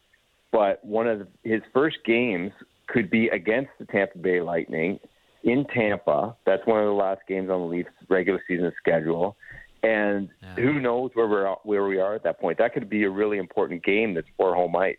but 0.51 0.83
one 0.83 1.07
of 1.07 1.27
his 1.43 1.61
first 1.73 1.97
games 2.05 2.51
could 2.87 3.09
be 3.09 3.27
against 3.29 3.69
the 3.79 3.85
Tampa 3.85 4.17
Bay 4.17 4.41
Lightning 4.41 4.99
in 5.43 5.65
Tampa. 5.73 6.35
That's 6.45 6.65
one 6.65 6.79
of 6.79 6.85
the 6.85 6.93
last 6.93 7.21
games 7.27 7.49
on 7.49 7.61
the 7.61 7.67
Leafs 7.67 7.89
regular 8.09 8.41
season 8.47 8.71
schedule. 8.79 9.35
And 9.83 10.29
Yeah. 10.41 10.55
who 10.55 10.79
knows 10.79 11.11
where 11.13 11.27
we're 11.27 11.53
where 11.63 11.85
we 11.85 11.99
are 11.99 12.15
at 12.15 12.23
that 12.23 12.39
point? 12.39 12.57
That 12.57 12.73
could 12.73 12.89
be 12.89 13.03
a 13.03 13.09
really 13.09 13.37
important 13.37 13.83
game 13.83 14.13
that's 14.13 14.27
for 14.37 14.55
home 14.55 14.75
ice. 14.75 14.97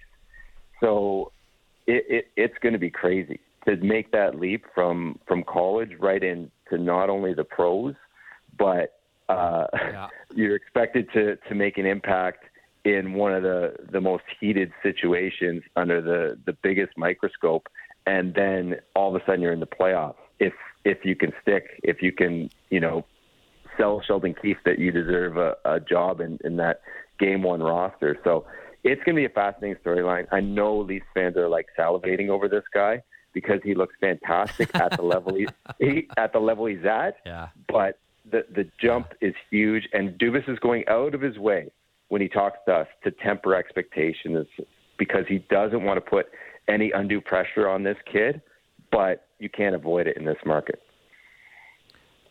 So 0.80 1.32
it, 1.86 2.04
it 2.08 2.24
it's 2.36 2.58
going 2.58 2.74
to 2.74 2.78
be 2.78 2.90
crazy 2.90 3.40
to 3.66 3.76
make 3.76 4.12
that 4.12 4.38
leap 4.38 4.64
from 4.74 5.18
from 5.26 5.42
college 5.44 5.90
right 5.98 6.22
into 6.22 6.50
not 6.78 7.10
only 7.10 7.34
the 7.34 7.44
pros, 7.44 7.94
but 8.56 9.00
uh, 9.28 9.66
Yeah. 9.74 10.08
you're 10.34 10.54
expected 10.56 11.08
to 11.14 11.36
to 11.48 11.54
make 11.54 11.78
an 11.78 11.86
impact 11.86 12.44
in 12.84 13.14
one 13.14 13.32
of 13.34 13.42
the 13.42 13.74
the 13.90 14.00
most 14.00 14.24
heated 14.40 14.72
situations 14.82 15.62
under 15.76 16.00
the 16.00 16.38
the 16.46 16.52
biggest 16.62 16.96
microscope, 16.96 17.68
and 18.06 18.34
then 18.34 18.76
all 18.94 19.14
of 19.14 19.20
a 19.20 19.24
sudden 19.24 19.40
you're 19.40 19.52
in 19.52 19.60
the 19.60 19.66
playoffs. 19.66 20.16
If 20.38 20.52
if 20.84 21.04
you 21.04 21.14
can 21.16 21.32
stick, 21.42 21.80
if 21.82 22.02
you 22.02 22.12
can, 22.12 22.50
you 22.70 22.80
know, 22.80 23.04
sell 23.76 24.00
Sheldon 24.06 24.34
Keefe 24.40 24.58
that 24.64 24.78
you 24.78 24.90
deserve 24.92 25.36
a, 25.36 25.56
a 25.64 25.80
job 25.80 26.20
in, 26.20 26.38
in 26.44 26.56
that 26.56 26.80
game 27.18 27.42
one 27.42 27.60
roster. 27.60 28.16
So 28.24 28.46
it's 28.84 29.02
going 29.04 29.16
to 29.16 29.20
be 29.20 29.24
a 29.24 29.28
fascinating 29.28 29.76
storyline. 29.84 30.26
I 30.32 30.40
know 30.40 30.78
Leafs 30.78 31.04
fans 31.14 31.36
are 31.36 31.48
like 31.48 31.66
salivating 31.78 32.28
over 32.28 32.48
this 32.48 32.62
guy 32.72 33.02
because 33.32 33.60
he 33.64 33.74
looks 33.74 33.94
fantastic 34.00 34.74
at 34.74 34.96
the 34.96 35.02
level 35.02 35.34
he, 35.34 35.46
he 35.78 36.08
at 36.16 36.32
the 36.32 36.38
level 36.38 36.66
he's 36.66 36.84
at 36.84 37.16
Yeah. 37.26 37.48
but 37.68 37.98
the 38.30 38.44
the 38.54 38.68
jump 38.80 39.08
is 39.20 39.34
huge, 39.50 39.88
and 39.92 40.18
Dubas 40.18 40.48
is 40.48 40.58
going 40.58 40.84
out 40.88 41.14
of 41.14 41.20
his 41.20 41.38
way 41.38 41.70
when 42.08 42.20
he 42.20 42.28
talks 42.28 42.58
to 42.66 42.72
us 42.72 42.88
to 43.04 43.10
temper 43.10 43.54
expectations 43.54 44.46
because 44.98 45.24
he 45.28 45.38
doesn't 45.50 45.84
want 45.84 45.96
to 46.02 46.10
put 46.10 46.26
any 46.68 46.90
undue 46.92 47.20
pressure 47.20 47.68
on 47.68 47.82
this 47.82 47.96
kid, 48.10 48.42
but 48.90 49.26
you 49.38 49.48
can't 49.48 49.74
avoid 49.74 50.06
it 50.06 50.16
in 50.16 50.24
this 50.24 50.38
market. 50.44 50.82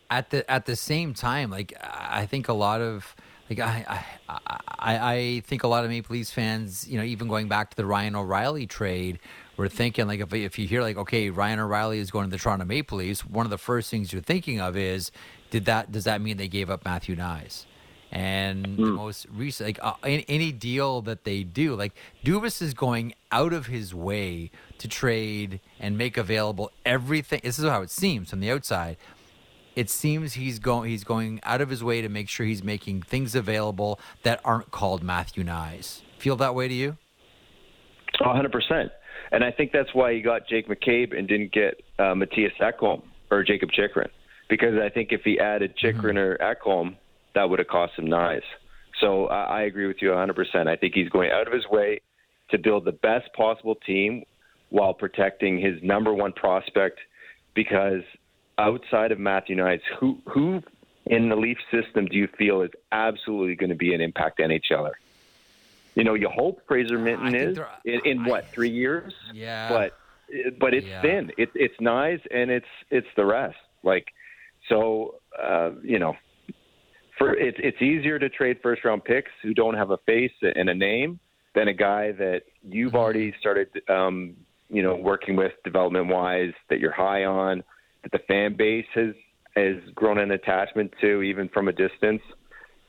at 0.09 0.29
the 0.29 0.49
at 0.49 0.65
the 0.65 0.75
same 0.75 1.13
time, 1.13 1.49
like 1.49 1.73
I 1.81 2.25
think 2.25 2.47
a 2.47 2.53
lot 2.53 2.81
of 2.81 3.15
like 3.49 3.59
I 3.59 4.03
I 4.29 4.39
I, 4.79 5.13
I 5.15 5.39
think 5.45 5.63
a 5.63 5.67
lot 5.67 5.83
of 5.83 5.89
Maple 5.89 6.13
Leafs 6.13 6.31
fans, 6.31 6.87
you 6.87 6.97
know, 6.97 7.03
even 7.03 7.27
going 7.27 7.47
back 7.47 7.69
to 7.71 7.77
the 7.77 7.85
Ryan 7.85 8.15
O'Reilly 8.15 8.67
trade, 8.67 9.19
were 9.57 9.69
thinking 9.69 10.07
like 10.07 10.19
if 10.19 10.33
if 10.33 10.59
you 10.59 10.67
hear 10.67 10.81
like 10.81 10.97
okay, 10.97 11.29
Ryan 11.29 11.59
O'Reilly 11.59 11.99
is 11.99 12.11
going 12.11 12.25
to 12.25 12.31
the 12.31 12.41
Toronto 12.41 12.65
Maple 12.65 12.99
Leafs, 12.99 13.25
one 13.25 13.45
of 13.45 13.49
the 13.49 13.57
first 13.57 13.89
things 13.89 14.13
you're 14.13 14.21
thinking 14.21 14.61
of 14.61 14.77
is 14.77 15.11
did 15.49 15.65
that 15.65 15.91
does 15.91 16.05
that 16.05 16.21
mean 16.21 16.37
they 16.37 16.47
gave 16.47 16.69
up 16.69 16.85
Matthew 16.85 17.15
Knies? 17.15 17.65
And 18.09 18.77
the 18.77 18.85
most 18.85 19.27
recent, 19.29 19.67
like 19.67 19.79
uh, 19.81 19.93
any, 20.03 20.25
any 20.29 20.51
deal 20.53 21.01
that 21.01 21.25
they 21.25 21.43
do, 21.43 21.75
like 21.75 21.93
Dubas 22.23 22.61
is 22.61 22.73
going 22.73 23.13
out 23.31 23.51
of 23.51 23.65
his 23.65 23.93
way 23.93 24.49
to 24.77 24.87
trade 24.87 25.59
and 25.79 25.97
make 25.97 26.15
available 26.15 26.71
everything. 26.85 27.41
This 27.43 27.59
is 27.59 27.65
how 27.65 27.81
it 27.81 27.89
seems 27.89 28.29
from 28.29 28.39
the 28.39 28.49
outside 28.51 28.97
it 29.75 29.91
seems 29.91 30.33
he's 30.33 30.57
going 30.57 30.89
he's 30.89 31.03
going 31.03 31.39
out 31.43 31.61
of 31.61 31.69
his 31.69 31.83
way 31.83 32.01
to 32.01 32.09
make 32.09 32.27
sure 32.27 32.47
he's 32.47 32.63
making 32.63 33.03
things 33.03 33.35
available 33.35 33.99
that 34.23 34.41
aren't 34.43 34.71
called 34.71 35.03
Matthew 35.03 35.43
Knies. 35.43 36.01
Feel 36.17 36.35
that 36.37 36.55
way 36.55 36.67
to 36.67 36.73
you? 36.73 36.97
Oh, 38.21 38.25
100%. 38.25 38.89
And 39.31 39.43
I 39.43 39.51
think 39.51 39.71
that's 39.71 39.93
why 39.93 40.13
he 40.13 40.21
got 40.21 40.47
Jake 40.47 40.67
McCabe 40.67 41.17
and 41.17 41.27
didn't 41.27 41.51
get 41.51 41.81
uh, 41.99 42.15
Matthias 42.15 42.53
Ekholm 42.59 43.03
or 43.29 43.43
Jakob 43.43 43.69
Chychrun. 43.71 44.09
Because 44.49 44.75
I 44.81 44.89
think 44.89 45.11
if 45.11 45.21
he 45.23 45.39
added 45.39 45.75
Chychrun 45.77 46.17
or 46.17 46.37
Ekholm, 46.37 46.95
that 47.37 47.47
would 47.49 47.59
have 47.59 47.67
cost 47.67 47.93
him 47.97 48.07
Knies. 48.07 48.41
So 48.99 49.27
I, 49.27 49.59
I 49.59 49.61
agree 49.63 49.85
with 49.85 49.97
you 50.01 50.09
100%. 50.09 50.67
I 50.67 50.75
think 50.75 50.95
he's 50.95 51.07
going 51.09 51.29
out 51.31 51.45
of 51.45 51.53
his 51.53 51.67
way 51.69 52.01
to 52.49 52.57
build 52.57 52.83
the 52.83 52.91
best 52.93 53.31
possible 53.35 53.75
team 53.75 54.23
while 54.69 54.93
protecting 54.93 55.59
his 55.59 55.75
number 55.83 56.13
one 56.15 56.33
prospect 56.33 56.99
because 57.53 58.01
outside 58.57 59.11
of 59.11 59.19
Matthew 59.19 59.55
Knies, 59.55 59.81
who, 59.99 60.17
who 60.25 60.61
in 61.05 61.29
the 61.29 61.35
Leaf 61.35 61.57
system 61.71 62.07
do 62.07 62.17
you 62.17 62.27
feel 62.39 62.61
is 62.63 62.71
absolutely 62.91 63.53
going 63.55 63.69
to 63.69 63.75
be 63.75 63.93
an 63.93 64.01
impact 64.01 64.39
NHLer? 64.39 64.93
you 65.95 66.03
know, 66.03 66.13
you 66.13 66.29
hope 66.31 66.61
Fraser 66.67 66.99
Minten 66.99 67.31
think 67.31 67.57
is 67.57 67.59
in, 67.85 67.99
in 68.11 68.19
I- 68.19 68.29
what 68.29 68.45
three 68.53 68.69
years, 68.69 69.13
Yeah. 69.33 69.69
but 69.69 69.97
but 70.59 70.73
it's 70.75 70.85
Yeah. 70.85 71.01
thin. 71.01 71.31
It, 71.39 71.49
it's 71.55 71.73
Knies 71.81 72.19
and 72.29 72.51
it's 72.51 72.67
it's 72.91 73.07
the 73.15 73.25
rest. 73.25 73.57
Like 73.83 74.05
so, 74.69 75.15
uh, 75.41 75.71
you 75.83 75.97
know, 75.97 76.13
for 77.17 77.33
it's 77.35 77.57
it's 77.61 77.81
easier 77.81 78.19
to 78.19 78.29
trade 78.29 78.57
first 78.61 78.83
round 78.85 79.03
picks 79.03 79.31
who 79.41 79.53
don't 79.53 79.75
have 79.75 79.91
a 79.91 79.97
face 80.05 80.31
and 80.41 80.69
a 80.69 80.73
name 80.73 81.19
than 81.55 81.67
a 81.67 81.73
guy 81.73 82.11
that 82.13 82.43
you've 82.63 82.89
Mm-hmm. 82.89 82.97
already 82.97 83.33
started, 83.39 83.69
um, 83.89 84.35
you 84.69 84.83
know, 84.83 84.95
working 84.95 85.35
with 85.35 85.53
development 85.63 86.07
wise 86.07 86.53
that 86.69 86.79
you're 86.79 86.91
high 86.91 87.25
on, 87.25 87.63
that 88.03 88.11
the 88.11 88.19
fan 88.27 88.55
base 88.55 88.85
has 88.93 89.13
has 89.55 89.77
grown 89.95 90.19
an 90.19 90.31
attachment 90.31 90.93
to 91.01 91.21
even 91.23 91.49
from 91.49 91.67
a 91.67 91.71
distance. 91.71 92.21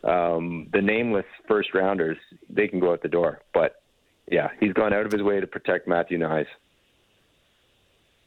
Um, 0.05 0.69
the 0.73 0.81
nameless 0.83 1.27
first 1.49 1.75
rounders 1.75 2.19
they 2.49 2.69
can 2.69 2.79
go 2.79 2.93
out 2.93 3.03
the 3.03 3.09
door, 3.09 3.41
but 3.53 3.83
yeah, 4.31 4.49
he's 4.61 4.73
gone 4.75 4.93
out 4.93 5.07
of 5.07 5.13
his 5.13 5.23
way 5.23 5.41
to 5.41 5.47
protect 5.47 5.89
Matthew 5.89 6.19
Knies. 6.19 6.47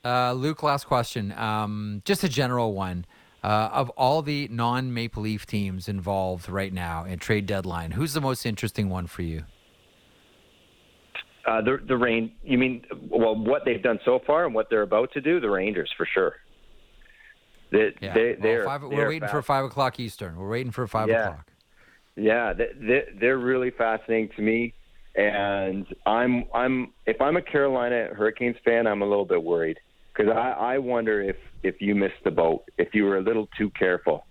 Uh, 0.04 0.34
Luke, 0.34 0.64
last 0.64 0.86
question. 0.86 1.32
Um, 1.34 2.02
just 2.06 2.24
a 2.24 2.30
general 2.30 2.74
one. 2.74 3.06
Uh, 3.44 3.70
of 3.74 3.90
all 3.92 4.22
the 4.22 4.48
non 4.52 4.94
Maple 4.94 5.24
Leaf 5.24 5.46
teams 5.48 5.88
involved 5.88 6.48
right 6.48 6.72
now 6.72 7.06
in 7.06 7.18
trade 7.18 7.48
deadline, 7.48 7.92
who's 7.92 8.14
the 8.14 8.22
most 8.22 8.46
interesting 8.46 8.88
one 8.90 9.08
for 9.08 9.24
you? 9.24 9.44
Uh, 11.48 11.60
the 11.62 11.80
the 11.88 11.98
rain. 11.98 12.34
You 12.44 12.60
mean 12.60 12.84
well, 13.10 13.36
what 13.36 13.64
they've 13.66 13.82
done 13.82 14.00
so 14.06 14.20
far 14.28 14.46
and 14.46 14.54
what 14.54 14.70
they're 14.70 14.84
about 14.84 15.12
to 15.14 15.22
do? 15.22 15.40
The 15.40 15.50
Rangers 15.50 15.92
for 15.98 16.06
sure. 16.14 16.36
They, 17.72 17.96
Yeah, 18.00 18.14
they, 18.14 18.26
well, 18.34 18.38
they're, 18.42 18.66
five, 18.66 18.84
we're 18.84 19.08
waiting 19.08 19.30
for 19.30 19.42
five 19.42 19.66
o'clock 19.66 20.00
Eastern. 20.00 20.36
We're 20.36 20.50
waiting 20.50 20.72
for 20.72 20.86
five 20.88 21.08
Yeah. 21.10 21.22
o'clock. 21.30 21.52
Yeah, 22.18 22.54
they, 22.54 22.68
they, 22.80 23.04
they're 23.20 23.38
really 23.40 23.72
fascinating 23.72 24.30
to 24.36 24.42
me, 24.44 24.74
and 25.16 25.88
I'm 26.06 26.44
I'm 26.54 26.94
if 27.08 27.20
I'm 27.20 27.38
a 27.38 27.42
Carolina 27.42 28.10
Hurricanes 28.14 28.58
fan, 28.64 28.86
I'm 28.86 29.02
a 29.02 29.06
little 29.06 29.26
bit 29.26 29.42
worried 29.42 29.80
because 30.14 30.32
I, 30.32 30.76
I 30.76 30.78
wonder 30.78 31.22
if 31.22 31.38
if 31.64 31.82
you 31.82 31.96
missed 31.96 32.24
the 32.24 32.32
boat, 32.32 32.64
if 32.78 32.94
you 32.94 33.04
were 33.06 33.18
a 33.18 33.22
little 33.22 33.48
too 33.58 33.70
careful, 33.72 34.26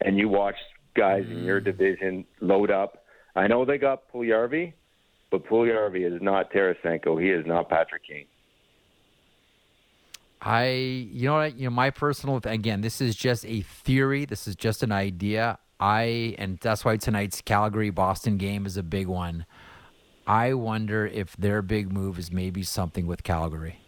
and 0.00 0.18
you 0.18 0.28
watched 0.28 0.58
guys 0.94 1.24
in 1.30 1.44
your 1.44 1.60
mm. 1.60 1.64
division 1.64 2.24
load 2.40 2.70
up. 2.70 3.04
I 3.34 3.46
know 3.46 3.64
they 3.64 3.78
got 3.78 4.10
Puljujärvi, 4.12 4.72
but 5.30 5.46
Puljujärvi 5.46 6.06
is 6.06 6.22
not 6.22 6.50
Tarasenko. 6.52 7.20
He 7.22 7.30
is 7.30 7.46
not 7.46 7.68
Patrick 7.68 8.02
Kane. 8.06 8.26
I, 10.40 10.68
you 10.68 11.26
know 11.26 11.34
what, 11.34 11.56
you 11.58 11.64
know, 11.64 11.74
my 11.74 11.90
personal, 11.90 12.40
again, 12.44 12.80
this 12.80 13.00
is 13.00 13.16
just 13.16 13.44
a 13.46 13.62
theory. 13.62 14.26
This 14.26 14.46
is 14.46 14.54
just 14.54 14.82
an 14.82 14.92
idea. 14.92 15.58
I, 15.80 16.34
and 16.38 16.58
that's 16.60 16.84
why 16.84 16.96
tonight's 16.96 17.40
Calgary 17.40 17.90
Boston 17.90 18.36
game 18.36 18.64
is 18.64 18.76
a 18.76 18.82
big 18.82 19.06
one. 19.06 19.44
I 20.26 20.54
wonder 20.54 21.06
if 21.06 21.36
their 21.36 21.62
big 21.62 21.92
move 21.92 22.18
is 22.18 22.32
maybe 22.32 22.62
something 22.62 23.06
with 23.06 23.22
Calgary. 23.22 23.80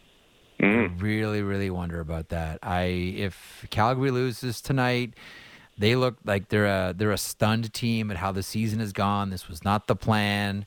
I 0.60 0.90
really, 0.98 1.42
really 1.42 1.70
wonder 1.70 2.00
about 2.00 2.30
that. 2.30 2.58
I, 2.62 2.82
if 2.82 3.66
Calgary 3.70 4.10
loses 4.10 4.60
tonight, 4.60 5.14
they 5.78 5.94
look 5.94 6.16
like 6.24 6.48
they're 6.48 6.66
a 6.66 6.94
they're 6.96 7.12
a 7.12 7.18
stunned 7.18 7.72
team 7.72 8.10
at 8.10 8.16
how 8.16 8.32
the 8.32 8.42
season 8.42 8.80
has 8.80 8.92
gone. 8.92 9.30
This 9.30 9.48
was 9.48 9.64
not 9.64 9.86
the 9.86 9.96
plan. 9.96 10.66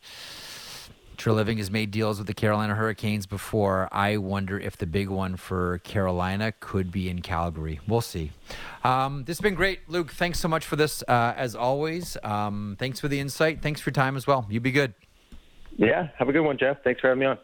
Treliving 1.18 1.58
has 1.58 1.70
made 1.70 1.92
deals 1.92 2.18
with 2.18 2.26
the 2.26 2.34
Carolina 2.34 2.74
Hurricanes 2.74 3.28
before. 3.28 3.88
I 3.92 4.18
wonder 4.18 4.60
if 4.60 4.78
the 4.78 4.88
big 4.88 5.08
one 5.08 5.36
for 5.36 5.78
Carolina 5.80 6.52
could 6.60 6.92
be 6.92 7.10
in 7.10 7.22
Calgary. 7.22 7.80
We'll 7.88 8.02
see. 8.02 8.32
Um, 8.84 9.26
this 9.26 9.38
has 9.38 9.42
been 9.42 9.54
great, 9.54 9.82
Luke. 9.88 10.12
Thanks 10.14 10.40
so 10.40 10.48
much 10.48 10.66
for 10.66 10.78
this, 10.78 11.04
uh, 11.08 11.34
as 11.38 11.56
always. 11.56 12.18
Um, 12.24 12.76
thanks 12.80 13.00
for 13.00 13.08
the 13.08 13.20
insight. 13.20 13.62
Thanks 13.62 13.82
for 13.82 13.92
your 13.92 13.94
time 13.94 14.18
as 14.18 14.26
well. 14.26 14.48
You 14.50 14.60
be 14.60 14.72
good. 14.72 14.96
Yeah, 15.78 16.08
have 16.18 16.28
a 16.28 16.32
good 16.32 16.42
one, 16.42 16.58
Jeff. 16.58 16.78
Thanks 16.84 17.02
for 17.02 17.10
having 17.10 17.20
me 17.20 17.28
on. 17.28 17.38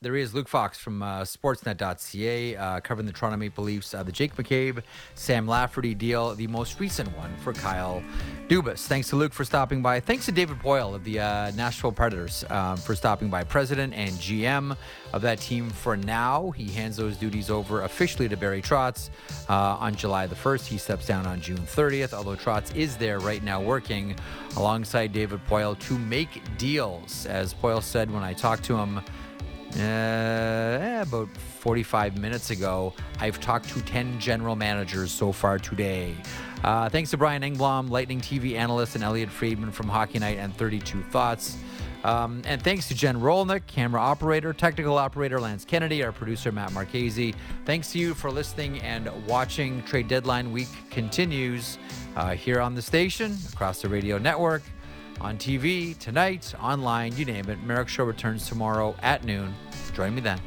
There 0.00 0.14
he 0.14 0.22
is, 0.22 0.32
Luke 0.32 0.46
Fox 0.46 0.78
from 0.78 1.02
uh, 1.02 1.22
Sportsnet.ca, 1.22 2.54
uh, 2.54 2.78
covering 2.78 3.04
the 3.04 3.12
Toronto 3.12 3.36
Maple 3.36 3.64
Leafs, 3.64 3.92
uh, 3.92 4.04
the 4.04 4.12
Jake 4.12 4.36
McCabe, 4.36 4.80
Sam 5.16 5.48
Lafferty 5.48 5.92
deal, 5.92 6.36
the 6.36 6.46
most 6.46 6.78
recent 6.78 7.08
one 7.16 7.36
for 7.38 7.52
Kyle 7.52 8.00
Dubas. 8.46 8.86
Thanks 8.86 9.08
to 9.08 9.16
Luke 9.16 9.32
for 9.32 9.44
stopping 9.44 9.82
by. 9.82 9.98
Thanks 9.98 10.24
to 10.26 10.30
David 10.30 10.60
Poile 10.60 10.94
of 10.94 11.02
the 11.02 11.18
uh, 11.18 11.50
Nashville 11.56 11.90
Predators 11.90 12.44
um, 12.48 12.76
for 12.76 12.94
stopping 12.94 13.28
by, 13.28 13.42
president 13.42 13.92
and 13.92 14.12
GM 14.12 14.76
of 15.12 15.22
that 15.22 15.40
team 15.40 15.68
for 15.68 15.96
now. 15.96 16.52
He 16.52 16.68
hands 16.68 16.96
those 16.96 17.16
duties 17.16 17.50
over 17.50 17.82
officially 17.82 18.28
to 18.28 18.36
Barry 18.36 18.62
Trotz 18.62 19.10
uh, 19.48 19.78
on 19.80 19.96
July 19.96 20.28
the 20.28 20.36
1st. 20.36 20.66
He 20.66 20.78
steps 20.78 21.08
down 21.08 21.26
on 21.26 21.40
June 21.40 21.58
30th, 21.58 22.12
although 22.12 22.36
Trotz 22.36 22.72
is 22.76 22.96
there 22.98 23.18
right 23.18 23.42
now 23.42 23.60
working 23.60 24.14
alongside 24.56 25.12
David 25.12 25.40
Poile 25.48 25.76
to 25.76 25.98
make 25.98 26.40
deals. 26.56 27.26
As 27.26 27.52
Poile 27.52 27.82
said 27.82 28.08
when 28.12 28.22
I 28.22 28.32
talked 28.32 28.62
to 28.66 28.76
him, 28.76 29.00
uh, 29.76 29.80
eh, 29.80 31.02
about 31.02 31.28
45 31.60 32.18
minutes 32.18 32.50
ago. 32.50 32.94
I've 33.20 33.40
talked 33.40 33.68
to 33.70 33.82
10 33.82 34.18
general 34.18 34.56
managers 34.56 35.10
so 35.10 35.32
far 35.32 35.58
today. 35.58 36.14
Uh, 36.64 36.88
thanks 36.88 37.10
to 37.10 37.16
Brian 37.16 37.42
Engblom, 37.42 37.90
Lightning 37.90 38.20
TV 38.20 38.54
analyst, 38.56 38.94
and 38.94 39.04
Elliot 39.04 39.30
Friedman 39.30 39.70
from 39.70 39.88
Hockey 39.88 40.18
Night 40.18 40.38
and 40.38 40.56
32 40.56 41.02
Thoughts. 41.04 41.56
Um, 42.04 42.42
and 42.46 42.62
thanks 42.62 42.88
to 42.88 42.94
Jen 42.94 43.20
Rolnick, 43.20 43.66
camera 43.66 44.00
operator, 44.00 44.52
technical 44.52 44.96
operator 44.96 45.40
Lance 45.40 45.64
Kennedy, 45.64 46.02
our 46.04 46.12
producer 46.12 46.52
Matt 46.52 46.72
Marchese. 46.72 47.34
Thanks 47.64 47.92
to 47.92 47.98
you 47.98 48.14
for 48.14 48.30
listening 48.30 48.80
and 48.82 49.10
watching. 49.26 49.82
Trade 49.82 50.08
Deadline 50.08 50.52
Week 50.52 50.68
continues 50.90 51.78
uh, 52.16 52.30
here 52.30 52.60
on 52.60 52.74
the 52.74 52.82
station, 52.82 53.36
across 53.52 53.82
the 53.82 53.88
radio 53.88 54.16
network 54.18 54.62
on 55.20 55.38
TV, 55.38 55.96
tonight, 55.98 56.54
online, 56.60 57.16
you 57.16 57.24
name 57.24 57.48
it. 57.48 57.62
Marek 57.62 57.88
Show 57.88 58.04
returns 58.04 58.48
tomorrow 58.48 58.94
at 59.02 59.24
noon. 59.24 59.54
Join 59.94 60.14
me 60.14 60.20
then. 60.20 60.40